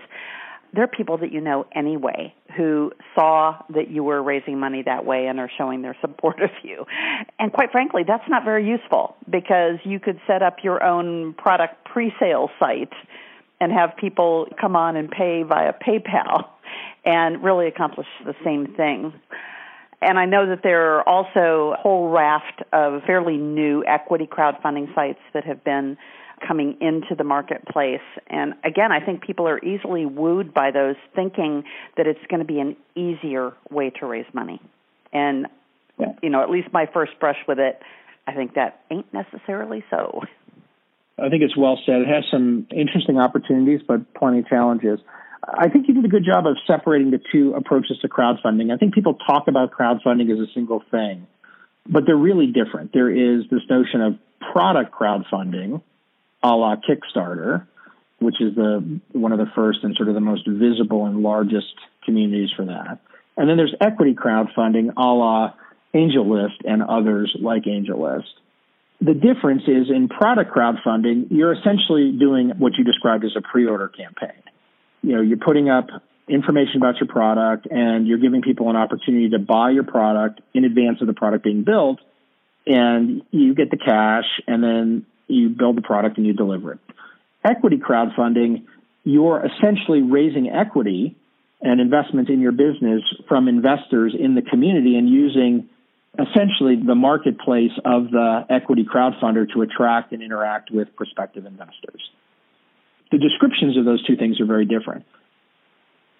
they're 0.73 0.87
people 0.87 1.17
that 1.19 1.31
you 1.31 1.39
know 1.39 1.65
anyway 1.73 2.33
who 2.57 2.91
saw 3.15 3.57
that 3.69 3.89
you 3.89 4.03
were 4.03 4.21
raising 4.21 4.59
money 4.59 4.83
that 4.83 5.05
way 5.05 5.27
and 5.27 5.39
are 5.39 5.49
showing 5.57 5.81
their 5.81 5.95
support 6.01 6.41
of 6.41 6.49
you. 6.63 6.85
And 7.39 7.53
quite 7.53 7.71
frankly, 7.71 8.03
that's 8.05 8.27
not 8.27 8.43
very 8.43 8.67
useful 8.67 9.15
because 9.29 9.77
you 9.83 9.99
could 9.99 10.19
set 10.27 10.41
up 10.41 10.57
your 10.63 10.83
own 10.83 11.33
product 11.33 11.85
pre-sale 11.85 12.49
site 12.59 12.93
and 13.61 13.71
have 13.71 13.95
people 13.97 14.47
come 14.59 14.75
on 14.75 14.95
and 14.95 15.09
pay 15.09 15.43
via 15.43 15.73
PayPal 15.73 16.49
and 17.05 17.43
really 17.43 17.67
accomplish 17.67 18.07
the 18.25 18.35
same 18.43 18.75
thing. 18.75 19.13
And 20.01 20.19
I 20.19 20.25
know 20.25 20.47
that 20.49 20.63
there 20.63 20.97
are 20.97 21.07
also 21.07 21.75
a 21.77 21.81
whole 21.81 22.09
raft 22.09 22.61
of 22.73 23.03
fairly 23.03 23.37
new 23.37 23.83
equity 23.87 24.27
crowdfunding 24.27 24.93
sites 24.93 25.19
that 25.33 25.45
have 25.45 25.63
been 25.63 25.97
coming 26.45 26.77
into 26.81 27.15
the 27.17 27.23
marketplace. 27.23 28.01
And 28.27 28.53
again, 28.63 28.91
I 28.91 29.03
think 29.03 29.21
people 29.21 29.47
are 29.47 29.59
easily 29.63 30.05
wooed 30.05 30.53
by 30.53 30.71
those, 30.71 30.95
thinking 31.15 31.63
that 31.97 32.07
it's 32.07 32.19
going 32.29 32.39
to 32.39 32.45
be 32.45 32.59
an 32.59 32.75
easier 32.95 33.53
way 33.69 33.89
to 33.99 34.05
raise 34.05 34.25
money. 34.33 34.61
And, 35.11 35.47
you 36.21 36.29
know, 36.29 36.41
at 36.41 36.49
least 36.49 36.69
my 36.73 36.87
first 36.93 37.19
brush 37.19 37.37
with 37.47 37.59
it, 37.59 37.79
I 38.27 38.33
think 38.33 38.55
that 38.55 38.81
ain't 38.89 39.11
necessarily 39.13 39.83
so. 39.89 40.21
I 41.19 41.29
think 41.29 41.43
it's 41.43 41.55
well 41.55 41.79
said. 41.85 42.01
It 42.01 42.07
has 42.07 42.23
some 42.31 42.67
interesting 42.71 43.19
opportunities, 43.19 43.81
but 43.87 44.13
plenty 44.13 44.39
of 44.39 44.47
challenges. 44.47 44.99
I 45.45 45.69
think 45.69 45.87
you 45.87 45.93
did 45.93 46.05
a 46.05 46.07
good 46.07 46.25
job 46.25 46.47
of 46.47 46.57
separating 46.65 47.11
the 47.11 47.19
two 47.31 47.53
approaches 47.53 47.99
to 48.01 48.07
crowdfunding. 48.07 48.73
I 48.73 48.77
think 48.77 48.93
people 48.93 49.15
talk 49.15 49.47
about 49.47 49.71
crowdfunding 49.71 50.31
as 50.31 50.39
a 50.39 50.51
single 50.53 50.81
thing, 50.89 51.27
but 51.87 52.05
they're 52.05 52.15
really 52.15 52.47
different. 52.47 52.93
There 52.93 53.09
is 53.09 53.43
this 53.51 53.61
notion 53.69 54.01
of 54.01 54.17
product 54.51 54.93
crowdfunding, 54.93 55.81
a 56.43 56.49
la 56.49 56.75
Kickstarter, 56.75 57.65
which 58.19 58.41
is 58.41 58.55
the 58.55 58.99
one 59.11 59.31
of 59.31 59.39
the 59.39 59.51
first 59.55 59.79
and 59.83 59.95
sort 59.95 60.09
of 60.09 60.15
the 60.15 60.21
most 60.21 60.47
visible 60.47 61.05
and 61.05 61.23
largest 61.23 61.73
communities 62.05 62.49
for 62.55 62.65
that. 62.65 62.99
And 63.35 63.49
then 63.49 63.57
there's 63.57 63.73
equity 63.81 64.13
crowdfunding, 64.13 64.93
a 64.95 65.01
la 65.01 65.53
AngelList 65.95 66.65
and 66.65 66.83
others 66.83 67.35
like 67.39 67.63
AngelList 67.63 68.23
the 69.03 69.13
difference 69.13 69.63
is 69.67 69.89
in 69.89 70.07
product 70.07 70.55
crowdfunding, 70.55 71.27
you're 71.29 71.53
essentially 71.53 72.11
doing 72.17 72.53
what 72.57 72.73
you 72.77 72.85
described 72.85 73.25
as 73.25 73.31
a 73.37 73.41
pre-order 73.41 73.89
campaign. 73.89 74.41
You 75.01 75.15
know, 75.15 75.21
you're 75.21 75.37
putting 75.37 75.69
up 75.69 75.87
information 76.29 76.77
about 76.77 76.95
your 77.01 77.07
product 77.07 77.67
and 77.69 78.07
you're 78.07 78.19
giving 78.19 78.41
people 78.41 78.69
an 78.69 78.77
opportunity 78.77 79.29
to 79.31 79.39
buy 79.39 79.71
your 79.71 79.83
product 79.83 80.39
in 80.53 80.63
advance 80.63 81.01
of 81.01 81.07
the 81.07 81.13
product 81.13 81.43
being 81.43 81.65
built 81.65 81.99
and 82.65 83.23
you 83.31 83.53
get 83.53 83.71
the 83.71 83.77
cash 83.77 84.23
and 84.47 84.63
then 84.63 85.05
you 85.27 85.49
build 85.49 85.77
the 85.77 85.81
product 85.81 86.17
and 86.17 86.25
you 86.25 86.33
deliver 86.33 86.73
it. 86.73 86.79
Equity 87.43 87.77
crowdfunding, 87.77 88.63
you're 89.03 89.45
essentially 89.45 90.01
raising 90.01 90.49
equity 90.49 91.15
and 91.61 91.79
investment 91.79 92.29
in 92.29 92.39
your 92.39 92.51
business 92.51 93.01
from 93.27 93.47
investors 93.47 94.15
in 94.17 94.35
the 94.35 94.41
community 94.41 94.97
and 94.97 95.09
using 95.09 95.69
essentially 96.15 96.75
the 96.75 96.95
marketplace 96.95 97.71
of 97.85 98.11
the 98.11 98.45
equity 98.49 98.85
crowdfunder 98.85 99.51
to 99.53 99.61
attract 99.61 100.11
and 100.11 100.21
interact 100.21 100.69
with 100.71 100.93
prospective 100.95 101.45
investors. 101.45 102.01
The 103.11 103.17
descriptions 103.17 103.77
of 103.77 103.85
those 103.85 104.05
two 104.05 104.15
things 104.15 104.39
are 104.39 104.45
very 104.45 104.65
different. 104.65 105.05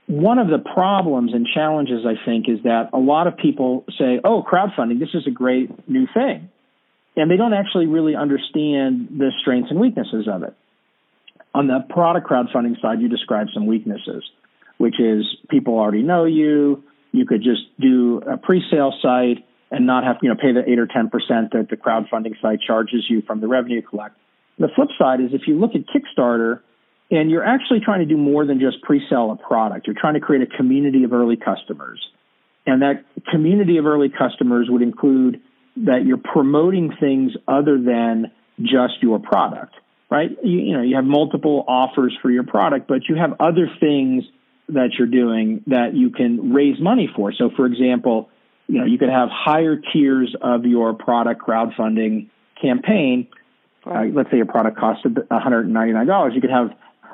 One 0.07 0.37
of 0.39 0.47
the 0.47 0.59
problems 0.59 1.33
and 1.33 1.47
challenges, 1.53 2.05
I 2.05 2.15
think, 2.25 2.49
is 2.49 2.63
that 2.63 2.89
a 2.93 2.97
lot 2.97 3.27
of 3.27 3.37
people 3.37 3.85
say, 3.97 4.19
oh, 4.23 4.43
crowdfunding, 4.43 4.99
this 4.99 5.09
is 5.13 5.25
a 5.27 5.31
great 5.31 5.87
new 5.87 6.07
thing. 6.13 6.49
And 7.15 7.30
they 7.30 7.38
don't 7.38 7.54
actually 7.54 7.86
really 7.86 8.15
understand 8.15 9.10
the 9.17 9.32
strengths 9.41 9.69
and 9.69 9.80
weaknesses 9.80 10.28
of 10.28 10.43
it. 10.43 10.56
On 11.54 11.67
the 11.67 11.86
product 11.89 12.28
crowdfunding 12.28 12.82
side, 12.82 12.99
you 12.99 13.08
describe 13.08 13.48
some 13.54 13.67
weaknesses, 13.67 14.23
which 14.77 15.00
is 15.00 15.23
people 15.50 15.77
already 15.77 16.02
know 16.02 16.25
you. 16.25 16.83
You 17.12 17.27
could 17.27 17.44
just 17.44 17.62
do 17.79 18.21
a 18.27 18.37
pre 18.37 18.63
sale 18.71 18.92
site 19.02 19.46
and 19.69 19.85
not 19.85 20.04
have 20.04 20.17
you 20.23 20.29
know 20.29 20.35
pay 20.35 20.52
the 20.52 20.67
eight 20.67 20.79
or 20.79 20.87
ten 20.87 21.10
percent 21.10 21.52
that 21.52 21.67
the 21.69 21.77
crowdfunding 21.77 22.40
site 22.42 22.60
charges 22.65 23.06
you 23.08 23.21
from 23.21 23.40
the 23.40 23.48
revenue 23.48 23.75
you 23.75 23.81
collect. 23.83 24.15
The 24.58 24.69
flip 24.75 24.90
side 24.98 25.19
is 25.21 25.31
if 25.33 25.48
you 25.48 25.60
look 25.60 25.71
at 25.75 25.81
Kickstarter 25.87 26.62
and 27.12 27.29
you're 27.29 27.44
actually 27.44 27.79
trying 27.79 28.00
to 28.00 28.06
do 28.06 28.17
more 28.17 28.46
than 28.46 28.60
just 28.60 28.81
pre-sell 28.81 29.31
a 29.31 29.35
product, 29.35 29.87
you're 29.87 29.96
trying 30.00 30.13
to 30.15 30.19
create 30.19 30.42
a 30.42 30.58
community 30.58 31.04
of 31.04 31.13
early 31.13 31.35
customers. 31.35 32.00
And 32.65 32.81
that 32.81 33.04
community 33.29 33.77
of 33.77 33.85
early 33.85 34.10
customers 34.10 34.67
would 34.69 34.81
include 34.81 35.42
that 35.78 36.06
you're 36.06 36.17
promoting 36.17 36.94
things 37.00 37.32
other 37.48 37.78
than 37.78 38.32
just 38.62 39.02
your 39.02 39.19
product, 39.19 39.74
right? 40.10 40.30
You, 40.44 40.60
you 40.60 40.74
know, 40.74 40.84
you 40.84 40.96
have 40.96 41.06
multiple 41.06 41.65
offers 41.67 42.15
for 42.21 42.30
your 42.30 42.44
product, 42.44 42.88
but 42.88 43.08
you 43.10 43.15
have 43.15 43.34
other 43.40 43.69
things 43.80 44.24
that 44.69 44.92
you're 44.98 45.08
doing 45.08 45.63
that 45.67 45.94
you 45.94 46.10
can 46.12 46.54
raise 46.54 46.80
money 46.80 47.10
for. 47.15 47.34
So, 47.34 47.50
for 47.56 47.65
example, 47.65 48.30
you 48.67 48.80
know, 48.80 48.86
you 48.86 48.98
could 48.98 49.10
have 49.10 49.30
higher 49.32 49.78
tiers 49.92 50.36
of 50.42 50.65
your 50.65 50.94
product 50.94 51.42
crowdfunding 51.42 52.30
campaign. 52.62 53.28
Right. 53.86 54.10
Uh, 54.10 54.13
let's 54.13 54.32
say 54.32 54.38
your 54.38 54.46
product 54.46 54.78
costed 54.78 55.28
$199. 55.28 56.36
You 56.36 56.42
could 56.42 56.50
have 56.50 56.71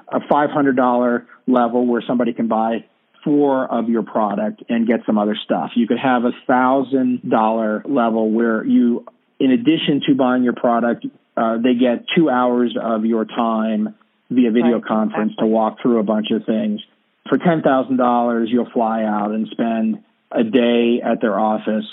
a 0.07 0.19
$500 0.19 1.25
level 1.47 1.87
where 1.87 2.03
somebody 2.05 2.33
can 2.33 2.47
buy 2.47 2.85
four 3.23 3.65
of 3.71 3.89
your 3.89 4.03
product 4.03 4.63
and 4.69 4.87
get 4.87 5.01
some 5.05 5.17
other 5.17 5.37
stuff. 5.43 5.71
You 5.75 5.87
could 5.87 5.99
have 5.99 6.23
a 6.23 6.31
thousand 6.47 7.29
dollar 7.29 7.83
level 7.85 8.31
where 8.31 8.65
you, 8.65 9.05
in 9.39 9.51
addition 9.51 10.01
to 10.07 10.15
buying 10.15 10.43
your 10.43 10.53
product, 10.53 11.05
uh, 11.37 11.57
they 11.57 11.75
get 11.79 12.05
two 12.15 12.29
hours 12.29 12.75
of 12.81 13.05
your 13.05 13.25
time 13.25 13.95
via 14.29 14.51
video 14.51 14.75
right, 14.75 14.85
conference 14.85 15.33
to 15.39 15.45
walk 15.45 15.77
through 15.81 15.99
a 15.99 16.03
bunch 16.03 16.27
of 16.31 16.45
things. 16.45 16.81
For 17.27 17.37
ten 17.37 17.61
thousand 17.61 17.97
dollars, 17.97 18.49
you'll 18.51 18.69
fly 18.71 19.03
out 19.03 19.31
and 19.31 19.47
spend 19.51 20.03
a 20.31 20.43
day 20.43 21.01
at 21.03 21.21
their 21.21 21.39
office 21.39 21.85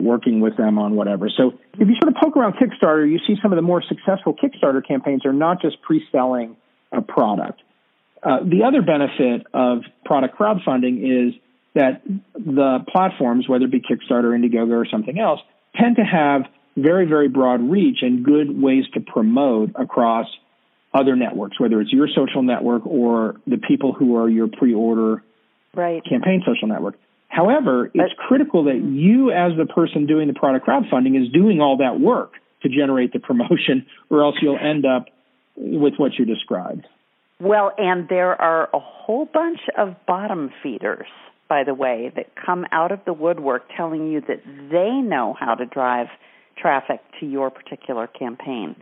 working 0.00 0.40
with 0.40 0.56
them 0.56 0.78
on 0.78 0.96
whatever. 0.96 1.30
So 1.34 1.52
if 1.74 1.88
you 1.88 1.94
sort 2.02 2.14
of 2.14 2.20
poke 2.20 2.36
around 2.36 2.54
Kickstarter, 2.54 3.08
you 3.08 3.18
see 3.26 3.36
some 3.40 3.52
of 3.52 3.56
the 3.56 3.62
more 3.62 3.82
successful 3.82 4.34
Kickstarter 4.34 4.86
campaigns 4.86 5.24
are 5.24 5.32
not 5.32 5.62
just 5.62 5.80
pre-selling 5.82 6.56
a 6.90 7.00
product. 7.00 7.62
Uh, 8.22 8.38
the 8.44 8.62
other 8.64 8.82
benefit 8.82 9.46
of 9.52 9.78
product 10.04 10.38
crowdfunding 10.38 11.28
is 11.28 11.34
that 11.74 12.02
the 12.34 12.78
platforms, 12.90 13.48
whether 13.48 13.64
it 13.64 13.70
be 13.70 13.80
Kickstarter, 13.80 14.36
Indiegogo, 14.36 14.72
or 14.72 14.86
something 14.90 15.18
else, 15.18 15.40
tend 15.74 15.96
to 15.96 16.02
have 16.02 16.42
very, 16.76 17.06
very 17.06 17.28
broad 17.28 17.60
reach 17.62 17.98
and 18.02 18.24
good 18.24 18.62
ways 18.62 18.84
to 18.94 19.00
promote 19.00 19.70
across 19.74 20.26
other 20.94 21.16
networks, 21.16 21.58
whether 21.58 21.80
it's 21.80 21.92
your 21.92 22.08
social 22.14 22.42
network 22.42 22.86
or 22.86 23.36
the 23.46 23.56
people 23.56 23.92
who 23.92 24.16
are 24.16 24.28
your 24.28 24.46
pre-order 24.46 25.22
right. 25.74 26.02
campaign 26.04 26.42
social 26.46 26.68
network. 26.68 26.96
However, 27.28 27.90
it's 27.94 28.12
critical 28.28 28.64
that 28.64 28.76
you, 28.76 29.30
as 29.30 29.52
the 29.56 29.64
person 29.64 30.06
doing 30.06 30.28
the 30.28 30.34
product 30.34 30.66
crowdfunding, 30.66 31.20
is 31.20 31.32
doing 31.32 31.60
all 31.60 31.78
that 31.78 31.98
work 31.98 32.32
to 32.62 32.68
generate 32.68 33.12
the 33.14 33.18
promotion, 33.18 33.86
or 34.10 34.22
else 34.22 34.36
you'll 34.42 34.58
end 34.58 34.84
up 34.84 35.06
with 35.56 35.94
what 35.96 36.12
you 36.18 36.26
described. 36.26 36.86
Well, 37.42 37.72
and 37.76 38.08
there 38.08 38.40
are 38.40 38.68
a 38.72 38.78
whole 38.78 39.26
bunch 39.26 39.60
of 39.76 39.94
bottom 40.06 40.50
feeders, 40.62 41.08
by 41.48 41.64
the 41.64 41.74
way, 41.74 42.12
that 42.14 42.34
come 42.36 42.66
out 42.70 42.92
of 42.92 43.00
the 43.04 43.12
woodwork 43.12 43.64
telling 43.76 44.10
you 44.10 44.20
that 44.22 44.42
they 44.70 44.90
know 44.90 45.34
how 45.38 45.54
to 45.54 45.66
drive 45.66 46.06
traffic 46.56 47.00
to 47.20 47.26
your 47.26 47.50
particular 47.50 48.06
campaign. 48.06 48.76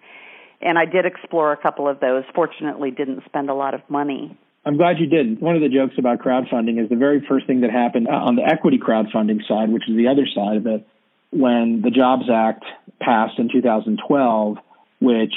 And 0.61 0.79
I 0.79 0.85
did 0.85 1.07
explore 1.07 1.53
a 1.53 1.57
couple 1.57 1.89
of 1.89 2.01
those. 2.01 2.25
Fortunately, 2.35 2.91
didn't 2.91 3.25
spend 3.25 3.49
a 3.49 3.55
lot 3.55 3.73
of 3.73 3.81
money 3.89 4.37
I'm 4.65 4.77
glad 4.77 4.99
you 4.99 5.07
did. 5.07 5.41
One 5.41 5.57
of 5.57 5.63
the 5.63 5.69
jokes 5.69 5.95
about 5.99 6.19
crowdfunding 6.19 6.83
is 6.83 6.91
the 6.91 6.97
very 6.97 7.25
first 7.27 7.47
thing 7.47 7.63
that 7.63 7.71
happened 7.71 8.09
uh, 8.09 8.13
on 8.13 8.37
the 8.37 8.43
equity 8.45 8.79
crowdfunding 8.79 9.47
side, 9.49 9.71
which 9.71 9.89
is 9.89 9.97
the 9.97 10.09
other 10.09 10.27
side 10.35 10.59
of 10.59 10.67
it, 10.67 10.87
when 11.31 11.81
the 11.83 11.91
Jobs 11.91 12.25
Act 12.31 12.65
passed 13.01 13.39
in 13.39 13.49
2012, 13.51 14.59
which 15.01 15.33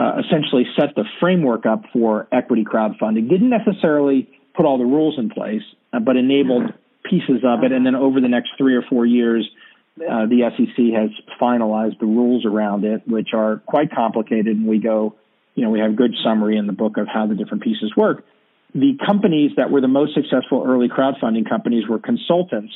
uh, 0.00 0.20
essentially 0.24 0.64
set 0.78 0.94
the 0.96 1.04
framework 1.20 1.66
up 1.66 1.82
for 1.92 2.26
equity 2.32 2.64
crowdfunding. 2.64 3.28
Didn't 3.28 3.50
necessarily 3.50 4.28
put 4.56 4.64
all 4.64 4.78
the 4.78 4.84
rules 4.84 5.18
in 5.18 5.28
place, 5.28 5.62
uh, 5.92 6.00
but 6.00 6.16
enabled 6.16 6.72
pieces 7.04 7.42
of 7.44 7.62
it. 7.64 7.72
And 7.72 7.84
then 7.84 7.94
over 7.94 8.20
the 8.20 8.28
next 8.28 8.50
three 8.56 8.74
or 8.74 8.82
four 8.88 9.04
years, 9.04 9.48
uh, 9.98 10.26
the 10.26 10.50
SEC 10.56 10.76
has 10.96 11.10
finalized 11.40 11.98
the 11.98 12.06
rules 12.06 12.46
around 12.46 12.84
it, 12.84 13.02
which 13.06 13.28
are 13.34 13.62
quite 13.66 13.92
complicated. 13.94 14.56
And 14.56 14.66
we 14.66 14.78
go, 14.78 15.16
you 15.54 15.64
know, 15.64 15.70
we 15.70 15.80
have 15.80 15.96
good 15.96 16.14
summary 16.24 16.56
in 16.56 16.66
the 16.66 16.72
book 16.72 16.96
of 16.96 17.06
how 17.12 17.26
the 17.26 17.34
different 17.34 17.62
pieces 17.62 17.92
work 17.96 18.24
the 18.74 18.96
companies 19.04 19.52
that 19.56 19.70
were 19.70 19.80
the 19.80 19.88
most 19.88 20.14
successful 20.14 20.64
early 20.66 20.88
crowdfunding 20.88 21.48
companies 21.48 21.88
were 21.88 21.98
consultants 21.98 22.72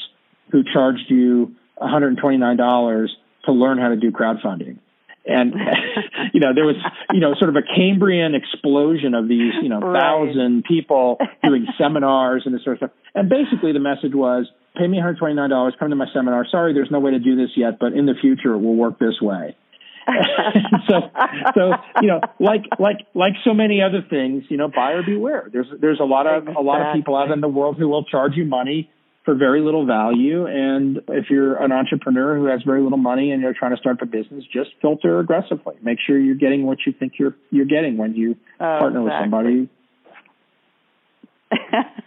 who 0.51 0.63
charged 0.65 1.05
you 1.09 1.55
$129 1.81 3.09
to 3.45 3.53
learn 3.53 3.79
how 3.79 3.89
to 3.89 3.97
do 3.97 4.11
crowdfunding. 4.11 4.79
And, 5.27 5.55
you 6.33 6.41
know, 6.41 6.53
there 6.55 6.65
was, 6.65 6.77
you 7.13 7.21
know, 7.21 7.35
sort 7.39 7.49
of 7.49 7.57
a 7.57 7.63
Cambrian 7.63 8.35
explosion 8.35 9.15
of 9.15 9.29
these, 9.29 9.53
you 9.63 9.69
know, 9.69 9.81
right. 9.81 10.01
thousand 10.01 10.65
people 10.65 11.19
doing 11.43 11.67
seminars 11.79 12.43
and 12.45 12.55
this 12.55 12.63
sort 12.65 12.83
of 12.83 12.91
stuff. 12.91 12.91
And 13.15 13.29
basically 13.29 13.73
the 13.73 13.81
message 13.81 14.15
was, 14.15 14.47
pay 14.77 14.87
me 14.87 14.99
$129, 14.99 15.79
come 15.79 15.91
to 15.91 15.97
my 15.97 16.07
seminar. 16.13 16.47
Sorry, 16.51 16.75
there's 16.75 16.91
no 16.91 17.01
way 17.01 17.13
to 17.13 17.19
do 17.19 17.37
this 17.37 17.51
yet, 17.57 17.79
but 17.79 17.93
in 17.93 18.07
the 18.07 18.15
future 18.21 18.55
it 18.55 18.59
will 18.59 18.77
work 18.77 18.99
this 18.99 19.21
way. 19.21 19.57
so, 20.87 21.01
so 21.55 21.73
you 22.03 22.09
know, 22.09 22.21
like 22.39 22.65
like 22.79 23.07
like 23.15 23.33
so 23.43 23.55
many 23.55 23.81
other 23.81 24.05
things, 24.11 24.45
you 24.51 24.59
know, 24.59 24.69
buyer 24.69 25.03
beware. 25.03 25.49
There's 25.51 25.67
there's 25.81 25.99
a 25.99 26.05
lot 26.05 26.27
of 26.27 26.43
exactly. 26.43 26.63
a 26.63 26.67
lot 26.67 26.83
of 26.83 26.95
people 26.95 27.17
out 27.17 27.31
in 27.31 27.41
the 27.41 27.49
world 27.49 27.77
who 27.79 27.89
will 27.89 28.05
charge 28.05 28.33
you 28.35 28.45
money 28.45 28.91
for 29.25 29.35
very 29.35 29.61
little 29.61 29.87
value. 29.87 30.47
And 30.47 30.99
if 31.09 31.31
you're 31.31 31.63
an 31.63 31.73
entrepreneur 31.73 32.37
who 32.37 32.47
has 32.47 32.63
very 32.63 32.83
little 32.83 32.99
money 32.99 33.31
and 33.33 33.43
you're 33.43 33.55
trying 33.55 33.73
to 33.73 33.79
start 33.79 34.01
a 34.03 34.07
business, 34.07 34.45
just 34.53 34.71
filter 34.81 35.19
aggressively. 35.21 35.75
Make 35.83 35.99
sure 36.07 36.19
you're 36.19 36.35
getting 36.35 36.67
what 36.67 36.79
you 36.87 36.93
think 36.93 37.15
you're 37.19 37.35
you're 37.51 37.67
getting 37.67 37.97
when 37.97 38.15
you 38.15 38.37
oh, 38.61 38.79
partner 38.79 39.01
exactly. 39.01 39.05
with 39.05 39.23
somebody. 39.23 39.69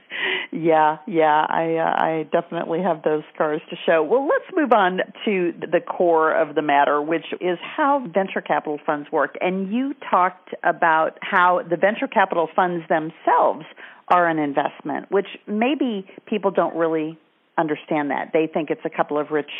Yeah, 0.51 0.97
yeah, 1.05 1.45
I 1.47 1.75
uh, 1.75 2.03
I 2.03 2.29
definitely 2.31 2.81
have 2.81 3.03
those 3.03 3.23
scars 3.33 3.61
to 3.69 3.75
show. 3.85 4.01
Well, 4.01 4.27
let's 4.27 4.45
move 4.55 4.71
on 4.71 4.99
to 5.25 5.53
the 5.59 5.81
core 5.81 6.31
of 6.31 6.55
the 6.55 6.61
matter, 6.61 7.01
which 7.01 7.25
is 7.41 7.59
how 7.61 8.03
venture 8.11 8.41
capital 8.41 8.79
funds 8.85 9.11
work. 9.11 9.35
And 9.41 9.71
you 9.71 9.93
talked 10.09 10.49
about 10.63 11.17
how 11.21 11.61
the 11.69 11.75
venture 11.75 12.07
capital 12.07 12.49
funds 12.55 12.83
themselves 12.87 13.65
are 14.07 14.27
an 14.27 14.39
investment, 14.39 15.11
which 15.11 15.27
maybe 15.47 16.07
people 16.25 16.51
don't 16.51 16.75
really 16.75 17.17
understand 17.57 18.11
that. 18.11 18.31
They 18.33 18.47
think 18.47 18.69
it's 18.69 18.85
a 18.85 18.89
couple 18.89 19.19
of 19.19 19.31
rich 19.31 19.51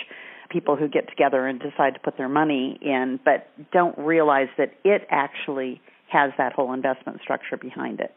people 0.50 0.76
who 0.76 0.88
get 0.88 1.10
together 1.10 1.46
and 1.46 1.60
decide 1.60 1.94
to 1.96 2.00
put 2.00 2.18
their 2.18 2.30
money 2.30 2.80
in, 2.82 3.20
but 3.26 3.50
don't 3.72 3.98
realize 3.98 4.48
that 4.58 4.74
it 4.86 5.06
actually 5.10 5.82
has 6.10 6.32
that 6.38 6.54
whole 6.54 6.74
investment 6.74 7.20
structure 7.22 7.58
behind 7.58 8.00
it. 8.00 8.14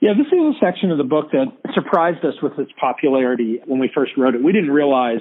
Yeah, 0.00 0.12
this 0.12 0.26
is 0.26 0.32
a 0.32 0.52
section 0.60 0.90
of 0.90 0.98
the 0.98 1.04
book 1.04 1.30
that 1.32 1.46
surprised 1.72 2.22
us 2.24 2.34
with 2.42 2.58
its 2.58 2.70
popularity 2.78 3.60
when 3.64 3.80
we 3.80 3.90
first 3.94 4.12
wrote 4.18 4.34
it. 4.34 4.42
We 4.42 4.52
didn't 4.52 4.70
realize 4.70 5.20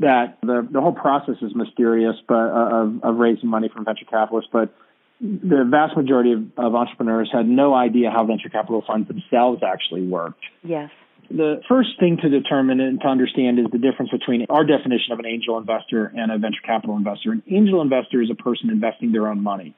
that 0.00 0.38
the 0.42 0.66
the 0.70 0.80
whole 0.80 0.92
process 0.92 1.34
is 1.42 1.54
mysterious, 1.54 2.14
but 2.26 2.34
uh, 2.34 2.84
of, 2.84 3.04
of 3.04 3.16
raising 3.16 3.50
money 3.50 3.68
from 3.68 3.84
venture 3.84 4.06
capitalists. 4.08 4.48
But 4.50 4.72
the 5.20 5.64
vast 5.68 5.96
majority 5.96 6.32
of, 6.32 6.44
of 6.56 6.74
entrepreneurs 6.74 7.30
had 7.32 7.46
no 7.46 7.74
idea 7.74 8.10
how 8.10 8.24
venture 8.24 8.48
capital 8.48 8.82
funds 8.86 9.08
themselves 9.08 9.62
actually 9.66 10.06
worked. 10.06 10.44
Yes. 10.62 10.90
The 11.30 11.60
first 11.68 11.90
thing 12.00 12.18
to 12.22 12.28
determine 12.28 12.80
and 12.80 13.00
to 13.00 13.06
understand 13.06 13.58
is 13.58 13.66
the 13.70 13.78
difference 13.78 14.10
between 14.10 14.46
our 14.48 14.64
definition 14.64 15.12
of 15.12 15.18
an 15.18 15.26
angel 15.26 15.58
investor 15.58 16.06
and 16.06 16.32
a 16.32 16.38
venture 16.38 16.62
capital 16.64 16.96
investor. 16.96 17.32
An 17.32 17.42
angel 17.50 17.82
investor 17.82 18.22
is 18.22 18.30
a 18.30 18.34
person 18.34 18.70
investing 18.70 19.12
their 19.12 19.28
own 19.28 19.42
money. 19.42 19.74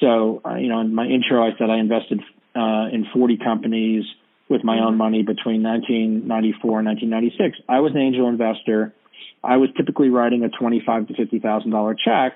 So, 0.00 0.40
uh, 0.46 0.54
you 0.54 0.68
know, 0.68 0.80
in 0.80 0.94
my 0.94 1.04
intro, 1.04 1.44
I 1.44 1.50
said 1.58 1.68
I 1.68 1.78
invested 1.78 2.22
uh, 2.54 2.88
in 2.92 3.06
40 3.12 3.38
companies 3.38 4.04
with 4.48 4.64
my 4.64 4.78
own 4.78 4.96
money 4.96 5.22
between 5.22 5.62
1994 5.62 6.78
and 6.78 6.86
1996. 6.86 7.58
I 7.68 7.80
was 7.80 7.92
an 7.92 8.00
angel 8.00 8.28
investor. 8.28 8.94
I 9.44 9.56
was 9.58 9.68
typically 9.76 10.08
writing 10.08 10.42
a 10.42 10.48
twenty-five 10.48 11.06
to 11.08 11.14
fifty 11.14 11.38
thousand 11.38 11.70
dollar 11.70 11.94
check. 11.94 12.32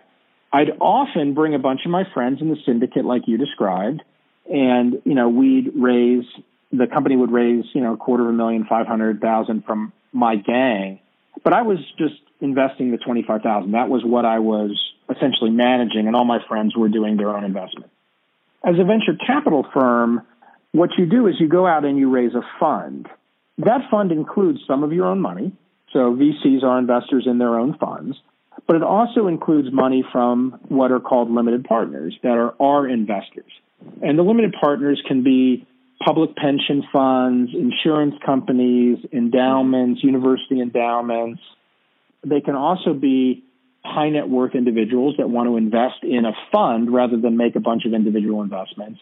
I'd 0.53 0.71
often 0.81 1.35
bring 1.35 1.55
a 1.55 1.59
bunch 1.59 1.81
of 1.85 1.91
my 1.91 2.05
friends 2.13 2.41
in 2.41 2.49
the 2.49 2.57
syndicate, 2.67 3.05
like 3.05 3.23
you 3.27 3.39
described, 3.39 4.03
and 4.51 5.01
you 5.05 5.15
know 5.15 5.29
we'd 5.29 5.73
raise 5.75 6.25
the 6.71 6.87
company 6.87 7.17
would 7.17 7.31
raise 7.31 7.65
you 7.73 7.81
know 7.81 7.95
a 7.95 7.97
quarter 7.97 8.25
of 8.25 8.31
a 8.31 8.33
million, 8.33 8.67
five 8.69 8.87
hundred 8.87 9.21
thousand 9.21 9.65
from 9.65 9.93
my 10.13 10.37
gang, 10.37 11.01
but 11.43 11.55
I 11.55 11.63
was 11.63 11.79
just 11.99 12.15
investing 12.41 12.91
the 12.91 12.99
twenty-five 12.99 13.43
thousand. 13.43 13.73
That 13.73 13.89
was 13.89 14.03
what 14.05 14.25
I 14.27 14.41
was 14.41 14.79
essentially 15.09 15.51
managing, 15.51 16.07
and 16.07 16.15
all 16.15 16.25
my 16.25 16.39
friends 16.49 16.77
were 16.77 16.89
doing 16.89 17.17
their 17.17 17.31
own 17.31 17.45
investment. 17.45 17.91
As 18.65 18.75
a 18.79 18.85
venture 18.85 19.17
capital 19.27 19.67
firm, 19.75 20.23
what 20.73 20.91
you 20.99 21.07
do 21.07 21.27
is 21.27 21.35
you 21.41 21.49
go 21.49 21.67
out 21.67 21.85
and 21.85 21.99
you 21.99 22.11
raise 22.11 22.35
a 22.35 22.43
fund. 22.61 23.09
That 23.59 23.91
fund 23.91 24.13
includes 24.13 24.61
some 24.67 24.83
of 24.83 24.93
your 24.93 25.07
own 25.07 25.21
money. 25.21 25.53
So 25.93 26.17
VCs 26.17 26.63
are 26.63 26.79
investors 26.79 27.25
in 27.27 27.39
their 27.39 27.59
own 27.59 27.77
funds, 27.77 28.17
but 28.67 28.77
it 28.77 28.83
also 28.83 29.27
includes 29.27 29.69
money 29.73 30.05
from 30.13 30.59
what 30.69 30.93
are 30.93 31.01
called 31.01 31.31
limited 31.31 31.65
partners 31.65 32.17
that 32.23 32.37
are 32.37 32.55
our 32.61 32.89
investors. 32.89 33.51
And 34.03 34.19
the 34.19 34.23
limited 34.23 34.55
partners 34.61 35.03
can 35.07 35.23
be 35.25 35.67
public 36.05 36.35
pension 36.37 36.85
funds, 36.93 37.53
insurance 37.55 38.15
companies, 38.25 38.99
endowments, 39.13 40.03
university 40.03 40.61
endowments. 40.61 41.41
They 42.25 42.41
can 42.41 42.55
also 42.55 42.95
be 42.95 43.45
high 43.85 44.11
net 44.11 44.29
worth 44.29 44.55
individuals 44.55 45.17
that 45.19 45.29
want 45.29 45.49
to 45.49 45.57
invest 45.57 46.03
in 46.03 46.25
a 46.25 46.33
fund 46.53 46.93
rather 46.93 47.17
than 47.17 47.37
make 47.37 47.57
a 47.57 47.61
bunch 47.61 47.85
of 47.85 47.95
individual 47.95 48.43
investments. 48.43 49.01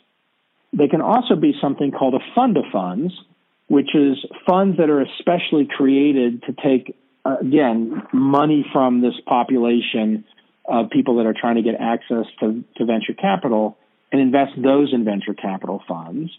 They 0.73 0.89
can 0.89 1.01
also 1.01 1.37
be 1.37 1.53
something 1.61 1.91
called 1.91 2.15
a 2.15 2.35
fund 2.35 2.57
of 2.57 2.65
funds, 2.73 3.13
which 3.69 3.95
is 3.95 4.17
funds 4.47 4.79
that 4.79 4.89
are 4.89 5.01
especially 5.01 5.69
created 5.69 6.43
to 6.45 6.53
take, 6.53 6.97
again, 7.25 8.03
money 8.13 8.65
from 8.73 9.01
this 9.01 9.15
population 9.27 10.25
of 10.65 10.91
people 10.91 11.17
that 11.17 11.27
are 11.27 11.35
trying 11.39 11.57
to 11.57 11.63
get 11.63 11.75
access 11.81 12.27
to, 12.41 12.65
to 12.77 12.85
venture 12.85 13.15
capital 13.15 13.77
and 14.13 14.21
invest 14.21 14.53
those 14.57 14.93
in 14.93 15.05
venture 15.05 15.35
capital 15.35 15.83
funds. 15.87 16.31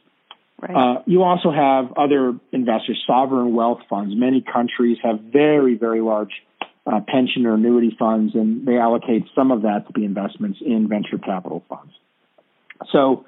Right. 0.61 0.75
Uh, 0.75 1.01
you 1.07 1.23
also 1.23 1.51
have 1.51 1.93
other 1.97 2.37
investors, 2.51 3.03
sovereign 3.07 3.55
wealth 3.55 3.79
funds. 3.89 4.13
Many 4.15 4.41
countries 4.41 4.97
have 5.03 5.19
very, 5.19 5.75
very 5.75 6.01
large 6.01 6.31
uh, 6.85 6.99
pension 7.07 7.45
or 7.45 7.55
annuity 7.55 7.95
funds, 7.97 8.35
and 8.35 8.65
they 8.67 8.77
allocate 8.77 9.25
some 9.35 9.51
of 9.51 9.63
that 9.63 9.87
to 9.87 9.93
be 9.93 10.05
investments 10.05 10.59
in 10.63 10.87
venture 10.87 11.17
capital 11.17 11.63
funds. 11.67 11.93
So, 12.91 13.25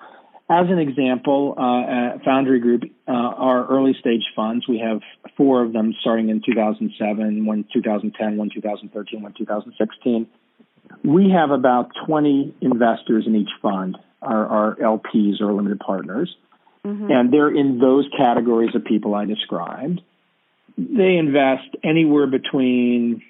as 0.59 0.69
an 0.69 0.79
example, 0.79 1.55
uh, 1.57 2.15
at 2.15 2.23
Foundry 2.25 2.59
Group, 2.59 2.83
uh, 3.07 3.11
our 3.11 3.67
early 3.67 3.95
stage 3.99 4.23
funds, 4.35 4.67
we 4.67 4.79
have 4.79 5.01
four 5.35 5.63
of 5.63 5.73
them 5.73 5.93
starting 6.01 6.29
in 6.29 6.41
2007, 6.45 7.45
one 7.45 7.65
2010, 7.73 8.37
one 8.37 8.49
2013, 8.53 9.21
one 9.21 9.33
2016. 9.37 10.27
We 11.03 11.31
have 11.31 11.51
about 11.51 11.91
20 12.05 12.55
investors 12.61 13.25
in 13.25 13.35
each 13.35 13.49
fund, 13.61 13.97
our, 14.21 14.45
our 14.45 14.75
LPs 14.75 15.41
or 15.41 15.53
limited 15.53 15.79
partners. 15.79 16.35
Mm-hmm. 16.85 17.11
And 17.11 17.33
they're 17.33 17.55
in 17.55 17.79
those 17.79 18.07
categories 18.15 18.75
of 18.75 18.83
people 18.83 19.15
I 19.15 19.25
described. 19.25 20.01
They 20.77 21.15
invest 21.17 21.75
anywhere 21.83 22.27
between 22.27 23.21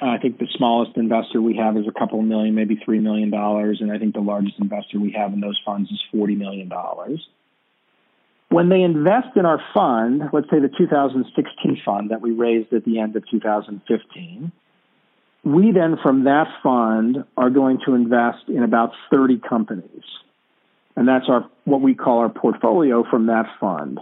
I 0.00 0.18
think 0.18 0.38
the 0.38 0.48
smallest 0.56 0.96
investor 0.96 1.40
we 1.40 1.56
have 1.56 1.76
is 1.76 1.86
a 1.88 1.98
couple 1.98 2.20
of 2.20 2.26
million, 2.26 2.54
maybe 2.54 2.76
$3 2.76 3.00
million. 3.00 3.32
And 3.32 3.92
I 3.92 3.98
think 3.98 4.14
the 4.14 4.20
largest 4.20 4.58
investor 4.58 4.98
we 4.98 5.12
have 5.12 5.32
in 5.32 5.40
those 5.40 5.60
funds 5.64 5.90
is 5.90 6.00
$40 6.14 6.36
million. 6.36 6.70
When 8.48 8.68
they 8.68 8.82
invest 8.82 9.36
in 9.36 9.46
our 9.46 9.60
fund, 9.72 10.22
let's 10.32 10.48
say 10.50 10.60
the 10.60 10.70
2016 10.76 11.82
fund 11.84 12.10
that 12.10 12.20
we 12.20 12.32
raised 12.32 12.72
at 12.72 12.84
the 12.84 13.00
end 13.00 13.16
of 13.16 13.28
2015, 13.28 14.52
we 15.44 15.72
then 15.72 15.96
from 16.02 16.24
that 16.24 16.46
fund 16.62 17.24
are 17.36 17.50
going 17.50 17.78
to 17.86 17.94
invest 17.94 18.48
in 18.48 18.62
about 18.62 18.92
30 19.12 19.40
companies. 19.48 20.02
And 20.96 21.08
that's 21.08 21.26
our 21.28 21.48
what 21.64 21.80
we 21.80 21.94
call 21.94 22.20
our 22.20 22.28
portfolio 22.28 23.04
from 23.10 23.26
that 23.26 23.46
fund. 23.58 23.98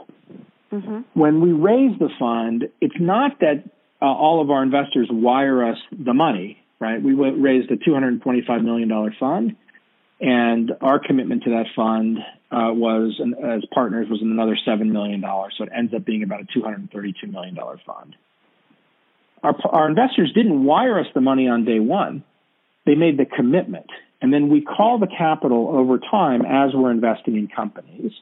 Mm-hmm. 0.73 1.01
When 1.19 1.41
we 1.41 1.53
raise 1.53 1.99
the 1.99 2.11
fund, 2.19 2.69
it's 2.81 3.01
not 3.01 3.41
that 3.41 3.65
uh, 4.03 4.07
all 4.07 4.43
of 4.43 4.51
our 4.51 4.63
investors 4.63 5.07
wire 5.11 5.65
us 5.71 5.79
the 5.97 6.13
money, 6.13 6.59
right? 6.81 7.01
We 7.01 7.15
raised 7.15 7.71
a 7.71 7.77
$225 7.77 8.65
million 8.65 9.15
fund, 9.19 9.57
and 10.21 10.73
our 10.81 10.99
commitment 10.99 11.45
to 11.45 11.51
that 11.51 11.67
fund 11.77 12.19
uh, 12.51 12.73
was, 12.73 13.21
as 13.21 13.63
partners, 13.73 14.09
was 14.11 14.21
another 14.21 14.59
$7 14.67 14.91
million. 14.91 15.23
So 15.57 15.65
it 15.65 15.71
ends 15.75 15.95
up 15.95 16.05
being 16.05 16.25
about 16.25 16.41
a 16.41 16.59
$232 16.59 17.31
million 17.31 17.57
fund. 17.87 18.17
Our, 19.43 19.55
our 19.71 19.89
investors 19.89 20.33
didn't 20.35 20.65
wire 20.65 20.99
us 20.99 21.07
the 21.15 21.21
money 21.21 21.49
on 21.49 21.65
day 21.65 21.79
one. 21.79 22.25
They 22.85 22.97
made 22.97 23.19
the 23.19 23.25
commitment. 23.25 23.87
And 24.21 24.33
then 24.33 24.49
we 24.49 24.63
call 24.63 24.99
the 24.99 25.09
capital 25.09 25.69
over 25.73 25.99
time 25.99 26.43
as 26.45 26.71
we're 26.75 26.91
investing 26.91 27.37
in 27.37 27.49
companies 27.49 28.13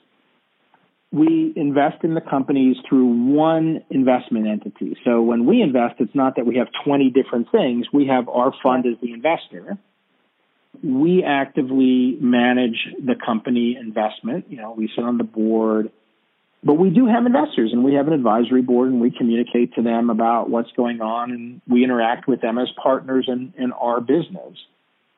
we 1.13 1.53
invest 1.57 2.05
in 2.05 2.15
the 2.15 2.21
companies 2.21 2.77
through 2.89 3.35
one 3.35 3.83
investment 3.91 4.47
entity. 4.47 4.97
So 5.05 5.23
when 5.23 5.45
we 5.45 5.61
invest, 5.61 5.97
it's 5.99 6.15
not 6.15 6.37
that 6.37 6.47
we 6.47 6.57
have 6.57 6.69
20 6.85 7.11
different 7.11 7.51
things. 7.51 7.87
We 7.93 8.07
have 8.07 8.29
our 8.29 8.53
fund 8.63 8.87
as 8.87 8.95
the 9.03 9.13
investor. 9.13 9.77
We 10.85 11.25
actively 11.25 12.17
manage 12.21 12.87
the 13.05 13.17
company 13.17 13.77
investment. 13.79 14.47
You 14.51 14.59
know, 14.59 14.73
we 14.77 14.89
sit 14.95 15.05
on 15.05 15.19
the 15.19 15.25
board, 15.25 15.91
but 16.63 16.75
we 16.75 16.91
do 16.91 17.07
have 17.07 17.27
investors 17.27 17.71
and 17.73 17.83
we 17.83 17.95
have 17.95 18.07
an 18.07 18.13
advisory 18.13 18.63
board 18.63 18.91
and 18.91 19.01
we 19.01 19.11
communicate 19.11 19.75
to 19.75 19.83
them 19.83 20.11
about 20.11 20.49
what's 20.49 20.71
going 20.73 21.01
on 21.01 21.33
and 21.33 21.61
we 21.67 21.83
interact 21.83 22.29
with 22.29 22.41
them 22.41 22.57
as 22.57 22.69
partners 22.81 23.27
in, 23.27 23.53
in 23.59 23.73
our 23.73 24.01
business. 24.01 24.57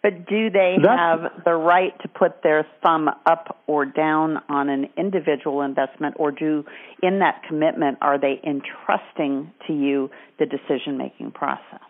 But 0.03 0.27
do 0.27 0.51
they 0.51 0.77
have 0.83 1.45
the 1.45 1.55
right 1.55 1.93
to 2.03 2.09
put 2.09 2.43
their 2.43 2.67
thumb 2.83 3.09
up 3.25 3.63
or 3.69 3.85
down 3.85 4.39
on 4.49 4.69
an 4.69 4.89
individual 4.97 5.63
investment, 5.63 6.17
or 6.19 6.33
do 6.33 6.65
in 7.03 7.21
that 7.21 7.43
commitment 7.49 7.99
are 8.01 8.19
they 8.19 8.41
entrusting 8.45 9.53
to 9.69 9.73
you 9.73 10.11
the 10.41 10.47
decision 10.47 10.99
making 10.99 11.31
process? 11.31 11.81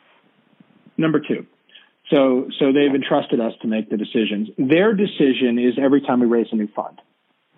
Number 0.99 1.21
two. 1.21 1.47
So, 2.11 2.49
so 2.59 2.67
they've 2.67 2.95
entrusted 2.95 3.41
us 3.41 3.55
to 3.63 3.69
make 3.69 3.89
the 3.89 3.97
decisions. 3.97 4.49
Their 4.59 4.93
decision 4.93 5.59
is 5.59 5.79
every 5.83 6.03
time 6.03 6.21
we 6.21 6.27
raise 6.27 6.49
a 6.53 6.57
new 6.57 6.69
fund. 6.77 7.01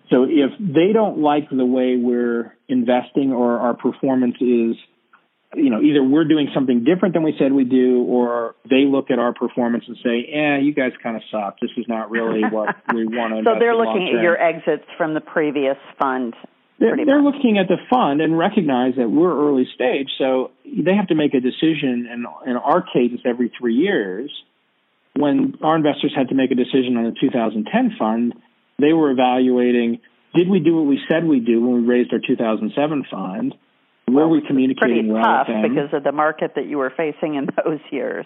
So 0.09 0.23
if 0.23 0.51
they 0.59 0.93
don't 0.93 1.17
like 1.17 1.49
the 1.49 1.65
way 1.65 1.97
we're 1.97 2.55
investing 2.69 3.33
or 3.33 3.59
our 3.59 3.73
performance 3.73 4.35
is 4.39 4.77
you 5.53 5.69
know, 5.69 5.81
either 5.81 6.03
we're 6.03 6.25
doing 6.25 6.49
something 6.53 6.83
different 6.83 7.13
than 7.13 7.23
we 7.23 7.35
said 7.37 7.53
we 7.53 7.63
do, 7.63 8.03
or 8.03 8.55
they 8.69 8.85
look 8.85 9.11
at 9.11 9.19
our 9.19 9.33
performance 9.33 9.83
and 9.87 9.97
say, 10.03 10.27
"Yeah, 10.29 10.57
you 10.57 10.73
guys 10.73 10.91
kind 11.01 11.15
of 11.15 11.23
suck. 11.31 11.59
This 11.61 11.71
is 11.77 11.85
not 11.87 12.09
really 12.09 12.41
what 12.51 12.75
we 12.93 13.05
want 13.05 13.33
to." 13.33 13.41
Do. 13.41 13.49
So 13.53 13.59
they're 13.59 13.75
looking 13.75 14.11
at 14.15 14.21
your 14.21 14.41
exits 14.41 14.85
from 14.97 15.13
the 15.13 15.21
previous 15.21 15.77
fund. 15.99 16.33
They're, 16.77 16.97
they're 17.05 17.21
looking 17.21 17.57
at 17.57 17.69
the 17.69 17.77
fund 17.89 18.19
and 18.19 18.37
recognize 18.37 18.95
that 18.97 19.09
we're 19.09 19.31
early 19.31 19.65
stage, 19.75 20.09
so 20.17 20.51
they 20.65 20.93
have 20.93 21.07
to 21.07 21.15
make 21.15 21.33
a 21.33 21.39
decision. 21.39 22.07
And 22.09 22.25
in 22.45 22.57
our 22.57 22.81
case, 22.81 23.11
it's 23.13 23.23
every 23.25 23.51
three 23.57 23.75
years. 23.75 24.31
When 25.15 25.55
our 25.63 25.77
investors 25.77 26.11
had 26.13 26.27
to 26.29 26.35
make 26.35 26.51
a 26.51 26.55
decision 26.55 26.97
on 26.97 27.05
the 27.05 27.15
2010 27.21 27.95
fund, 27.97 28.33
they 28.77 28.91
were 28.91 29.11
evaluating: 29.11 30.01
Did 30.33 30.49
we 30.49 30.59
do 30.59 30.75
what 30.75 30.85
we 30.85 30.99
said 31.07 31.23
we 31.23 31.39
do 31.39 31.61
when 31.61 31.83
we 31.83 31.87
raised 31.87 32.11
our 32.11 32.19
2007 32.19 33.05
fund? 33.09 33.55
Were 34.07 34.27
we 34.27 34.41
communicating 34.45 35.07
pretty 35.07 35.11
well 35.11 35.23
tough 35.23 35.47
because 35.63 35.89
of 35.93 36.03
the 36.03 36.11
market 36.11 36.53
that 36.55 36.67
you 36.67 36.77
were 36.77 36.91
facing 36.95 37.35
in 37.35 37.47
those 37.65 37.79
years. 37.91 38.25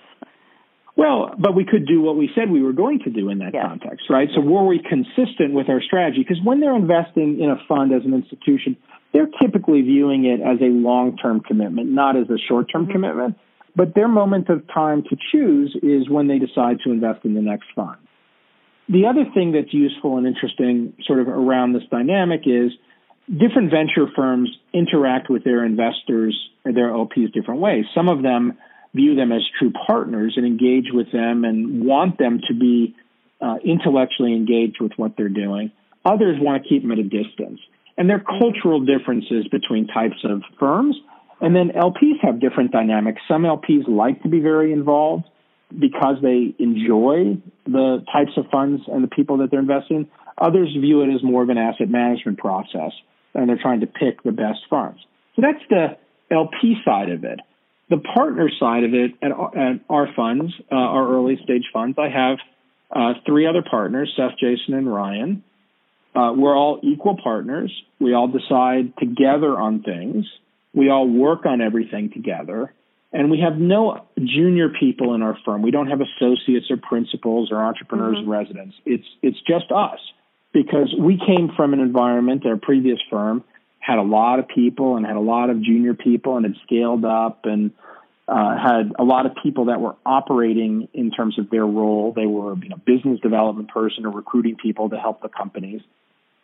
Well, 0.98 1.34
but 1.40 1.56
we 1.56 1.64
could 1.64 1.88
do 1.88 2.02
what 2.02 2.18
we 2.18 2.30
said 2.36 2.52
we 2.52 2.62
were 2.62 2.74
going 2.74 3.00
to 3.06 3.10
do 3.10 3.30
in 3.30 3.38
that 3.40 3.54
yes. 3.54 3.66
context, 3.66 4.08
right? 4.10 4.28
So 4.36 4.42
were 4.42 4.66
we 4.66 4.80
consistent 4.84 5.54
with 5.54 5.70
our 5.70 5.82
strategy? 5.82 6.26
Because 6.28 6.44
when 6.44 6.60
they're 6.60 6.76
investing 6.76 7.40
in 7.40 7.50
a 7.50 7.56
fund 7.70 7.94
as 7.94 8.04
an 8.04 8.14
institution, 8.14 8.76
they're 9.14 9.30
typically 9.42 9.82
viewing 9.82 10.26
it 10.26 10.42
as 10.42 10.60
a 10.60 10.66
long-term 10.66 11.42
commitment, 11.48 11.90
not 11.90 12.18
as 12.18 12.30
a 12.30 12.38
short-term 12.38 12.84
mm-hmm. 12.84 12.92
commitment. 12.92 13.38
But 13.78 13.96
their 13.96 14.10
moment 14.10 14.50
of 14.50 14.68
time 14.68 15.04
to 15.10 15.16
choose 15.32 15.74
is 15.82 16.10
when 16.10 16.28
they 16.28 16.38
decide 16.38 16.80
to 16.84 16.92
invest 16.92 17.24
in 17.24 17.34
the 17.34 17.42
next 17.42 17.68
fund. 17.74 17.98
The 18.90 19.06
other 19.06 19.24
thing 19.34 19.54
that's 19.54 19.74
useful 19.74 20.18
and 20.18 20.28
interesting 20.28 20.96
sort 21.06 21.20
of 21.20 21.30
around 21.30 21.74
this 21.74 21.84
dynamic 21.90 22.42
is 22.46 22.72
different 23.30 23.70
venture 23.72 24.12
firms 24.16 24.50
interact 24.74 25.30
with 25.30 25.44
their 25.44 25.64
investors 25.64 26.36
or 26.66 26.74
their 26.74 26.90
LPs 26.90 27.32
different 27.34 27.62
ways. 27.62 27.86
Some 27.94 28.10
of 28.10 28.24
them 28.24 28.58
view 28.94 29.16
them 29.16 29.32
as 29.32 29.42
true 29.60 29.72
partners 29.88 30.34
and 30.36 30.46
engage 30.46 30.88
with 30.92 31.12
them 31.12 31.44
and 31.46 31.86
want 31.86 32.18
them 32.18 32.42
to 32.48 32.56
be 32.56 32.96
uh, 33.40 33.56
intellectually 33.64 34.34
engaged 34.34 34.82
with 34.82 34.94
what 34.98 35.16
they're 35.16 35.30
doing. 35.30 35.72
Others 36.06 36.38
want 36.40 36.64
to 36.64 36.70
keep 36.70 36.82
them 36.82 36.92
at 36.92 36.98
a 36.98 37.04
distance. 37.04 37.60
And 37.98 38.10
there 38.10 38.18
are 38.18 38.40
cultural 38.40 38.80
differences 38.80 39.48
between 39.52 39.88
types 39.88 40.24
of 40.24 40.42
firms. 40.60 40.96
And 41.40 41.56
then 41.56 41.70
LPs 41.70 42.20
have 42.22 42.40
different 42.40 42.72
dynamics. 42.72 43.22
Some 43.28 43.44
LPs 43.44 43.88
like 43.88 44.24
to 44.24 44.30
be 44.30 44.40
very 44.40 44.74
involved 44.74 45.26
because 45.78 46.16
they 46.22 46.56
enjoy 46.58 47.38
the 47.66 48.04
types 48.12 48.32
of 48.38 48.46
funds 48.52 48.82
and 48.88 49.04
the 49.04 49.08
people 49.08 49.38
that 49.38 49.52
they're 49.52 49.60
investing 49.60 49.98
in. 49.98 50.08
Others 50.38 50.70
view 50.80 51.02
it 51.02 51.14
as 51.14 51.22
more 51.22 51.44
of 51.44 51.50
an 51.50 51.58
asset 51.58 51.90
management 51.90 52.40
process 52.40 52.92
and 53.34 53.50
they're 53.50 53.60
trying 53.62 53.82
to 53.82 53.88
pick 53.88 54.24
the 54.24 54.32
best 54.32 54.60
funds. 54.70 55.00
So 55.36 55.42
that's 55.42 55.64
the 55.70 55.98
LP 56.32 56.76
side 56.86 57.10
of 57.10 57.24
it. 57.24 57.40
The 57.90 57.98
partner 57.98 58.50
side 58.60 58.84
of 58.84 58.94
it 58.94 59.12
at, 59.22 59.32
at 59.32 59.80
our 59.90 60.08
funds, 60.16 60.54
uh, 60.72 60.76
our 60.76 61.08
early 61.08 61.40
stage 61.44 61.66
funds, 61.74 61.98
I 61.98 62.10
have 62.10 62.38
uh, 62.92 63.20
three 63.26 63.48
other 63.48 63.64
partners, 63.70 64.14
Seth, 64.16 64.38
Jason, 64.40 64.74
and 64.74 64.92
Ryan. 64.92 65.44
Uh, 66.16 66.34
we're 66.36 66.56
all 66.56 66.80
equal 66.84 67.18
partners. 67.24 67.72
We 68.00 68.14
all 68.14 68.28
decide 68.28 68.94
together 68.98 69.58
on 69.58 69.84
things. 69.84 70.26
We 70.74 70.90
all 70.90 71.08
work 71.08 71.46
on 71.46 71.62
everything 71.62 72.12
together. 72.12 72.74
And 73.12 73.32
we 73.32 73.40
have 73.40 73.58
no 73.58 74.06
junior 74.20 74.70
people 74.70 75.16
in 75.16 75.24
our 75.24 75.38
firm. 75.44 75.64
We 75.64 75.72
don't 75.72 75.88
have 75.88 76.00
associates 76.00 76.68
or 76.70 76.78
principals 76.78 77.52
or 77.52 77.64
entrepreneurs 77.64 78.18
mm-hmm. 78.18 78.30
residents. 78.30 78.76
It's 78.86 79.06
it's 79.24 79.40
just 79.48 79.72
us 79.72 80.00
because 80.54 80.94
we 80.98 81.18
came 81.18 81.52
from 81.56 81.74
an 81.74 81.80
environment, 81.80 82.46
our 82.46 82.58
previous 82.58 83.00
firm 83.10 83.44
had 83.80 83.98
a 83.98 84.04
lot 84.04 84.40
of 84.40 84.48
people 84.48 84.98
and 84.98 85.06
had 85.06 85.16
a 85.16 85.22
lot 85.22 85.50
of 85.50 85.62
junior 85.62 85.94
people 85.94 86.38
and 86.38 86.46
had 86.46 86.56
scaled 86.66 87.06
up 87.06 87.46
and 87.46 87.72
uh, 88.28 88.56
had 88.56 88.94
a 89.00 89.04
lot 89.04 89.26
of 89.26 89.32
people 89.42 89.66
that 89.66 89.82
were 89.82 89.96
operating 90.06 90.88
in 90.94 91.12
terms 91.12 91.40
of 91.40 91.50
their 91.50 91.66
role. 91.66 92.14
They 92.16 92.26
were 92.26 92.56
you 92.58 92.70
know, 92.70 92.78
business 92.86 93.20
development 93.22 93.70
person 93.70 94.06
or 94.06 94.12
recruiting 94.12 94.56
people 94.56 94.90
to 94.90 94.98
help 94.98 95.22
the 95.22 95.30
companies. 95.30 95.82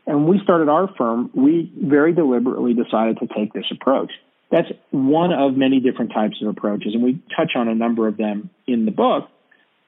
And 0.07 0.23
when 0.23 0.37
we 0.37 0.43
started 0.43 0.69
our 0.69 0.87
firm, 0.97 1.31
we 1.33 1.71
very 1.75 2.13
deliberately 2.13 2.73
decided 2.73 3.19
to 3.19 3.27
take 3.27 3.53
this 3.53 3.65
approach. 3.71 4.11
That's 4.51 4.67
one 4.91 5.33
of 5.33 5.57
many 5.57 5.79
different 5.79 6.11
types 6.13 6.37
of 6.41 6.47
approaches, 6.47 6.93
and 6.93 7.03
we 7.03 7.21
touch 7.35 7.51
on 7.55 7.67
a 7.67 7.75
number 7.75 8.07
of 8.07 8.15
them 8.15 8.51
in 8.67 8.85
the 8.85 8.91
book. 8.91 9.29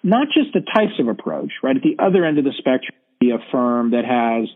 Not 0.04 0.28
just 0.34 0.54
the 0.54 0.62
types 0.62 1.00
of 1.00 1.08
approach, 1.08 1.52
right? 1.62 1.76
At 1.76 1.84
the 1.84 1.98
other 2.00 2.26
end 2.26 2.38
of 2.38 2.44
the 2.44 2.54
spectrum, 2.58 2.97
be 3.20 3.32
a 3.32 3.40
firm 3.52 3.92
that 3.92 4.06
has 4.06 4.50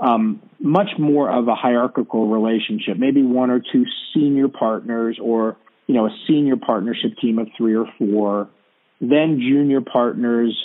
um, 0.00 0.42
much 0.60 0.90
more 0.98 1.30
of 1.30 1.48
a 1.48 1.54
hierarchical 1.54 2.28
relationship, 2.28 2.96
maybe 2.98 3.22
one 3.22 3.50
or 3.50 3.60
two 3.60 3.84
senior 4.12 4.48
partners 4.48 5.18
or 5.22 5.56
you 5.86 5.94
know 5.94 6.06
a 6.06 6.16
senior 6.26 6.56
partnership 6.56 7.12
team 7.20 7.38
of 7.38 7.48
three 7.56 7.76
or 7.76 7.86
four, 7.98 8.48
then 9.00 9.38
junior 9.40 9.80
partners, 9.80 10.56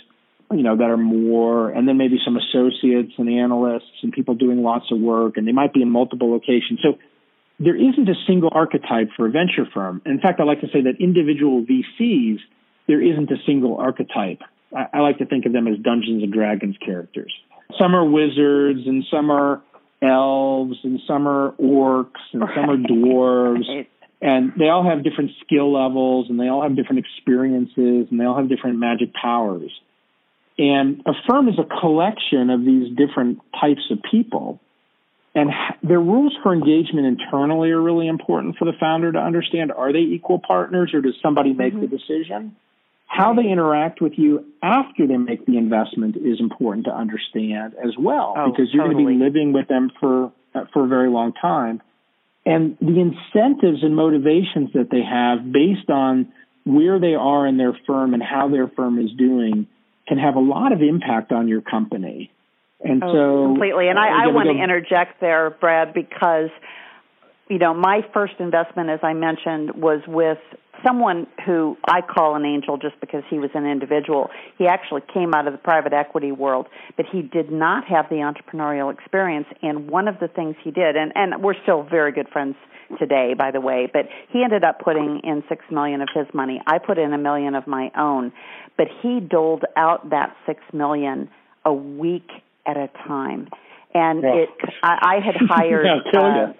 you 0.51 0.63
know 0.63 0.77
that 0.77 0.89
are 0.89 0.97
more, 0.97 1.69
and 1.69 1.87
then 1.87 1.97
maybe 1.97 2.17
some 2.23 2.37
associates 2.37 3.13
and 3.17 3.29
analysts 3.29 4.01
and 4.01 4.11
people 4.11 4.35
doing 4.35 4.63
lots 4.63 4.85
of 4.91 4.99
work, 4.99 5.37
and 5.37 5.47
they 5.47 5.51
might 5.51 5.73
be 5.73 5.81
in 5.81 5.89
multiple 5.89 6.31
locations. 6.31 6.79
So 6.81 6.97
there 7.59 7.75
isn't 7.75 8.07
a 8.07 8.15
single 8.25 8.49
archetype 8.51 9.09
for 9.15 9.27
a 9.27 9.31
venture 9.31 9.65
firm. 9.73 10.01
In 10.05 10.19
fact, 10.19 10.39
I 10.39 10.43
like 10.43 10.61
to 10.61 10.67
say 10.67 10.81
that 10.83 10.95
individual 10.99 11.65
VCs, 11.65 12.37
there 12.87 13.01
isn't 13.01 13.29
a 13.29 13.37
single 13.45 13.77
archetype 13.77 14.39
I, 14.75 14.87
I 14.93 14.99
like 14.99 15.17
to 15.19 15.25
think 15.25 15.45
of 15.45 15.53
them 15.53 15.67
as 15.67 15.77
Dungeons 15.79 16.23
and 16.23 16.31
Dragons 16.31 16.75
characters. 16.83 17.33
some 17.77 17.95
are 17.95 18.05
wizards 18.05 18.81
and 18.85 19.03
some 19.11 19.31
are 19.31 19.61
elves 20.01 20.77
and 20.83 20.99
some 21.07 21.27
are 21.27 21.51
orcs 21.53 22.21
and 22.33 22.41
right. 22.41 22.55
some 22.55 22.69
are 22.69 22.77
dwarves. 22.77 23.67
Right. 23.67 23.89
And 24.21 24.53
they 24.57 24.67
all 24.67 24.83
have 24.83 25.03
different 25.03 25.31
skill 25.45 25.71
levels 25.71 26.27
and 26.29 26.39
they 26.39 26.49
all 26.49 26.61
have 26.61 26.75
different 26.75 27.05
experiences 27.05 28.07
and 28.11 28.19
they 28.19 28.25
all 28.25 28.37
have 28.37 28.49
different 28.49 28.77
magic 28.77 29.13
powers. 29.13 29.71
And 30.57 31.01
a 31.05 31.13
firm 31.27 31.47
is 31.47 31.55
a 31.57 31.79
collection 31.79 32.49
of 32.49 32.65
these 32.65 32.95
different 32.95 33.39
types 33.59 33.89
of 33.91 33.99
people. 34.11 34.59
And 35.33 35.51
their 35.83 36.01
rules 36.01 36.35
for 36.43 36.53
engagement 36.53 37.05
internally 37.05 37.71
are 37.71 37.79
really 37.79 38.07
important 38.07 38.57
for 38.57 38.65
the 38.65 38.73
founder 38.77 39.11
to 39.11 39.19
understand. 39.19 39.71
Are 39.71 39.93
they 39.93 39.99
equal 39.99 40.39
partners 40.39 40.91
or 40.93 40.99
does 40.99 41.15
somebody 41.21 41.53
make 41.53 41.73
mm-hmm. 41.73 41.81
the 41.81 41.87
decision? 41.87 42.57
How 43.09 43.33
they 43.33 43.49
interact 43.49 44.01
with 44.01 44.13
you 44.17 44.45
after 44.61 45.07
they 45.07 45.17
make 45.17 45.45
the 45.45 45.57
investment 45.57 46.15
is 46.15 46.39
important 46.39 46.85
to 46.85 46.91
understand 46.91 47.73
as 47.83 47.91
well, 47.97 48.35
oh, 48.37 48.51
because 48.51 48.69
you're 48.71 48.85
totally. 48.85 49.03
going 49.03 49.19
to 49.19 49.19
be 49.19 49.25
living 49.25 49.51
with 49.51 49.67
them 49.67 49.91
for 49.99 50.31
uh, 50.53 50.65
for 50.71 50.85
a 50.85 50.87
very 50.87 51.09
long 51.09 51.33
time. 51.33 51.81
And 52.45 52.77
the 52.79 52.99
incentives 52.99 53.83
and 53.83 53.95
motivations 53.95 54.73
that 54.73 54.89
they 54.89 55.01
have 55.01 55.51
based 55.51 55.89
on 55.89 56.31
where 56.65 56.99
they 56.99 57.15
are 57.15 57.47
in 57.47 57.57
their 57.57 57.77
firm 57.87 58.13
and 58.13 58.21
how 58.21 58.47
their 58.47 58.67
firm 58.67 58.99
is 59.03 59.11
doing 59.17 59.67
can 60.07 60.17
have 60.17 60.35
a 60.35 60.39
lot 60.39 60.71
of 60.71 60.81
impact 60.81 61.31
on 61.31 61.47
your 61.47 61.61
company. 61.61 62.31
And 62.81 63.03
oh, 63.03 63.11
so 63.11 63.45
completely. 63.47 63.89
And 63.89 63.99
I, 63.99 64.25
I 64.25 64.27
want 64.27 64.49
to 64.49 64.63
interject 64.63 65.19
there, 65.19 65.49
Brad, 65.49 65.93
because 65.93 66.49
you 67.49 67.57
know 67.57 67.73
my 67.73 68.01
first 68.13 68.33
investment, 68.39 68.89
as 68.89 68.99
I 69.03 69.13
mentioned, 69.13 69.71
was 69.75 70.01
with 70.07 70.37
someone 70.85 71.27
who 71.45 71.77
I 71.85 72.01
call 72.01 72.35
an 72.35 72.45
angel 72.45 72.77
just 72.77 72.99
because 72.99 73.23
he 73.29 73.39
was 73.39 73.49
an 73.53 73.65
individual. 73.65 74.29
He 74.57 74.67
actually 74.67 75.01
came 75.13 75.33
out 75.33 75.47
of 75.47 75.53
the 75.53 75.59
private 75.59 75.93
equity 75.93 76.31
world, 76.31 76.67
but 76.95 77.05
he 77.11 77.21
did 77.21 77.51
not 77.51 77.85
have 77.87 78.09
the 78.09 78.17
entrepreneurial 78.17 78.93
experience. 78.93 79.47
And 79.61 79.89
one 79.89 80.07
of 80.07 80.19
the 80.19 80.27
things 80.27 80.55
he 80.63 80.71
did, 80.71 80.95
and, 80.95 81.11
and 81.15 81.43
we're 81.43 81.61
still 81.63 81.83
very 81.83 82.11
good 82.11 82.29
friends 82.29 82.55
today, 82.97 83.33
by 83.37 83.51
the 83.51 83.61
way, 83.61 83.89
but 83.91 84.05
he 84.29 84.43
ended 84.43 84.63
up 84.63 84.79
putting 84.79 85.21
in 85.23 85.43
six 85.47 85.63
million 85.69 86.01
of 86.01 86.09
his 86.13 86.25
money. 86.33 86.61
I 86.65 86.79
put 86.79 86.97
in 86.97 87.13
a 87.13 87.17
million 87.17 87.55
of 87.55 87.67
my 87.67 87.91
own, 87.97 88.31
but 88.77 88.87
he 89.01 89.19
doled 89.19 89.63
out 89.75 90.09
that 90.09 90.35
six 90.47 90.61
million 90.73 91.29
a 91.65 91.73
week 91.73 92.29
at 92.65 92.77
a 92.77 92.89
time. 93.07 93.49
And 93.93 94.23
it, 94.23 94.49
I, 94.83 95.17
I 95.19 95.25
had 95.25 95.35
hired. 95.49 95.85
yeah, 95.85 96.19
uh, 96.19 96.53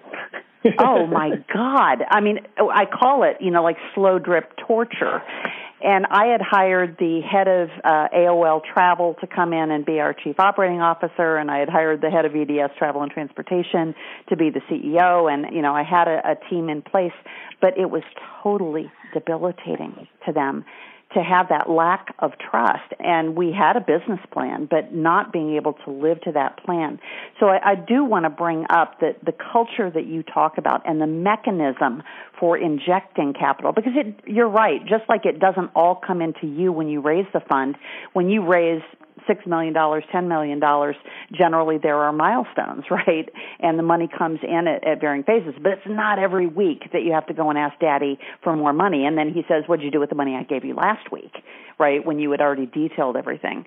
oh 0.78 1.06
my 1.10 1.30
God. 1.52 2.04
I 2.08 2.20
mean, 2.20 2.40
I 2.58 2.84
call 2.86 3.24
it, 3.24 3.38
you 3.40 3.50
know, 3.50 3.62
like 3.62 3.76
slow 3.94 4.18
drip 4.18 4.52
torture. 4.66 5.22
And 5.82 6.04
I 6.10 6.26
had 6.26 6.42
hired 6.42 6.98
the 6.98 7.22
head 7.22 7.48
of 7.48 7.70
uh, 7.82 8.08
AOL 8.14 8.60
Travel 8.70 9.16
to 9.22 9.26
come 9.26 9.54
in 9.54 9.70
and 9.70 9.84
be 9.84 9.98
our 9.98 10.12
chief 10.12 10.38
operating 10.38 10.82
officer, 10.82 11.38
and 11.38 11.50
I 11.50 11.58
had 11.58 11.70
hired 11.70 12.02
the 12.02 12.10
head 12.10 12.26
of 12.26 12.36
EDS 12.36 12.76
Travel 12.76 13.02
and 13.02 13.10
Transportation 13.10 13.94
to 14.28 14.36
be 14.36 14.50
the 14.50 14.60
CEO, 14.70 15.32
and 15.32 15.54
you 15.54 15.62
know 15.62 15.74
I 15.74 15.82
had 15.82 16.06
a, 16.06 16.32
a 16.32 16.50
team 16.50 16.68
in 16.68 16.82
place, 16.82 17.14
but 17.62 17.78
it 17.78 17.88
was 17.88 18.02
totally 18.42 18.92
debilitating 19.14 20.06
to 20.26 20.32
them 20.32 20.66
to 21.14 21.22
have 21.22 21.48
that 21.48 21.68
lack 21.68 22.14
of 22.20 22.32
trust. 22.38 22.92
And 23.00 23.34
we 23.34 23.52
had 23.52 23.76
a 23.76 23.80
business 23.80 24.20
plan, 24.32 24.68
but 24.70 24.94
not 24.94 25.32
being 25.32 25.56
able 25.56 25.72
to 25.84 25.90
live 25.90 26.20
to 26.22 26.32
that 26.32 26.64
plan. 26.64 27.00
So 27.40 27.46
I, 27.46 27.72
I 27.72 27.74
do 27.74 28.04
want 28.04 28.24
to 28.24 28.30
bring 28.30 28.64
up 28.70 29.00
that 29.00 29.24
the 29.24 29.32
culture 29.32 29.90
that 29.90 30.06
you 30.06 30.22
talk 30.22 30.58
about 30.58 30.88
and 30.88 31.00
the 31.00 31.06
mechanism 31.06 32.02
for 32.38 32.56
injecting 32.56 33.32
capital, 33.32 33.72
because 33.72 33.92
it, 33.96 34.20
you're 34.26 34.48
right, 34.48 34.80
just 34.86 35.04
like 35.08 35.26
it 35.26 35.40
doesn't 35.40 35.70
all 35.74 35.94
come 35.96 36.22
into 36.22 36.46
you 36.46 36.72
when 36.72 36.88
you 36.88 37.00
raise 37.00 37.26
the 37.32 37.40
fund, 37.40 37.76
when 38.12 38.28
you 38.28 38.46
raise 38.46 38.82
six 39.26 39.46
million 39.46 39.72
dollars, 39.72 40.04
ten 40.12 40.28
million 40.28 40.60
dollars, 40.60 40.96
generally 41.32 41.78
there 41.78 41.96
are 41.96 42.12
milestones, 42.12 42.84
right? 42.90 43.28
And 43.60 43.78
the 43.78 43.82
money 43.82 44.08
comes 44.08 44.40
in 44.42 44.66
at, 44.66 44.86
at 44.86 45.00
varying 45.00 45.24
phases. 45.24 45.54
But 45.62 45.72
it's 45.72 45.86
not 45.86 46.18
every 46.18 46.46
week 46.46 46.90
that 46.92 47.02
you 47.02 47.12
have 47.12 47.26
to 47.26 47.34
go 47.34 47.50
and 47.50 47.58
ask 47.58 47.78
daddy 47.80 48.18
for 48.42 48.54
more 48.56 48.72
money. 48.72 49.06
And 49.06 49.16
then 49.16 49.32
he 49.32 49.42
says, 49.48 49.64
What'd 49.66 49.84
you 49.84 49.90
do 49.90 50.00
with 50.00 50.10
the 50.10 50.16
money 50.16 50.36
I 50.36 50.44
gave 50.44 50.64
you 50.64 50.74
last 50.74 51.10
week? 51.12 51.32
Right? 51.78 52.04
When 52.04 52.18
you 52.18 52.30
had 52.30 52.40
already 52.40 52.66
detailed 52.66 53.16
everything. 53.16 53.64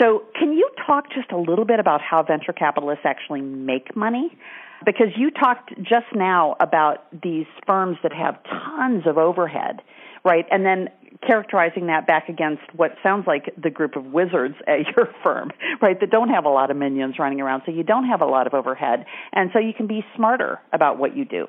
So 0.00 0.24
can 0.38 0.52
you 0.52 0.68
talk 0.86 1.10
just 1.12 1.30
a 1.30 1.38
little 1.38 1.64
bit 1.64 1.78
about 1.78 2.00
how 2.00 2.22
venture 2.22 2.52
capitalists 2.52 3.04
actually 3.04 3.42
make 3.42 3.94
money? 3.96 4.36
Because 4.84 5.08
you 5.16 5.30
talked 5.30 5.70
just 5.78 6.06
now 6.14 6.56
about 6.60 7.06
these 7.22 7.46
firms 7.66 7.96
that 8.02 8.12
have 8.12 8.36
tons 8.44 9.04
of 9.06 9.18
overhead, 9.18 9.80
right? 10.24 10.44
And 10.50 10.66
then 10.66 10.88
characterizing 11.26 11.86
that 11.86 12.06
back 12.06 12.28
against 12.28 12.62
what 12.74 12.92
sounds 13.02 13.26
like 13.26 13.54
the 13.60 13.70
group 13.70 13.96
of 13.96 14.06
wizards 14.06 14.54
at 14.66 14.86
your 14.96 15.08
firm, 15.22 15.50
right, 15.80 15.98
that 16.00 16.10
don't 16.10 16.30
have 16.30 16.44
a 16.44 16.48
lot 16.48 16.70
of 16.70 16.76
minions 16.76 17.16
running 17.18 17.40
around. 17.40 17.62
So 17.66 17.72
you 17.72 17.82
don't 17.82 18.06
have 18.06 18.20
a 18.20 18.26
lot 18.26 18.46
of 18.46 18.54
overhead. 18.54 19.06
And 19.32 19.50
so 19.52 19.58
you 19.58 19.72
can 19.72 19.86
be 19.86 20.04
smarter 20.16 20.60
about 20.72 20.98
what 20.98 21.16
you 21.16 21.24
do. 21.24 21.46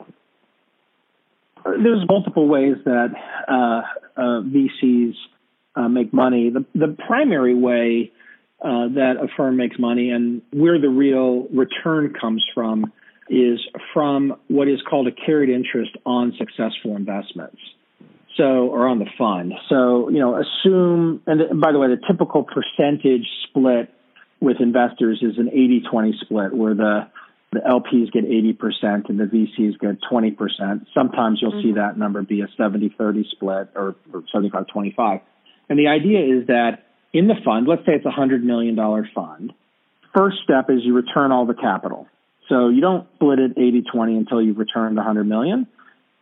There's 1.63 2.05
multiple 2.07 2.47
ways 2.47 2.75
that 2.85 3.09
uh, 3.47 3.81
uh, 4.15 4.41
VCs 4.41 5.13
uh, 5.75 5.87
make 5.87 6.13
money. 6.13 6.51
The, 6.51 6.63
the 6.75 6.95
primary 7.07 7.55
way 7.55 8.11
uh, 8.61 8.87
that 8.93 9.15
a 9.21 9.27
firm 9.35 9.57
makes 9.57 9.77
money 9.79 10.11
and 10.11 10.41
where 10.53 10.79
the 10.79 10.89
real 10.89 11.47
return 11.51 12.13
comes 12.19 12.43
from 12.53 12.91
is 13.29 13.59
from 13.93 14.35
what 14.47 14.67
is 14.67 14.79
called 14.87 15.07
a 15.07 15.11
carried 15.11 15.49
interest 15.49 15.91
on 16.05 16.33
successful 16.37 16.95
investments. 16.95 17.57
So, 18.37 18.43
or 18.43 18.87
on 18.87 18.99
the 18.99 19.05
fund. 19.17 19.53
So, 19.69 20.09
you 20.09 20.19
know, 20.19 20.35
assume, 20.35 21.21
and 21.25 21.61
by 21.61 21.71
the 21.71 21.79
way, 21.79 21.87
the 21.87 22.01
typical 22.05 22.43
percentage 22.43 23.25
split 23.47 23.89
with 24.41 24.57
investors 24.59 25.19
is 25.21 25.37
an 25.37 25.47
80-20 25.47 26.19
split 26.19 26.53
where 26.53 26.75
the, 26.75 27.07
the 27.53 27.59
LPs 27.59 28.11
get 28.11 28.25
80% 28.25 29.07
and 29.07 29.17
the 29.17 29.23
VCs 29.23 29.79
get 29.79 30.01
20%. 30.11 30.85
Sometimes 30.93 31.39
you'll 31.41 31.53
mm-hmm. 31.53 31.61
see 31.61 31.71
that 31.75 31.97
number 31.97 32.21
be 32.23 32.41
a 32.41 32.47
70-30 32.59 33.29
split 33.31 33.69
or, 33.73 33.95
or 34.13 34.23
75-25. 34.33 35.21
And 35.69 35.79
the 35.79 35.87
idea 35.87 36.19
is 36.19 36.47
that 36.47 36.83
in 37.13 37.27
the 37.27 37.35
fund, 37.45 37.67
let's 37.67 37.85
say 37.85 37.93
it's 37.93 38.05
a 38.05 38.09
$100 38.09 38.43
million 38.43 38.75
fund, 39.15 39.53
first 40.13 40.37
step 40.43 40.69
is 40.69 40.79
you 40.83 40.93
return 40.93 41.31
all 41.31 41.45
the 41.45 41.53
capital. 41.53 42.07
So 42.49 42.69
you 42.69 42.81
don't 42.81 43.07
split 43.15 43.39
it 43.39 43.57
80-20 43.57 44.17
until 44.17 44.41
you've 44.41 44.57
returned 44.57 44.97
the 44.97 45.01
100 45.01 45.23
million. 45.23 45.67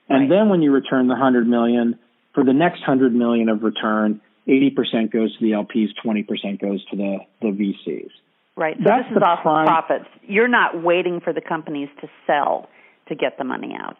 And 0.09 0.30
right. 0.30 0.38
then 0.38 0.49
when 0.49 0.61
you 0.61 0.72
return 0.72 1.07
the 1.07 1.14
100 1.14 1.47
million, 1.47 1.99
for 2.34 2.44
the 2.44 2.54
next 2.54 2.80
100 2.80 3.14
million 3.14 3.50
of 3.50 3.64
return, 3.64 4.22
80% 4.48 5.12
goes 5.12 5.36
to 5.38 5.44
the 5.44 5.52
LPs, 5.52 5.90
20% 6.04 6.60
goes 6.60 6.84
to 6.86 6.98
the, 6.98 7.18
the 7.42 7.48
VCs. 7.48 8.10
Right. 8.56 8.76
So 8.78 8.84
That's 8.86 9.10
this 9.10 9.18
is 9.18 9.24
off 9.24 9.42
prime. 9.42 9.66
profits. 9.66 10.06
You're 10.24 10.48
not 10.48 10.84
waiting 10.84 11.22
for 11.22 11.34
the 11.34 11.42
companies 11.42 11.90
to 12.02 12.08
sell 12.28 12.70
to 13.08 13.16
get 13.16 13.38
the 13.38 13.44
money 13.44 13.76
out. 13.78 13.98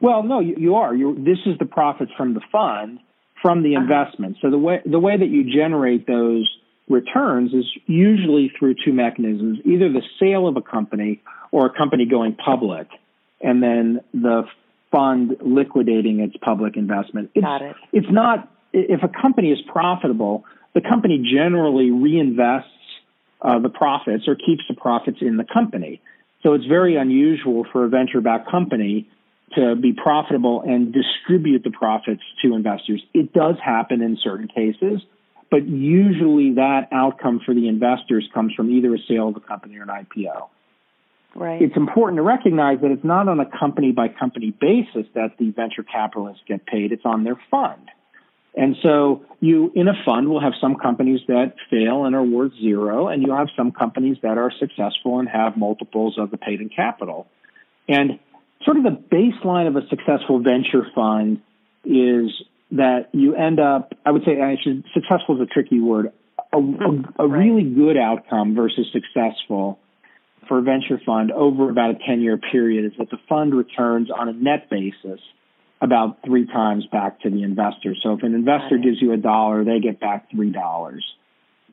Well, 0.00 0.22
no, 0.22 0.40
you, 0.40 0.54
you 0.58 0.74
are. 0.76 0.94
You're, 0.94 1.14
this 1.14 1.38
is 1.46 1.58
the 1.58 1.66
profits 1.66 2.12
from 2.16 2.34
the 2.34 2.40
fund, 2.52 3.00
from 3.42 3.62
the 3.62 3.76
uh-huh. 3.76 3.82
investment. 3.82 4.36
So 4.40 4.50
the 4.50 4.58
way 4.58 4.80
the 4.84 4.98
way 4.98 5.16
that 5.16 5.28
you 5.28 5.44
generate 5.44 6.06
those 6.06 6.48
returns 6.88 7.52
is 7.52 7.64
usually 7.86 8.52
through 8.58 8.76
two 8.84 8.92
mechanisms: 8.92 9.58
either 9.64 9.92
the 9.92 10.02
sale 10.20 10.46
of 10.46 10.56
a 10.56 10.62
company 10.62 11.22
or 11.50 11.66
a 11.66 11.70
company 11.70 12.06
going 12.06 12.34
public, 12.34 12.88
and 13.40 13.62
then 13.62 14.00
the 14.12 14.44
fund 14.94 15.36
liquidating 15.40 16.20
its 16.20 16.36
public 16.36 16.76
investment. 16.76 17.30
It's, 17.34 17.44
Got 17.44 17.62
it. 17.62 17.76
It's 17.92 18.06
not, 18.10 18.48
if 18.72 19.02
a 19.02 19.08
company 19.08 19.50
is 19.50 19.58
profitable, 19.66 20.44
the 20.74 20.80
company 20.80 21.18
generally 21.18 21.90
reinvests 21.90 22.62
uh, 23.42 23.58
the 23.58 23.68
profits 23.68 24.24
or 24.28 24.36
keeps 24.36 24.62
the 24.68 24.74
profits 24.74 25.18
in 25.20 25.36
the 25.36 25.44
company. 25.44 26.00
So 26.42 26.54
it's 26.54 26.66
very 26.66 26.96
unusual 26.96 27.66
for 27.72 27.84
a 27.84 27.88
venture 27.88 28.20
backed 28.20 28.50
company 28.50 29.08
to 29.56 29.76
be 29.76 29.92
profitable 29.92 30.62
and 30.62 30.92
distribute 30.92 31.64
the 31.64 31.70
profits 31.70 32.22
to 32.42 32.54
investors. 32.54 33.02
It 33.12 33.32
does 33.32 33.56
happen 33.64 34.02
in 34.02 34.16
certain 34.22 34.48
cases, 34.48 35.00
but 35.50 35.66
usually 35.66 36.54
that 36.54 36.88
outcome 36.92 37.40
for 37.44 37.54
the 37.54 37.68
investors 37.68 38.28
comes 38.32 38.52
from 38.54 38.70
either 38.70 38.94
a 38.94 38.98
sale 39.08 39.28
of 39.28 39.34
the 39.34 39.40
company 39.40 39.76
or 39.76 39.82
an 39.82 39.88
IPO. 39.88 40.48
Right. 41.34 41.60
It's 41.60 41.76
important 41.76 42.18
to 42.18 42.22
recognize 42.22 42.80
that 42.82 42.90
it's 42.90 43.04
not 43.04 43.28
on 43.28 43.40
a 43.40 43.46
company 43.58 43.90
by 43.90 44.08
company 44.08 44.54
basis 44.58 45.06
that 45.14 45.36
the 45.38 45.50
venture 45.50 45.82
capitalists 45.82 46.42
get 46.46 46.64
paid. 46.64 46.92
It's 46.92 47.04
on 47.04 47.24
their 47.24 47.38
fund. 47.50 47.90
And 48.56 48.76
so 48.82 49.24
you, 49.40 49.72
in 49.74 49.88
a 49.88 49.94
fund, 50.04 50.28
will 50.28 50.40
have 50.40 50.52
some 50.60 50.76
companies 50.76 51.20
that 51.26 51.54
fail 51.70 52.04
and 52.04 52.14
are 52.14 52.22
worth 52.22 52.52
zero, 52.60 53.08
and 53.08 53.22
you'll 53.22 53.36
have 53.36 53.48
some 53.56 53.72
companies 53.72 54.16
that 54.22 54.38
are 54.38 54.52
successful 54.60 55.18
and 55.18 55.28
have 55.28 55.56
multiples 55.56 56.16
of 56.18 56.30
the 56.30 56.36
paid 56.36 56.60
in 56.60 56.68
capital. 56.68 57.26
And 57.88 58.20
sort 58.64 58.76
of 58.76 58.84
the 58.84 58.90
baseline 58.90 59.66
of 59.66 59.74
a 59.74 59.86
successful 59.88 60.40
venture 60.40 60.86
fund 60.94 61.42
is 61.84 62.30
that 62.70 63.08
you 63.12 63.34
end 63.34 63.58
up, 63.58 63.92
I 64.06 64.12
would 64.12 64.22
say, 64.24 64.36
successful 64.94 65.36
is 65.36 65.42
a 65.42 65.52
tricky 65.52 65.80
word, 65.80 66.12
a, 66.52 66.56
a, 66.56 66.58
a 66.58 66.62
mm-hmm. 66.62 67.22
right. 67.22 67.38
really 67.38 67.64
good 67.64 67.96
outcome 67.96 68.54
versus 68.54 68.86
successful 68.92 69.80
for 70.48 70.58
a 70.58 70.62
venture 70.62 71.00
fund 71.04 71.32
over 71.32 71.70
about 71.70 71.90
a 71.90 71.98
10 72.06 72.20
year 72.20 72.38
period 72.38 72.84
is 72.84 72.92
that 72.98 73.10
the 73.10 73.18
fund 73.28 73.54
returns 73.54 74.08
on 74.10 74.28
a 74.28 74.32
net 74.32 74.70
basis 74.70 75.20
about 75.80 76.18
three 76.24 76.46
times 76.46 76.86
back 76.90 77.20
to 77.20 77.30
the 77.30 77.42
investor. 77.42 77.94
So 78.02 78.14
if 78.14 78.22
an 78.22 78.34
investor 78.34 78.78
gives 78.78 79.00
you 79.02 79.12
a 79.12 79.16
dollar, 79.16 79.64
they 79.64 79.80
get 79.80 80.00
back 80.00 80.30
three 80.30 80.50
dollars. 80.50 81.04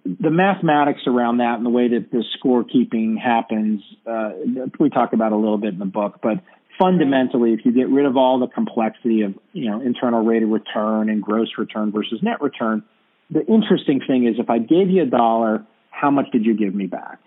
the 0.04 0.32
mathematics 0.32 1.02
around 1.06 1.38
that 1.38 1.56
and 1.58 1.66
the 1.66 1.70
way 1.70 1.88
that 1.90 2.12
the 2.12 2.24
scorekeeping 2.38 3.18
happens, 3.20 3.82
uh, 4.06 4.32
we 4.80 4.90
talk 4.90 5.14
about 5.14 5.32
a 5.32 5.36
little 5.36 5.60
bit 5.60 5.74
in 5.74 5.80
the 5.80 5.86
book, 5.86 6.20
but 6.24 6.42
fundamentally, 6.80 7.54
if 7.54 7.60
you 7.64 7.72
get 7.72 7.88
rid 7.90 8.06
of 8.06 8.18
all 8.18 8.40
the 8.40 8.48
complexity 8.48 9.22
of, 9.22 9.36
you 9.54 9.70
know, 9.70 9.80
internal 9.82 10.26
rate 10.26 10.42
of 10.42 10.50
return 10.50 11.10
and 11.10 11.22
gross 11.22 11.50
return 11.58 11.92
versus 11.92 12.20
net 12.24 12.42
return, 12.42 12.84
the 13.30 13.46
interesting 13.46 14.02
thing 14.06 14.26
is 14.28 14.36
if 14.40 14.50
I 14.50 14.58
gave 14.58 14.90
you 14.90 15.04
a 15.04 15.06
dollar, 15.06 15.66
how 15.92 16.10
much 16.10 16.32
did 16.32 16.46
you 16.46 16.58
give 16.58 16.74
me 16.74 16.88
back? 16.88 17.20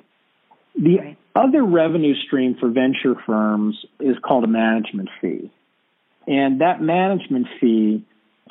The 0.75 0.99
right. 0.99 1.17
other 1.35 1.63
revenue 1.63 2.15
stream 2.27 2.57
for 2.59 2.69
venture 2.69 3.15
firms 3.27 3.77
is 4.01 4.17
called 4.27 4.45
a 4.45 4.49
management 4.49 5.09
fee. 5.21 5.51
And 6.27 6.61
that 6.61 6.81
management 6.81 7.47
fee 7.61 8.05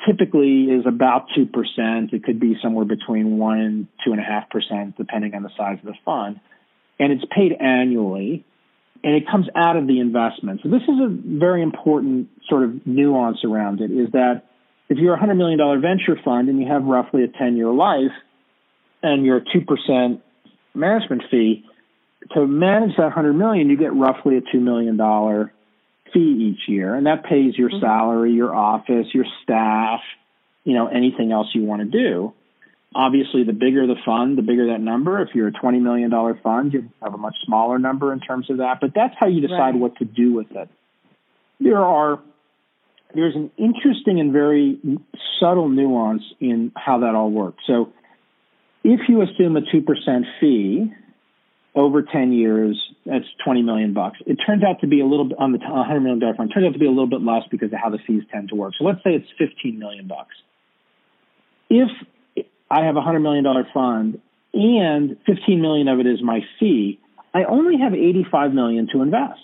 typically 0.06 0.64
is 0.64 0.86
about 0.86 1.26
2%. 1.36 2.12
It 2.12 2.24
could 2.24 2.40
be 2.40 2.56
somewhere 2.62 2.84
between 2.84 3.38
1 3.38 3.58
and 3.58 3.86
2.5%, 4.06 4.96
depending 4.96 5.34
on 5.34 5.42
the 5.42 5.50
size 5.56 5.78
of 5.80 5.86
the 5.86 5.94
fund. 6.04 6.40
And 6.98 7.12
it's 7.12 7.24
paid 7.34 7.52
annually, 7.52 8.44
and 9.02 9.14
it 9.14 9.24
comes 9.30 9.46
out 9.54 9.76
of 9.76 9.86
the 9.86 10.00
investment. 10.00 10.60
So 10.62 10.68
this 10.68 10.82
is 10.82 11.00
a 11.00 11.08
very 11.08 11.62
important 11.62 12.28
sort 12.48 12.64
of 12.64 12.86
nuance 12.86 13.38
around 13.44 13.80
it, 13.80 13.90
is 13.90 14.12
that 14.12 14.42
if 14.88 14.98
you're 14.98 15.14
a 15.14 15.18
$100 15.18 15.36
million 15.36 15.58
venture 15.80 16.20
fund 16.24 16.48
and 16.48 16.60
you 16.60 16.68
have 16.68 16.84
roughly 16.84 17.24
a 17.24 17.28
10-year 17.28 17.70
life, 17.70 18.12
and 19.02 19.26
you're 19.26 19.38
a 19.38 19.44
2% 19.44 20.20
management 20.74 21.22
fee, 21.30 21.64
to 22.32 22.46
manage 22.46 22.96
that 22.96 23.04
100 23.04 23.32
million, 23.34 23.68
you 23.68 23.76
get 23.76 23.94
roughly 23.94 24.36
a 24.36 24.40
$2 24.40 24.60
million 24.60 24.98
fee 26.12 26.54
each 26.54 26.68
year, 26.68 26.94
and 26.94 27.06
that 27.06 27.24
pays 27.24 27.56
your 27.56 27.70
mm-hmm. 27.70 27.80
salary, 27.80 28.32
your 28.32 28.54
office, 28.54 29.06
your 29.12 29.26
staff, 29.42 30.00
you 30.64 30.74
know, 30.74 30.86
anything 30.86 31.32
else 31.32 31.48
you 31.54 31.62
want 31.62 31.82
to 31.82 31.88
do. 31.88 32.32
Obviously, 32.94 33.42
the 33.42 33.52
bigger 33.52 33.86
the 33.86 33.96
fund, 34.06 34.38
the 34.38 34.42
bigger 34.42 34.68
that 34.68 34.80
number. 34.80 35.20
If 35.20 35.30
you're 35.34 35.48
a 35.48 35.52
$20 35.52 35.82
million 35.82 36.10
fund, 36.42 36.72
you 36.72 36.88
have 37.02 37.12
a 37.12 37.18
much 37.18 37.34
smaller 37.44 37.78
number 37.78 38.12
in 38.12 38.20
terms 38.20 38.48
of 38.50 38.58
that, 38.58 38.78
but 38.80 38.92
that's 38.94 39.14
how 39.18 39.26
you 39.26 39.40
decide 39.40 39.72
right. 39.72 39.74
what 39.74 39.96
to 39.96 40.04
do 40.04 40.32
with 40.32 40.50
it. 40.52 40.68
There 41.60 41.84
are 41.84 42.20
there's 43.14 43.34
an 43.36 43.50
interesting 43.56 44.20
and 44.20 44.32
very 44.32 44.80
subtle 45.38 45.68
nuance 45.68 46.22
in 46.40 46.72
how 46.74 47.00
that 47.00 47.14
all 47.14 47.30
works. 47.30 47.62
So, 47.66 47.92
if 48.82 49.00
you 49.08 49.22
assume 49.22 49.56
a 49.56 49.60
2% 49.60 50.22
fee, 50.40 50.92
over 51.74 52.02
10 52.02 52.32
years, 52.32 52.80
that's 53.04 53.24
20 53.44 53.62
million 53.62 53.94
bucks. 53.94 54.18
It 54.26 54.38
turns 54.46 54.62
out 54.62 54.80
to 54.80 54.86
be 54.86 55.00
a 55.00 55.06
little 55.06 55.24
bit 55.24 55.38
on 55.38 55.52
the 55.52 55.58
100 55.58 56.00
million 56.00 56.20
dollar 56.20 56.34
fund. 56.34 56.50
Turns 56.54 56.66
out 56.66 56.72
to 56.72 56.78
be 56.78 56.86
a 56.86 56.90
little 56.90 57.08
bit 57.08 57.20
less 57.20 57.42
because 57.50 57.72
of 57.72 57.78
how 57.82 57.90
the 57.90 57.98
fees 58.06 58.22
tend 58.32 58.50
to 58.50 58.54
work. 58.54 58.74
So 58.78 58.84
let's 58.84 59.02
say 59.02 59.10
it's 59.10 59.28
15 59.38 59.78
million 59.78 60.06
bucks. 60.06 60.34
If 61.68 61.88
I 62.70 62.84
have 62.84 62.94
a 62.94 63.02
100 63.02 63.20
million 63.20 63.44
dollar 63.44 63.66
fund 63.74 64.20
and 64.52 65.16
15 65.26 65.60
million 65.60 65.88
of 65.88 65.98
it 65.98 66.06
is 66.06 66.22
my 66.22 66.40
fee, 66.60 67.00
I 67.34 67.44
only 67.44 67.78
have 67.78 67.92
85 67.92 68.52
million 68.52 68.88
to 68.92 69.02
invest. 69.02 69.40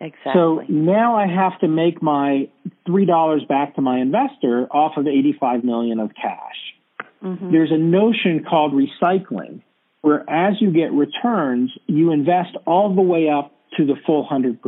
Exactly. 0.00 0.32
So 0.32 0.62
now 0.68 1.16
I 1.16 1.26
have 1.26 1.60
to 1.60 1.68
make 1.68 2.02
my 2.02 2.48
three 2.86 3.04
dollars 3.04 3.44
back 3.48 3.76
to 3.76 3.82
my 3.82 3.98
investor 3.98 4.66
off 4.70 4.96
of 4.96 5.06
85 5.06 5.62
million 5.62 6.00
of 6.00 6.10
cash. 6.14 7.06
Mm-hmm. 7.22 7.52
There's 7.52 7.70
a 7.70 7.78
notion 7.78 8.44
called 8.48 8.72
recycling 8.72 9.60
where 10.02 10.28
as 10.28 10.54
you 10.60 10.72
get 10.72 10.92
returns, 10.92 11.70
you 11.86 12.12
invest 12.12 12.56
all 12.66 12.94
the 12.94 13.02
way 13.02 13.28
up 13.28 13.52
to 13.76 13.86
the 13.86 13.94
full 14.06 14.26
100%. 14.26 14.58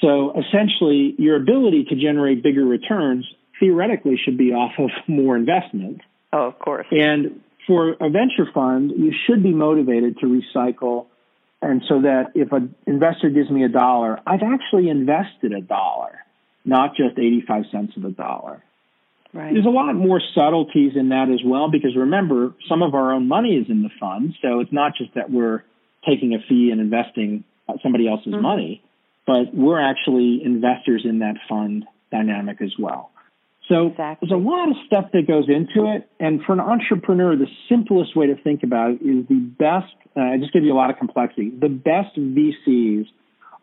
So 0.00 0.32
essentially, 0.38 1.14
your 1.18 1.36
ability 1.36 1.86
to 1.90 1.96
generate 1.96 2.42
bigger 2.42 2.64
returns 2.64 3.26
theoretically 3.58 4.18
should 4.24 4.38
be 4.38 4.52
off 4.52 4.72
of 4.78 4.90
more 5.08 5.36
investment. 5.36 6.00
Oh, 6.32 6.46
of 6.46 6.58
course. 6.58 6.86
And 6.90 7.40
for 7.66 7.90
a 8.00 8.08
venture 8.08 8.50
fund, 8.52 8.92
you 8.96 9.12
should 9.26 9.42
be 9.42 9.52
motivated 9.52 10.18
to 10.20 10.26
recycle. 10.26 11.06
And 11.60 11.82
so 11.88 12.02
that 12.02 12.32
if 12.34 12.52
an 12.52 12.74
investor 12.86 13.30
gives 13.30 13.50
me 13.50 13.64
a 13.64 13.68
dollar, 13.68 14.20
I've 14.24 14.42
actually 14.42 14.88
invested 14.88 15.52
a 15.52 15.60
dollar, 15.60 16.20
not 16.64 16.90
just 16.96 17.18
85 17.18 17.64
cents 17.72 17.92
of 17.96 18.04
a 18.04 18.10
dollar. 18.10 18.62
Right. 19.32 19.52
There's 19.52 19.66
a 19.66 19.70
lot 19.70 19.92
more 19.94 20.20
subtleties 20.34 20.92
in 20.96 21.10
that 21.10 21.28
as 21.28 21.40
well 21.44 21.70
because 21.70 21.94
remember, 21.94 22.54
some 22.68 22.82
of 22.82 22.94
our 22.94 23.12
own 23.12 23.28
money 23.28 23.56
is 23.56 23.66
in 23.68 23.82
the 23.82 23.90
fund, 24.00 24.34
so 24.40 24.60
it's 24.60 24.72
not 24.72 24.92
just 24.96 25.14
that 25.14 25.30
we're 25.30 25.64
taking 26.08 26.34
a 26.34 26.38
fee 26.48 26.70
and 26.72 26.80
investing 26.80 27.44
somebody 27.82 28.08
else's 28.08 28.32
mm-hmm. 28.32 28.42
money, 28.42 28.82
but 29.26 29.52
we're 29.52 29.80
actually 29.80 30.40
investors 30.42 31.02
in 31.04 31.18
that 31.18 31.34
fund 31.48 31.84
dynamic 32.10 32.62
as 32.62 32.72
well. 32.78 33.10
So 33.68 33.88
exactly. 33.88 34.28
there's 34.28 34.40
a 34.40 34.42
lot 34.42 34.70
of 34.70 34.76
stuff 34.86 35.10
that 35.12 35.28
goes 35.28 35.44
into 35.48 35.92
it, 35.92 36.08
and 36.18 36.40
for 36.42 36.54
an 36.54 36.60
entrepreneur, 36.60 37.36
the 37.36 37.48
simplest 37.68 38.16
way 38.16 38.28
to 38.28 38.36
think 38.36 38.62
about 38.62 38.92
it 38.92 39.02
is 39.02 39.28
the 39.28 39.34
best. 39.34 39.92
Uh, 40.16 40.20
I 40.20 40.38
just 40.38 40.54
give 40.54 40.64
you 40.64 40.72
a 40.72 40.78
lot 40.78 40.88
of 40.88 40.96
complexity. 40.96 41.50
The 41.50 41.68
best 41.68 42.16
VCs 42.16 43.04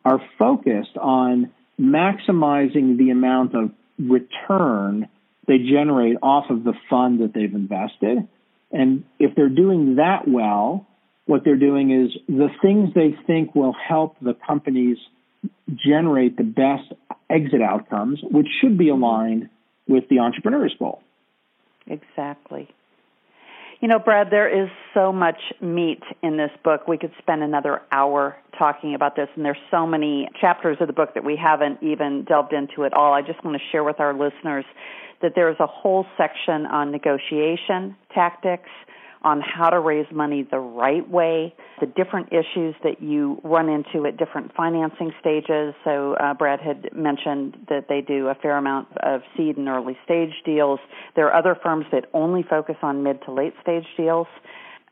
are 0.05 0.21
focused 0.37 0.95
on 1.01 1.51
maximizing 1.81 2.99
the 2.99 3.09
amount 3.09 3.55
of 3.55 3.71
return 3.97 5.09
they 5.47 5.57
generate 5.59 6.17
off 6.21 6.45
of 6.49 6.63
the 6.63 6.73
fund 6.89 7.21
that 7.21 7.33
they've 7.33 7.53
invested. 7.53 8.27
And 8.71 9.03
if 9.19 9.35
they're 9.35 9.49
doing 9.49 9.95
that 9.95 10.27
well, 10.27 10.87
what 11.25 11.43
they're 11.43 11.55
doing 11.55 11.91
is 11.91 12.11
the 12.27 12.49
things 12.61 12.93
they 12.93 13.15
think 13.25 13.55
will 13.55 13.73
help 13.73 14.15
the 14.21 14.35
companies 14.47 14.97
generate 15.75 16.37
the 16.37 16.43
best 16.43 16.93
exit 17.29 17.61
outcomes, 17.61 18.19
which 18.23 18.47
should 18.61 18.77
be 18.77 18.89
aligned 18.89 19.49
with 19.87 20.07
the 20.09 20.19
entrepreneur's 20.19 20.75
goal. 20.77 21.01
Exactly. 21.87 22.67
You 23.81 23.89
know, 23.89 23.99
Brad, 23.99 24.29
there 24.31 24.63
is 24.63 24.69
so 24.93 25.11
much 25.11 25.39
meat 25.61 26.01
in 26.23 26.37
this 26.37 26.51
book. 26.63 26.87
We 26.87 26.97
could 26.97 27.11
spend 27.19 27.43
another 27.43 27.81
hour 27.91 28.37
talking 28.57 28.95
about 28.95 29.15
this, 29.15 29.27
and 29.35 29.43
there's 29.43 29.57
so 29.69 29.85
many 29.85 30.29
chapters 30.39 30.77
of 30.79 30.87
the 30.87 30.93
book 30.93 31.13
that 31.13 31.23
we 31.23 31.35
haven't 31.35 31.83
even 31.83 32.23
delved 32.23 32.53
into 32.53 32.85
at 32.85 32.93
all. 32.93 33.13
I 33.13 33.21
just 33.21 33.43
want 33.43 33.57
to 33.57 33.63
share 33.71 33.83
with 33.83 33.99
our 33.99 34.13
listeners 34.13 34.65
that 35.25 35.33
there 35.33 35.49
is 35.49 35.57
a 35.59 35.65
whole 35.65 36.05
section 36.17 36.67
on 36.67 36.91
negotiation 36.91 37.95
tactics, 38.13 38.69
on 39.23 39.41
how 39.41 39.71
to 39.71 39.79
raise 39.79 40.05
money 40.11 40.47
the 40.51 40.59
right 40.59 41.09
way, 41.09 41.51
the 41.79 41.87
different 41.87 42.27
issues 42.31 42.75
that 42.83 43.01
you 43.01 43.41
run 43.43 43.67
into 43.69 44.05
at 44.05 44.17
different 44.17 44.53
financing 44.55 45.11
stages. 45.19 45.73
So, 45.83 46.13
uh, 46.13 46.35
Brad 46.35 46.59
had 46.61 46.95
mentioned 46.95 47.57
that 47.67 47.87
they 47.89 48.01
do 48.01 48.27
a 48.27 48.35
fair 48.35 48.55
amount 48.55 48.87
of 48.97 49.21
seed 49.35 49.57
and 49.57 49.67
early 49.67 49.97
stage 50.05 50.29
deals. 50.45 50.79
There 51.15 51.25
are 51.25 51.33
other 51.33 51.55
firms 51.55 51.87
that 51.91 52.05
only 52.13 52.43
focus 52.43 52.75
on 52.83 53.01
mid 53.01 53.19
to 53.23 53.31
late 53.31 53.55
stage 53.63 53.87
deals. 53.97 54.27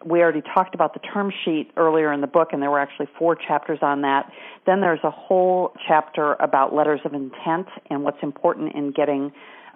We 0.04 0.22
already 0.22 0.42
talked 0.42 0.74
about 0.74 0.96
the 0.96 1.00
term 1.00 1.32
sheet 1.46 1.70
earlier 1.78 2.12
in 2.12 2.22
the 2.22 2.28
book, 2.28 2.50
and 2.54 2.62
there 2.62 2.72
were 2.72 2.80
actually 2.80 3.10
four 3.20 3.36
chapters 3.36 3.80
on 3.84 4.02
that. 4.02 4.32
Then 4.66 4.82
there's 4.82 5.04
a 5.04 5.12
whole 5.12 5.74
chapter 5.88 6.34
about 6.40 6.74
letters 6.74 7.02
of 7.06 7.14
intent 7.14 7.68
and 7.92 8.04
what's 8.04 8.22
important 8.24 8.74
in 8.74 8.92
getting 8.92 9.32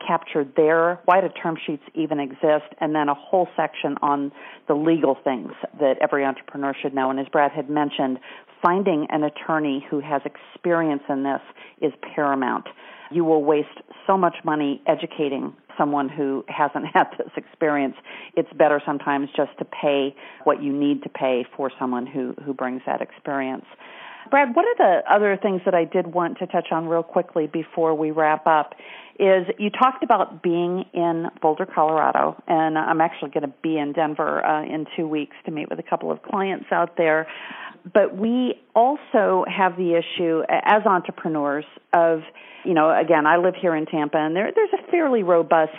captured 0.05 0.53
there, 0.55 0.99
why 1.05 1.21
do 1.21 1.29
term 1.29 1.57
sheets 1.65 1.83
even 1.93 2.19
exist, 2.19 2.65
and 2.79 2.93
then 2.95 3.09
a 3.09 3.13
whole 3.13 3.47
section 3.55 3.95
on 4.01 4.31
the 4.67 4.73
legal 4.73 5.17
things 5.23 5.51
that 5.79 5.97
every 6.01 6.23
entrepreneur 6.25 6.73
should 6.79 6.93
know. 6.93 7.09
And 7.09 7.19
as 7.19 7.27
Brad 7.27 7.51
had 7.51 7.69
mentioned, 7.69 8.19
finding 8.61 9.07
an 9.09 9.23
attorney 9.23 9.85
who 9.89 9.99
has 9.99 10.21
experience 10.25 11.03
in 11.09 11.23
this 11.23 11.41
is 11.81 11.93
paramount. 12.15 12.67
You 13.11 13.23
will 13.23 13.43
waste 13.43 13.67
so 14.05 14.17
much 14.17 14.35
money 14.43 14.81
educating 14.87 15.53
someone 15.77 16.09
who 16.09 16.43
hasn't 16.47 16.85
had 16.93 17.05
this 17.17 17.31
experience. 17.35 17.95
It's 18.35 18.51
better 18.53 18.81
sometimes 18.85 19.29
just 19.35 19.57
to 19.59 19.65
pay 19.65 20.15
what 20.43 20.61
you 20.61 20.73
need 20.73 21.03
to 21.03 21.09
pay 21.09 21.45
for 21.55 21.71
someone 21.79 22.05
who, 22.05 22.33
who 22.43 22.53
brings 22.53 22.81
that 22.85 23.01
experience. 23.01 23.65
Brad, 24.29 24.55
one 24.55 24.65
of 24.71 24.77
the 24.77 25.01
other 25.09 25.37
things 25.41 25.61
that 25.65 25.73
I 25.73 25.85
did 25.85 26.07
want 26.07 26.39
to 26.39 26.47
touch 26.47 26.67
on 26.71 26.87
real 26.87 27.03
quickly 27.03 27.47
before 27.47 27.95
we 27.95 28.11
wrap 28.11 28.45
up? 28.47 28.73
Is 29.19 29.47
you 29.57 29.71
talked 29.71 30.03
about 30.03 30.43
being 30.43 30.85
in 30.93 31.27
Boulder, 31.41 31.65
Colorado, 31.65 32.41
and 32.47 32.77
I'm 32.77 33.01
actually 33.01 33.31
going 33.31 33.43
to 33.43 33.53
be 33.63 33.77
in 33.77 33.93
Denver 33.93 34.45
uh, 34.45 34.63
in 34.63 34.85
two 34.95 35.07
weeks 35.07 35.35
to 35.45 35.51
meet 35.51 35.69
with 35.69 35.79
a 35.79 35.83
couple 35.83 36.11
of 36.11 36.21
clients 36.21 36.67
out 36.71 36.97
there. 36.97 37.27
But 37.91 38.15
we 38.15 38.55
also 38.75 39.43
have 39.47 39.75
the 39.75 39.95
issue 39.95 40.43
as 40.49 40.85
entrepreneurs 40.85 41.65
of, 41.93 42.21
you 42.63 42.75
know, 42.75 42.95
again, 42.95 43.25
I 43.25 43.37
live 43.37 43.55
here 43.59 43.75
in 43.75 43.87
Tampa, 43.87 44.17
and 44.17 44.35
there, 44.35 44.51
there's 44.53 44.73
a 44.73 44.91
fairly 44.91 45.23
robust 45.23 45.71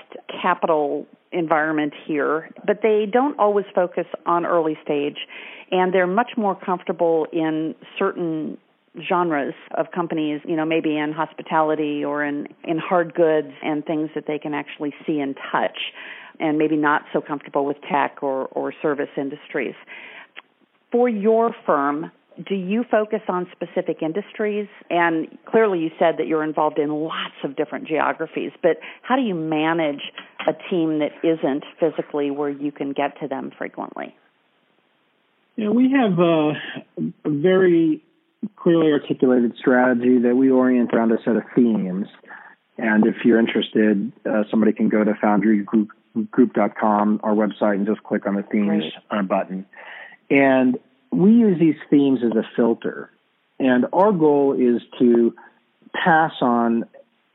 capital 0.43 1.07
environment 1.33 1.93
here, 2.07 2.51
but 2.67 2.81
they 2.83 3.07
don't 3.11 3.39
always 3.39 3.67
focus 3.75 4.07
on 4.27 4.47
early 4.47 4.79
stage 4.83 5.19
and 5.71 5.93
they're 5.93 6.07
much 6.07 6.33
more 6.37 6.55
comfortable 6.55 7.27
in 7.33 7.75
certain 7.99 8.57
genres 9.09 9.55
of 9.77 9.91
companies, 9.95 10.41
you 10.45 10.57
know, 10.57 10.65
maybe 10.65 10.97
in 10.97 11.13
hospitality 11.13 12.05
or 12.05 12.25
in, 12.25 12.49
in 12.65 12.79
hard 12.79 13.15
goods 13.15 13.53
and 13.63 13.85
things 13.85 14.11
that 14.15 14.27
they 14.27 14.39
can 14.39 14.55
actually 14.55 14.95
see 15.07 15.21
and 15.21 15.37
touch, 15.53 15.79
and 16.41 16.59
maybe 16.59 16.77
not 16.77 17.03
so 17.13 17.21
comfortable 17.21 17.65
with 17.65 17.77
tech 17.83 18.23
or, 18.23 18.47
or 18.47 18.73
service 18.81 19.11
industries. 19.17 19.75
For 20.91 21.09
your 21.09 21.55
firm, 21.67 22.11
do 22.47 22.55
you 22.55 22.85
focus 22.89 23.23
on 23.29 23.49
specific 23.53 24.03
industries? 24.03 24.69
And 24.91 25.37
clearly, 25.47 25.81
you 25.81 25.91
said 25.99 26.19
that 26.19 26.29
you're 26.29 26.45
involved 26.45 26.79
in 26.79 26.91
lots 26.91 27.35
of 27.43 27.57
different 27.57 27.89
geographies, 27.89 28.53
but 28.63 28.79
how 29.03 29.17
do 29.17 29.23
you 29.23 29.35
manage 29.35 30.03
a 30.47 30.53
team 30.71 31.01
that 31.01 31.11
isn't 31.25 31.65
physically 31.81 32.31
where 32.31 32.51
you 32.51 32.71
can 32.71 32.93
get 32.93 33.19
to 33.21 33.29
them 33.29 33.51
frequently? 33.57 34.15
Yeah, 35.57 35.71
we 35.71 35.91
have 35.91 36.21
a, 36.21 36.53
a 37.25 37.31
very 37.31 38.05
clearly 38.57 38.93
articulated 38.93 39.57
strategy 39.59 40.19
that 40.21 40.37
we 40.37 40.51
orient 40.51 40.95
around 40.95 41.11
a 41.11 41.21
set 41.25 41.35
of 41.37 41.43
themes. 41.57 42.07
And 42.77 43.07
if 43.07 43.25
you're 43.25 43.41
interested, 43.41 44.13
uh, 44.25 44.45
somebody 44.51 44.73
can 44.73 44.89
go 44.89 45.03
to 45.03 45.15
foundrygroup.com, 45.15 47.21
our 47.25 47.35
website, 47.35 47.75
and 47.75 47.87
just 47.87 48.05
click 48.05 48.25
on 48.27 48.37
the 48.37 48.45
themes 48.45 48.85
uh, 49.11 49.23
button. 49.23 49.67
And 50.31 50.79
we 51.11 51.33
use 51.33 51.59
these 51.59 51.77
themes 51.91 52.21
as 52.25 52.33
a 52.33 52.45
filter. 52.57 53.11
And 53.59 53.87
our 53.93 54.13
goal 54.13 54.55
is 54.55 54.83
to 54.99 55.35
pass 55.93 56.33
on 56.41 56.85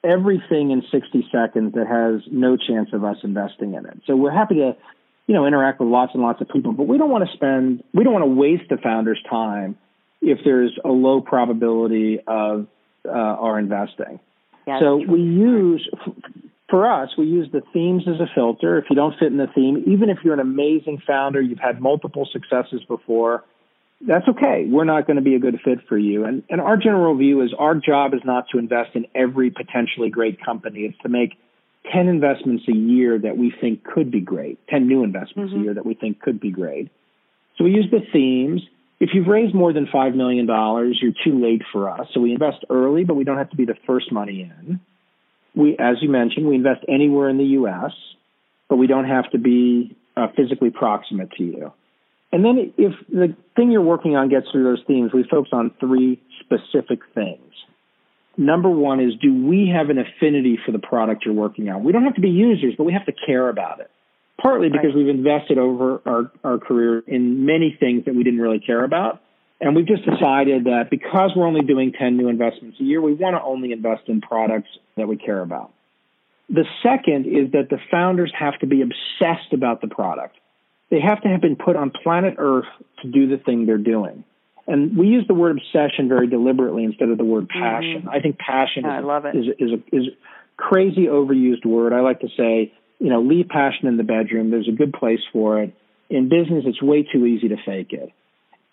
everything 0.04 0.72
in 0.72 0.84
60 0.92 1.28
seconds 1.32 1.74
that 1.74 1.88
has 1.88 2.22
no 2.32 2.58
chance 2.58 2.90
of 2.94 3.04
us 3.04 3.18
investing 3.24 3.74
in 3.74 3.86
it. 3.86 4.02
So 4.06 4.16
we're 4.16 4.32
happy 4.32 4.56
to, 4.56 4.76
you 5.28 5.34
know, 5.34 5.46
interact 5.46 5.80
with 5.80 5.90
lots 5.90 6.12
and 6.14 6.22
lots 6.22 6.42
of 6.42 6.50
people, 6.50 6.74
but 6.74 6.88
we 6.88 6.98
don't 6.98 7.10
want 7.10 7.28
to 7.28 7.34
spend, 7.36 7.84
we 7.94 8.04
don't 8.04 8.14
want 8.14 8.24
to 8.24 8.34
waste 8.34 8.70
the 8.70 8.78
founder's 8.78 9.22
time 9.30 9.78
if 10.22 10.40
there's 10.44 10.78
a 10.84 10.90
low 10.90 11.22
probability 11.22 12.20
of 12.28 12.68
uh, 13.06 13.12
our 13.12 13.60
investing. 13.60 14.20
Yeah, 14.68 14.80
so 14.80 14.96
we 14.96 15.20
use, 15.20 15.90
for 16.70 16.90
us, 16.90 17.10
we 17.18 17.26
use 17.26 17.50
the 17.52 17.62
themes 17.74 18.04
as 18.08 18.20
a 18.20 18.28
filter. 18.34 18.78
If 18.78 18.86
you 18.90 18.96
don't 18.96 19.18
fit 19.20 19.28
in 19.28 19.38
the 19.38 19.48
theme, 19.54 19.84
even 19.88 20.10
if 20.10 20.20
you're 20.24 20.34
an 20.34 20.40
amazing 20.40 21.02
founder, 21.06 21.42
you've 21.42 21.60
had 21.60 21.82
multiple 21.82 22.28
successes 22.32 22.82
before, 22.88 23.44
that's 24.08 24.28
okay. 24.28 24.66
We're 24.68 24.84
not 24.84 25.08
going 25.08 25.16
to 25.16 25.22
be 25.22 25.36
a 25.36 25.40
good 25.40 25.60
fit 25.64 25.80
for 25.88 25.98
you. 25.98 26.26
And, 26.26 26.44
and 26.50 26.60
our 26.60 26.78
general 26.78 27.16
view 27.16 27.42
is 27.42 27.54
our 27.58 27.76
job 27.76 28.14
is 28.14 28.22
not 28.24 28.46
to 28.52 28.60
invest 28.60 28.92
in 28.96 29.08
every 29.16 29.50
potentially 29.50 30.10
great 30.10 30.44
company. 30.44 30.82
It's 30.82 30.98
to 31.04 31.10
make 31.10 31.38
10 31.92 32.08
investments 32.08 32.64
a 32.68 32.76
year 32.76 33.20
that 33.20 33.38
we 33.38 33.54
think 33.60 33.84
could 33.84 34.12
be 34.12 34.22
great, 34.22 34.60
10 34.68 34.88
new 34.88 35.04
investments 35.04 35.52
mm-hmm. 35.52 35.62
a 35.62 35.64
year 35.64 35.74
that 35.74 35.86
we 35.86 35.94
think 35.94 36.22
could 36.22 36.40
be 36.40 36.52
great. 36.52 36.92
So 37.58 37.64
we 37.64 37.72
use 37.72 37.88
the 37.92 38.02
themes. 38.12 38.62
If 39.00 39.10
you've 39.14 39.28
raised 39.28 39.54
more 39.54 39.74
than 39.74 39.88
$5 39.88 40.16
million, 40.16 40.48
you're 40.48 41.14
too 41.24 41.42
late 41.42 41.62
for 41.72 41.90
us. 41.90 42.08
So 42.14 42.20
we 42.20 42.32
invest 42.32 42.66
early, 42.70 43.04
but 43.04 43.16
we 43.16 43.24
don't 43.24 43.38
have 43.38 43.50
to 43.50 43.58
be 43.58 43.66
the 43.66 43.76
first 43.86 44.12
money 44.12 44.42
in. 44.42 44.80
We, 45.56 45.78
as 45.78 45.98
you 46.02 46.10
mentioned, 46.10 46.48
we 46.48 46.56
invest 46.56 46.86
anywhere 46.88 47.30
in 47.30 47.38
the 47.38 47.44
U.S., 47.44 47.92
but 48.70 48.78
we 48.78 48.88
don't 48.88 49.06
have 49.06 49.30
to 49.32 49.38
be 49.38 49.96
uh, 50.16 50.28
physically 50.36 50.72
proximate 50.72 51.32
to 51.34 51.44
you. 51.44 51.74
And 52.34 52.44
then 52.44 52.74
if 52.78 52.94
the 53.10 53.36
thing 53.56 53.72
you're 53.72 53.84
working 53.84 54.16
on 54.16 54.28
gets 54.28 54.48
through 54.52 54.64
those 54.64 54.84
themes, 54.88 55.12
we 55.14 55.24
focus 55.30 55.52
on 55.54 55.72
three 55.80 56.20
specific 56.40 57.02
things. 57.14 57.54
Number 58.36 58.70
one 58.70 59.00
is 59.00 59.14
do 59.22 59.46
we 59.46 59.72
have 59.72 59.92
an 59.92 60.00
affinity 60.00 60.58
for 60.66 60.72
the 60.72 60.80
product 60.80 61.26
you're 61.26 61.36
working 61.36 61.70
on? 61.70 61.84
We 61.84 61.92
don't 61.92 62.04
have 62.04 62.16
to 62.16 62.22
be 62.22 62.32
users, 62.32 62.74
but 62.76 62.86
we 62.86 62.94
have 62.94 63.06
to 63.06 63.14
care 63.28 63.48
about 63.50 63.82
it. 63.82 63.92
Partly 64.42 64.70
because 64.70 64.96
right. 64.96 65.06
we've 65.06 65.10
invested 65.10 65.60
over 65.60 66.02
our, 66.08 66.32
our 66.44 66.58
career 66.58 67.04
in 67.06 67.46
many 67.46 67.78
things 67.80 68.06
that 68.06 68.16
we 68.16 68.24
didn't 68.24 68.42
really 68.42 68.60
care 68.60 68.84
about. 68.84 69.22
And 69.62 69.76
we've 69.76 69.86
just 69.86 70.04
decided 70.04 70.64
that 70.64 70.90
because 70.90 71.34
we're 71.36 71.46
only 71.46 71.62
doing 71.62 71.94
10 71.94 72.18
new 72.18 72.30
investments 72.30 72.78
a 72.82 72.84
year, 72.84 73.00
we 73.00 73.14
want 73.14 73.36
to 73.36 73.44
only 73.44 73.72
invest 73.72 74.08
in 74.08 74.22
products 74.22 74.70
that 74.98 75.08
we 75.08 75.18
care 75.18 75.40
about. 75.40 75.72
The 76.50 76.66
second 76.82 77.28
is 77.28 77.52
that 77.52 77.70
the 77.70 77.78
founders 77.92 78.34
have 78.38 78.58
to 78.60 78.66
be 78.66 78.82
obsessed 78.82 79.54
about 79.54 79.82
the 79.82 79.88
product 79.88 80.36
they 80.94 81.00
have 81.02 81.24
to 81.24 81.28
have 81.28 81.42
been 81.42 81.56
put 81.56 81.76
on 81.76 81.90
planet 81.90 82.36
Earth 82.38 82.68
to 83.02 83.10
do 83.10 83.28
the 83.28 83.38
thing 83.38 83.66
they're 83.66 83.80
doing. 83.80 84.24
And 84.68 84.96
we 84.96 85.08
use 85.08 85.26
the 85.28 85.34
word 85.34 85.58
obsession 85.58 86.08
very 86.08 86.28
deliberately 86.28 86.84
instead 86.84 87.10
of 87.10 87.18
the 87.18 87.26
word 87.26 87.50
mm-hmm. 87.50 87.60
passion. 87.64 88.02
Mm-hmm. 88.02 88.10
I 88.10 88.20
think 88.20 88.38
passion 88.38 88.86
I 88.86 89.00
is, 89.00 89.06
love 89.06 89.26
it. 89.26 89.36
is, 89.36 89.46
is, 89.58 89.72
a, 89.72 89.96
is 89.96 90.08
a 90.08 90.62
crazy 90.62 91.08
overused 91.08 91.66
word. 91.66 91.94
I 91.94 92.02
like 92.02 92.20
to 92.20 92.28
say, 92.38 92.72
you 93.00 93.10
know, 93.10 93.24
leave 93.24 93.48
passion 93.50 93.88
in 93.88 93.98
the 93.98 94.04
bedroom. 94.04 94.52
There's 94.52 94.70
a 94.70 94.72
good 94.72 94.94
place 94.94 95.20
for 95.34 95.64
it. 95.64 95.74
In 96.12 96.30
business, 96.30 96.64
it's 96.68 96.82
way 96.82 97.02
too 97.02 97.26
easy 97.26 97.48
to 97.48 97.58
fake 97.66 97.92
it. 97.92 98.12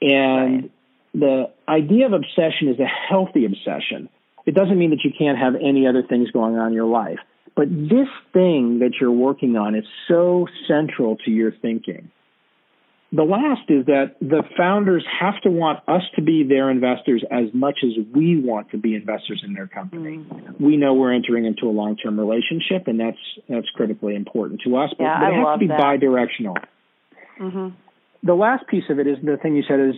And 0.02 0.62
right. 0.62 0.70
the 1.14 1.50
idea 1.66 2.04
of 2.04 2.12
obsession 2.12 2.68
is 2.68 2.78
a 2.78 2.86
healthy 3.08 3.46
obsession. 3.46 4.10
It 4.44 4.54
doesn't 4.54 4.78
mean 4.78 4.90
that 4.90 5.04
you 5.04 5.10
can't 5.18 5.38
have 5.38 5.54
any 5.54 5.86
other 5.86 6.02
things 6.02 6.30
going 6.32 6.58
on 6.58 6.68
in 6.68 6.74
your 6.74 6.84
life. 6.84 7.18
But 7.56 7.68
this 7.68 8.08
thing 8.32 8.78
that 8.80 8.92
you're 9.00 9.10
working 9.10 9.56
on 9.56 9.74
is 9.74 9.84
so 10.08 10.46
central 10.68 11.16
to 11.24 11.30
your 11.30 11.52
thinking. 11.52 12.10
The 13.12 13.24
last 13.24 13.62
is 13.68 13.86
that 13.86 14.14
the 14.20 14.44
founders 14.56 15.04
have 15.20 15.34
to 15.42 15.50
want 15.50 15.80
us 15.88 16.02
to 16.14 16.22
be 16.22 16.44
their 16.48 16.70
investors 16.70 17.24
as 17.28 17.52
much 17.52 17.78
as 17.82 17.90
we 18.14 18.40
want 18.40 18.70
to 18.70 18.78
be 18.78 18.94
investors 18.94 19.42
in 19.44 19.52
their 19.52 19.66
company. 19.66 20.18
Mm-hmm. 20.18 20.64
We 20.64 20.76
know 20.76 20.94
we're 20.94 21.12
entering 21.12 21.44
into 21.44 21.66
a 21.66 21.74
long-term 21.74 22.18
relationship, 22.20 22.86
and 22.86 23.00
that's 23.00 23.18
that's 23.48 23.68
critically 23.74 24.14
important 24.14 24.60
to 24.64 24.76
us. 24.76 24.90
But, 24.96 25.04
yeah, 25.04 25.18
but 25.18 25.32
it 25.32 25.34
has 25.34 25.54
to 25.54 25.58
be 25.58 25.66
that. 25.66 25.78
bi-directional. 25.78 26.56
Mm-hmm. 27.40 27.68
The 28.22 28.34
last 28.34 28.68
piece 28.68 28.84
of 28.88 29.00
it 29.00 29.08
is 29.08 29.16
the 29.24 29.38
thing 29.38 29.56
you 29.56 29.64
said 29.66 29.80
is 29.80 29.94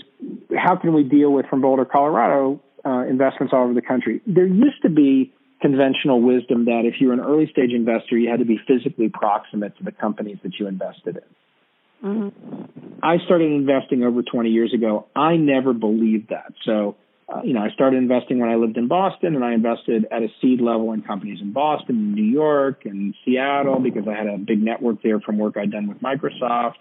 how 0.57 0.77
can 0.77 0.95
we 0.95 1.03
deal 1.03 1.31
with 1.31 1.45
from 1.47 1.61
Boulder, 1.61 1.85
Colorado, 1.85 2.61
uh, 2.87 3.05
investments 3.07 3.53
all 3.53 3.65
over 3.65 3.75
the 3.75 3.83
country? 3.83 4.23
There 4.27 4.47
used 4.47 4.81
to 4.83 4.89
be 4.89 5.35
conventional 5.63 6.21
wisdom 6.21 6.67
that 6.67 6.83
if 6.85 7.01
you're 7.01 7.13
an 7.13 7.21
early 7.21 7.49
stage 7.51 7.71
investor, 7.71 8.19
you 8.19 8.29
had 8.29 8.41
to 8.41 8.45
be 8.45 8.59
physically 8.67 9.09
proximate 9.09 9.79
to 9.79 9.85
the 9.85 9.93
companies 9.93 10.39
that 10.43 10.59
you 10.59 10.67
invested 10.67 11.17
in. 11.17 12.09
Mm-hmm. 12.09 12.99
I 13.03 13.19
started 13.25 13.53
investing 13.53 14.03
over 14.03 14.23
20 14.23 14.51
years 14.51 14.75
ago. 14.75 15.07
I 15.15 15.37
never 15.37 15.73
believed 15.73 16.31
that. 16.31 16.53
So, 16.65 16.97
uh, 17.33 17.43
you 17.45 17.55
know, 17.55 17.61
I 17.61 17.71
started 17.71 17.97
investing 17.97 18.41
when 18.41 18.51
I 18.51 18.57
lived 18.57 18.77
in 18.77 18.89
Boston, 18.89 19.37
and 19.37 19.45
I 19.45 19.55
invested 19.55 20.07
at 20.11 20.23
a 20.23 20.29
seed 20.41 20.61
level 20.61 20.93
in 20.93 21.03
companies 21.03 21.39
in 21.41 21.53
Boston, 21.53 22.13
New 22.15 22.25
York, 22.25 22.85
and 22.85 23.15
Seattle 23.25 23.79
because 23.79 24.07
I 24.09 24.15
had 24.15 24.27
a 24.27 24.37
big 24.37 24.61
network 24.61 25.03
there 25.03 25.21
from 25.21 25.39
work 25.39 25.57
I'd 25.57 25.71
done 25.71 25.87
with 25.87 26.01
Microsoft, 26.01 26.75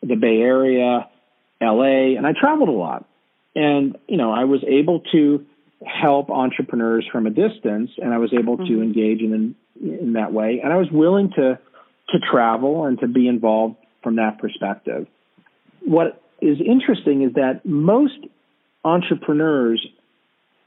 the 0.00 0.14
Bay 0.14 0.40
Area, 0.40 1.08
LA, 1.60 2.16
and 2.16 2.26
I 2.26 2.32
traveled 2.38 2.68
a 2.68 2.72
lot. 2.72 3.04
And, 3.54 3.98
you 4.08 4.16
know, 4.16 4.32
I 4.32 4.44
was 4.44 4.64
able 4.66 5.00
to 5.12 5.44
help 5.86 6.30
entrepreneurs 6.30 7.06
from 7.10 7.26
a 7.26 7.30
distance, 7.30 7.90
and 7.98 8.12
I 8.12 8.18
was 8.18 8.32
able 8.32 8.56
mm-hmm. 8.56 8.74
to 8.74 8.82
engage 8.82 9.20
in 9.20 9.54
in 9.80 10.12
that 10.14 10.32
way. 10.32 10.60
And 10.62 10.72
I 10.72 10.76
was 10.76 10.88
willing 10.90 11.30
to 11.36 11.58
to 12.10 12.18
travel 12.30 12.84
and 12.84 12.98
to 13.00 13.08
be 13.08 13.26
involved 13.28 13.76
from 14.02 14.16
that 14.16 14.38
perspective. 14.38 15.06
What 15.84 16.22
is 16.40 16.58
interesting 16.60 17.22
is 17.22 17.34
that 17.34 17.64
most 17.64 18.18
entrepreneurs 18.84 19.86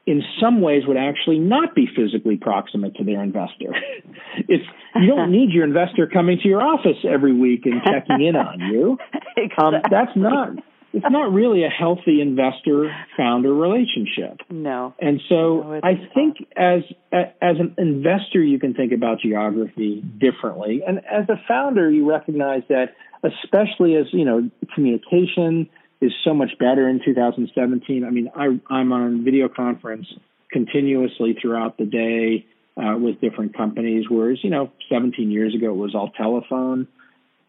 in 0.07 0.22
some 0.39 0.61
ways 0.61 0.84
would 0.88 0.97
actually 0.97 1.39
not 1.39 1.74
be 1.74 1.88
physically 1.88 2.38
proximate 2.38 2.95
to 2.95 3.03
their 3.03 3.22
investor. 3.24 3.76
it's 4.47 4.63
you 4.95 5.07
don't 5.07 5.32
need 5.38 5.51
your 5.51 5.63
investor 5.63 6.07
coming 6.07 6.39
to 6.41 6.47
your 6.47 6.61
office 6.61 6.97
every 7.07 7.34
week 7.34 7.66
and 7.66 7.82
checking 7.84 8.26
in 8.26 8.36
on 8.36 8.59
you. 8.59 8.97
Exactly. 9.38 9.66
Um, 9.66 9.82
that's 9.91 10.16
not 10.16 10.49
it's 10.95 11.05
not 11.09 11.33
really 11.33 11.65
a 11.65 11.69
healthy 11.69 12.21
investor 12.21 12.89
founder 13.17 13.53
relationship. 13.53 14.39
No. 14.49 14.93
And 14.99 15.19
so 15.27 15.61
no, 15.61 15.79
I 15.83 15.95
think 16.13 16.37
as 16.55 16.83
as 17.11 17.57
an 17.59 17.75
investor 17.77 18.41
you 18.41 18.59
can 18.59 18.73
think 18.73 18.93
about 18.93 19.19
geography 19.19 20.01
differently 20.01 20.83
and 20.87 20.99
as 20.99 21.27
a 21.27 21.35
founder 21.47 21.91
you 21.91 22.09
recognize 22.09 22.63
that 22.69 22.95
especially 23.23 23.95
as, 23.95 24.05
you 24.13 24.23
know, 24.23 24.49
communication 24.73 25.69
is 25.99 26.11
so 26.23 26.33
much 26.33 26.51
better 26.59 26.87
in 26.87 27.01
2017. 27.03 28.05
I 28.05 28.09
mean, 28.09 28.29
I 28.33 28.57
I'm 28.73 28.93
on 28.93 29.25
video 29.25 29.49
conference 29.49 30.07
continuously 30.49 31.35
throughout 31.41 31.77
the 31.77 31.85
day 31.85 32.45
uh, 32.77 32.97
with 32.97 33.19
different 33.19 33.57
companies 33.57 34.05
whereas, 34.09 34.39
you 34.43 34.49
know, 34.49 34.71
17 34.89 35.29
years 35.29 35.53
ago 35.53 35.71
it 35.71 35.77
was 35.77 35.93
all 35.93 36.09
telephone 36.11 36.87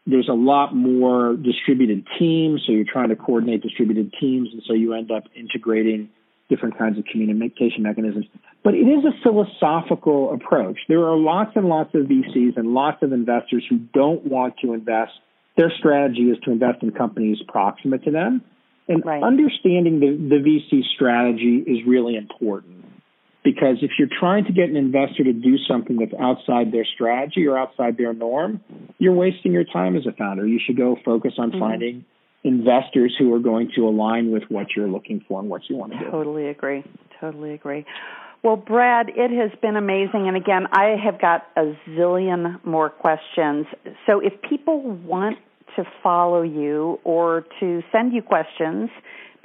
there's 0.07 0.29
a 0.29 0.33
lot 0.33 0.73
more 0.73 1.35
distributed 1.35 2.07
teams, 2.17 2.63
so 2.65 2.71
you're 2.71 2.85
trying 2.91 3.09
to 3.09 3.15
coordinate 3.15 3.61
distributed 3.61 4.13
teams, 4.19 4.49
and 4.53 4.63
so 4.65 4.73
you 4.73 4.93
end 4.93 5.11
up 5.11 5.25
integrating 5.35 6.09
different 6.49 6.77
kinds 6.77 6.97
of 6.97 7.03
communication 7.05 7.83
mechanisms. 7.83 8.25
But 8.63 8.73
it 8.73 8.87
is 8.87 9.03
a 9.03 9.11
philosophical 9.21 10.33
approach. 10.33 10.79
There 10.87 11.03
are 11.05 11.17
lots 11.17 11.51
and 11.55 11.65
lots 11.65 11.93
of 11.93 12.03
VCs 12.03 12.55
and 12.55 12.73
lots 12.73 13.03
of 13.03 13.11
investors 13.11 13.65
who 13.69 13.79
don't 13.93 14.25
want 14.25 14.55
to 14.63 14.73
invest. 14.73 15.11
Their 15.57 15.73
strategy 15.77 16.31
is 16.31 16.37
to 16.45 16.51
invest 16.51 16.83
in 16.83 16.91
companies 16.91 17.39
proximate 17.45 18.05
to 18.05 18.11
them. 18.11 18.41
And 18.87 19.05
right. 19.05 19.21
understanding 19.21 19.99
the, 19.99 20.35
the 20.35 20.41
VC 20.41 20.83
strategy 20.95 21.61
is 21.67 21.85
really 21.85 22.15
important 22.15 22.77
because 23.47 23.77
if 23.81 23.91
you're 23.97 24.09
trying 24.19 24.43
to 24.43 24.51
get 24.51 24.67
an 24.67 24.75
investor 24.75 25.23
to 25.23 25.31
do 25.31 25.55
something 25.69 25.95
that's 25.95 26.11
outside 26.19 26.73
their 26.73 26.83
strategy 26.83 27.47
or 27.47 27.57
outside 27.57 27.95
their 27.95 28.13
norm, 28.13 28.59
you're 28.97 29.13
wasting 29.13 29.53
your 29.53 29.63
time 29.63 29.95
as 29.95 30.05
a 30.05 30.11
founder. 30.11 30.45
You 30.45 30.59
should 30.65 30.75
go 30.75 30.97
focus 31.05 31.31
on 31.37 31.51
mm-hmm. 31.51 31.59
finding 31.61 32.05
investors 32.43 33.15
who 33.17 33.33
are 33.33 33.39
going 33.39 33.71
to 33.77 33.87
align 33.87 34.33
with 34.33 34.43
what 34.49 34.67
you're 34.75 34.89
looking 34.89 35.23
for 35.29 35.39
and 35.39 35.49
what 35.49 35.61
you 35.69 35.77
want 35.77 35.93
to 35.93 35.99
do. 35.99 36.11
Totally 36.11 36.49
agree. 36.49 36.83
Totally 37.21 37.53
agree. 37.53 37.85
Well, 38.43 38.57
Brad, 38.57 39.11
it 39.15 39.31
has 39.31 39.57
been 39.61 39.77
amazing. 39.77 40.27
And 40.27 40.35
again, 40.35 40.67
I 40.73 40.97
have 41.01 41.21
got 41.21 41.47
a 41.55 41.73
zillion 41.91 42.63
more 42.65 42.89
questions. 42.89 43.65
So 44.05 44.19
if 44.19 44.33
people 44.41 44.81
want 44.81 45.37
to 45.77 45.85
follow 46.03 46.41
you 46.41 46.99
or 47.05 47.45
to 47.61 47.81
send 47.93 48.11
you 48.11 48.21
questions, 48.21 48.89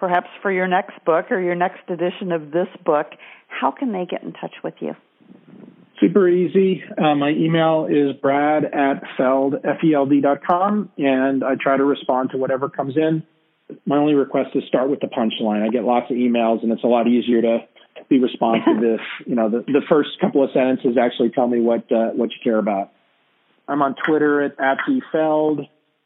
perhaps 0.03 0.27
for 0.43 0.51
your 0.51 0.67
next 0.67 0.95
book 1.05 1.31
or 1.31 1.41
your 1.41 1.55
next 1.55 1.89
edition 1.89 2.33
of 2.33 2.51
this 2.51 2.67
book, 2.85 3.07
how 3.47 3.71
can 3.71 3.93
they 3.93 4.05
get 4.05 4.21
in 4.25 4.33
touch 4.33 4.55
with 4.65 4.75
you? 4.81 4.97
Super 6.01 6.29
easy. 6.29 6.83
Uh, 6.99 7.15
my 7.15 7.31
email 7.31 7.87
is 7.89 8.21
brad 8.21 8.65
at 8.65 9.05
feld, 9.17 9.55
F-E-L-D 9.55 10.21
dot 10.21 10.39
com, 10.45 10.91
and 10.99 11.45
I 11.45 11.55
try 11.55 11.77
to 11.77 11.85
respond 11.85 12.31
to 12.33 12.37
whatever 12.37 12.69
comes 12.69 12.97
in. 12.97 13.23
My 13.87 13.97
only 13.97 14.15
request 14.15 14.57
is 14.57 14.65
start 14.67 14.91
with 14.91 14.99
the 14.99 15.07
punchline. 15.07 15.65
I 15.65 15.69
get 15.69 15.85
lots 15.85 16.11
of 16.11 16.17
emails, 16.17 16.65
and 16.65 16.73
it's 16.73 16.83
a 16.83 16.89
lot 16.89 17.07
easier 17.07 17.41
to 17.41 17.59
be 18.11 18.19
responsive 18.19 18.83
if 18.83 19.01
you 19.25 19.37
know 19.37 19.49
the, 19.49 19.61
the 19.69 19.83
first 19.89 20.09
couple 20.21 20.43
of 20.43 20.51
sentences 20.53 20.97
actually 21.01 21.31
tell 21.31 21.47
me 21.47 21.61
what 21.61 21.91
uh, 21.93 22.11
what 22.17 22.31
you 22.31 22.39
care 22.43 22.59
about. 22.59 22.91
I'm 23.69 23.81
on 23.83 23.95
Twitter 24.05 24.43
at, 24.43 24.59
at 24.59 24.79
Feld. 25.13 25.61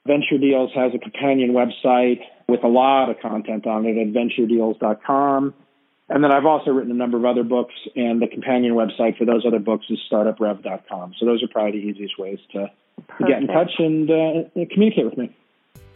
Venture 0.07 0.39
Deals 0.39 0.71
has 0.75 0.93
a 0.95 0.99
companion 0.99 1.53
website 1.53 2.21
with 2.49 2.63
a 2.65 2.69
lot 2.69 3.11
of 3.11 3.17
content 3.21 3.67
on 3.67 3.87
it 3.87 3.97
at 3.97 4.13
venturedeals.com. 4.13 5.55
And 6.09 6.23
then 6.23 6.31
I've 6.31 6.47
also 6.47 6.71
written 6.71 6.93
a 6.93 6.95
number 6.95 7.17
of 7.17 7.25
other 7.25 7.43
books, 7.43 7.75
and 7.97 8.23
the 8.23 8.29
companion 8.29 8.75
website 8.75 9.19
for 9.19 9.25
those 9.25 9.45
other 9.45 9.59
books 9.59 9.87
is 9.91 9.99
startuprev.com. 10.11 11.15
So 11.19 11.27
those 11.27 11.43
are 11.43 11.49
probably 11.49 11.81
the 11.81 11.87
easiest 11.87 12.17
ways 12.19 12.39
to, 12.53 12.71
to 13.19 13.27
get 13.27 13.43
in 13.43 13.49
touch 13.49 13.73
and 13.79 14.09
uh, 14.09 14.65
communicate 14.71 15.05
with 15.05 15.19
me. 15.19 15.35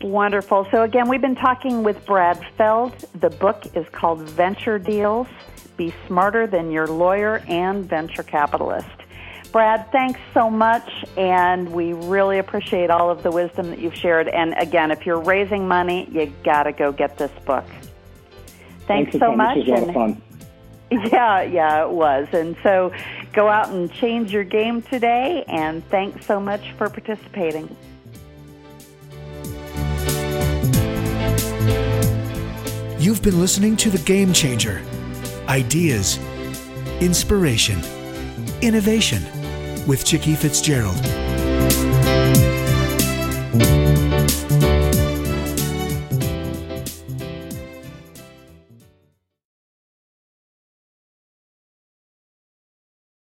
Wonderful. 0.03 0.67
So, 0.73 0.83
again, 0.83 1.09
we've 1.09 1.21
been 1.21 1.37
talking 1.37 1.85
with 1.85 2.05
Brad 2.07 2.45
Feld. 2.57 2.93
The 3.21 3.31
book 3.31 3.65
is 3.77 3.87
called 3.93 4.21
Venture 4.23 4.79
Deals 4.79 5.29
Be 5.77 5.95
Smarter 6.07 6.47
Than 6.47 6.73
Your 6.73 6.87
Lawyer 6.87 7.43
and 7.47 7.85
Venture 7.85 8.23
Capitalist. 8.23 8.89
Brad, 9.53 9.91
thanks 9.91 10.21
so 10.33 10.49
much, 10.49 10.89
and 11.17 11.73
we 11.73 11.93
really 11.93 12.39
appreciate 12.39 12.89
all 12.89 13.11
of 13.11 13.25
the 13.25 13.33
wisdom 13.33 13.71
that 13.71 13.81
you've 13.81 13.97
shared. 13.97 14.29
And 14.29 14.55
again, 14.57 14.93
if 14.93 15.05
you're 15.05 15.21
raising 15.21 15.67
money, 15.67 16.09
you 16.13 16.33
got 16.45 16.65
to 16.65 16.73
go 16.73 16.93
get 16.93 17.19
this 17.19 17.33
book. 17.45 17.65
Thanks, 18.87 19.11
thanks 19.11 19.19
so 19.19 19.35
much. 19.35 19.57
This 19.57 19.67
was 19.67 19.83
a 19.83 19.87
lot 19.87 19.89
of 19.89 19.95
fun. 19.95 20.23
Yeah, 20.93 21.43
yeah, 21.43 21.85
it 21.85 21.91
was. 21.91 22.27
And 22.33 22.57
so 22.65 22.93
go 23.33 23.47
out 23.47 23.69
and 23.69 23.93
change 23.93 24.33
your 24.33 24.43
game 24.43 24.83
today, 24.83 25.45
and 25.47 25.89
thanks 25.89 26.27
so 26.27 26.41
much 26.41 26.73
for 26.73 26.89
participating. 26.89 27.77
You've 32.99 33.23
been 33.23 33.41
listening 33.41 33.77
to 33.77 33.91
The 33.91 34.03
Game 34.05 34.33
Changer 34.33 34.83
Ideas, 35.49 36.19
Inspiration, 37.01 37.81
Innovation 38.63 39.23
with 39.87 40.05
Chicke 40.05 40.37
Fitzgerald. 40.37 40.99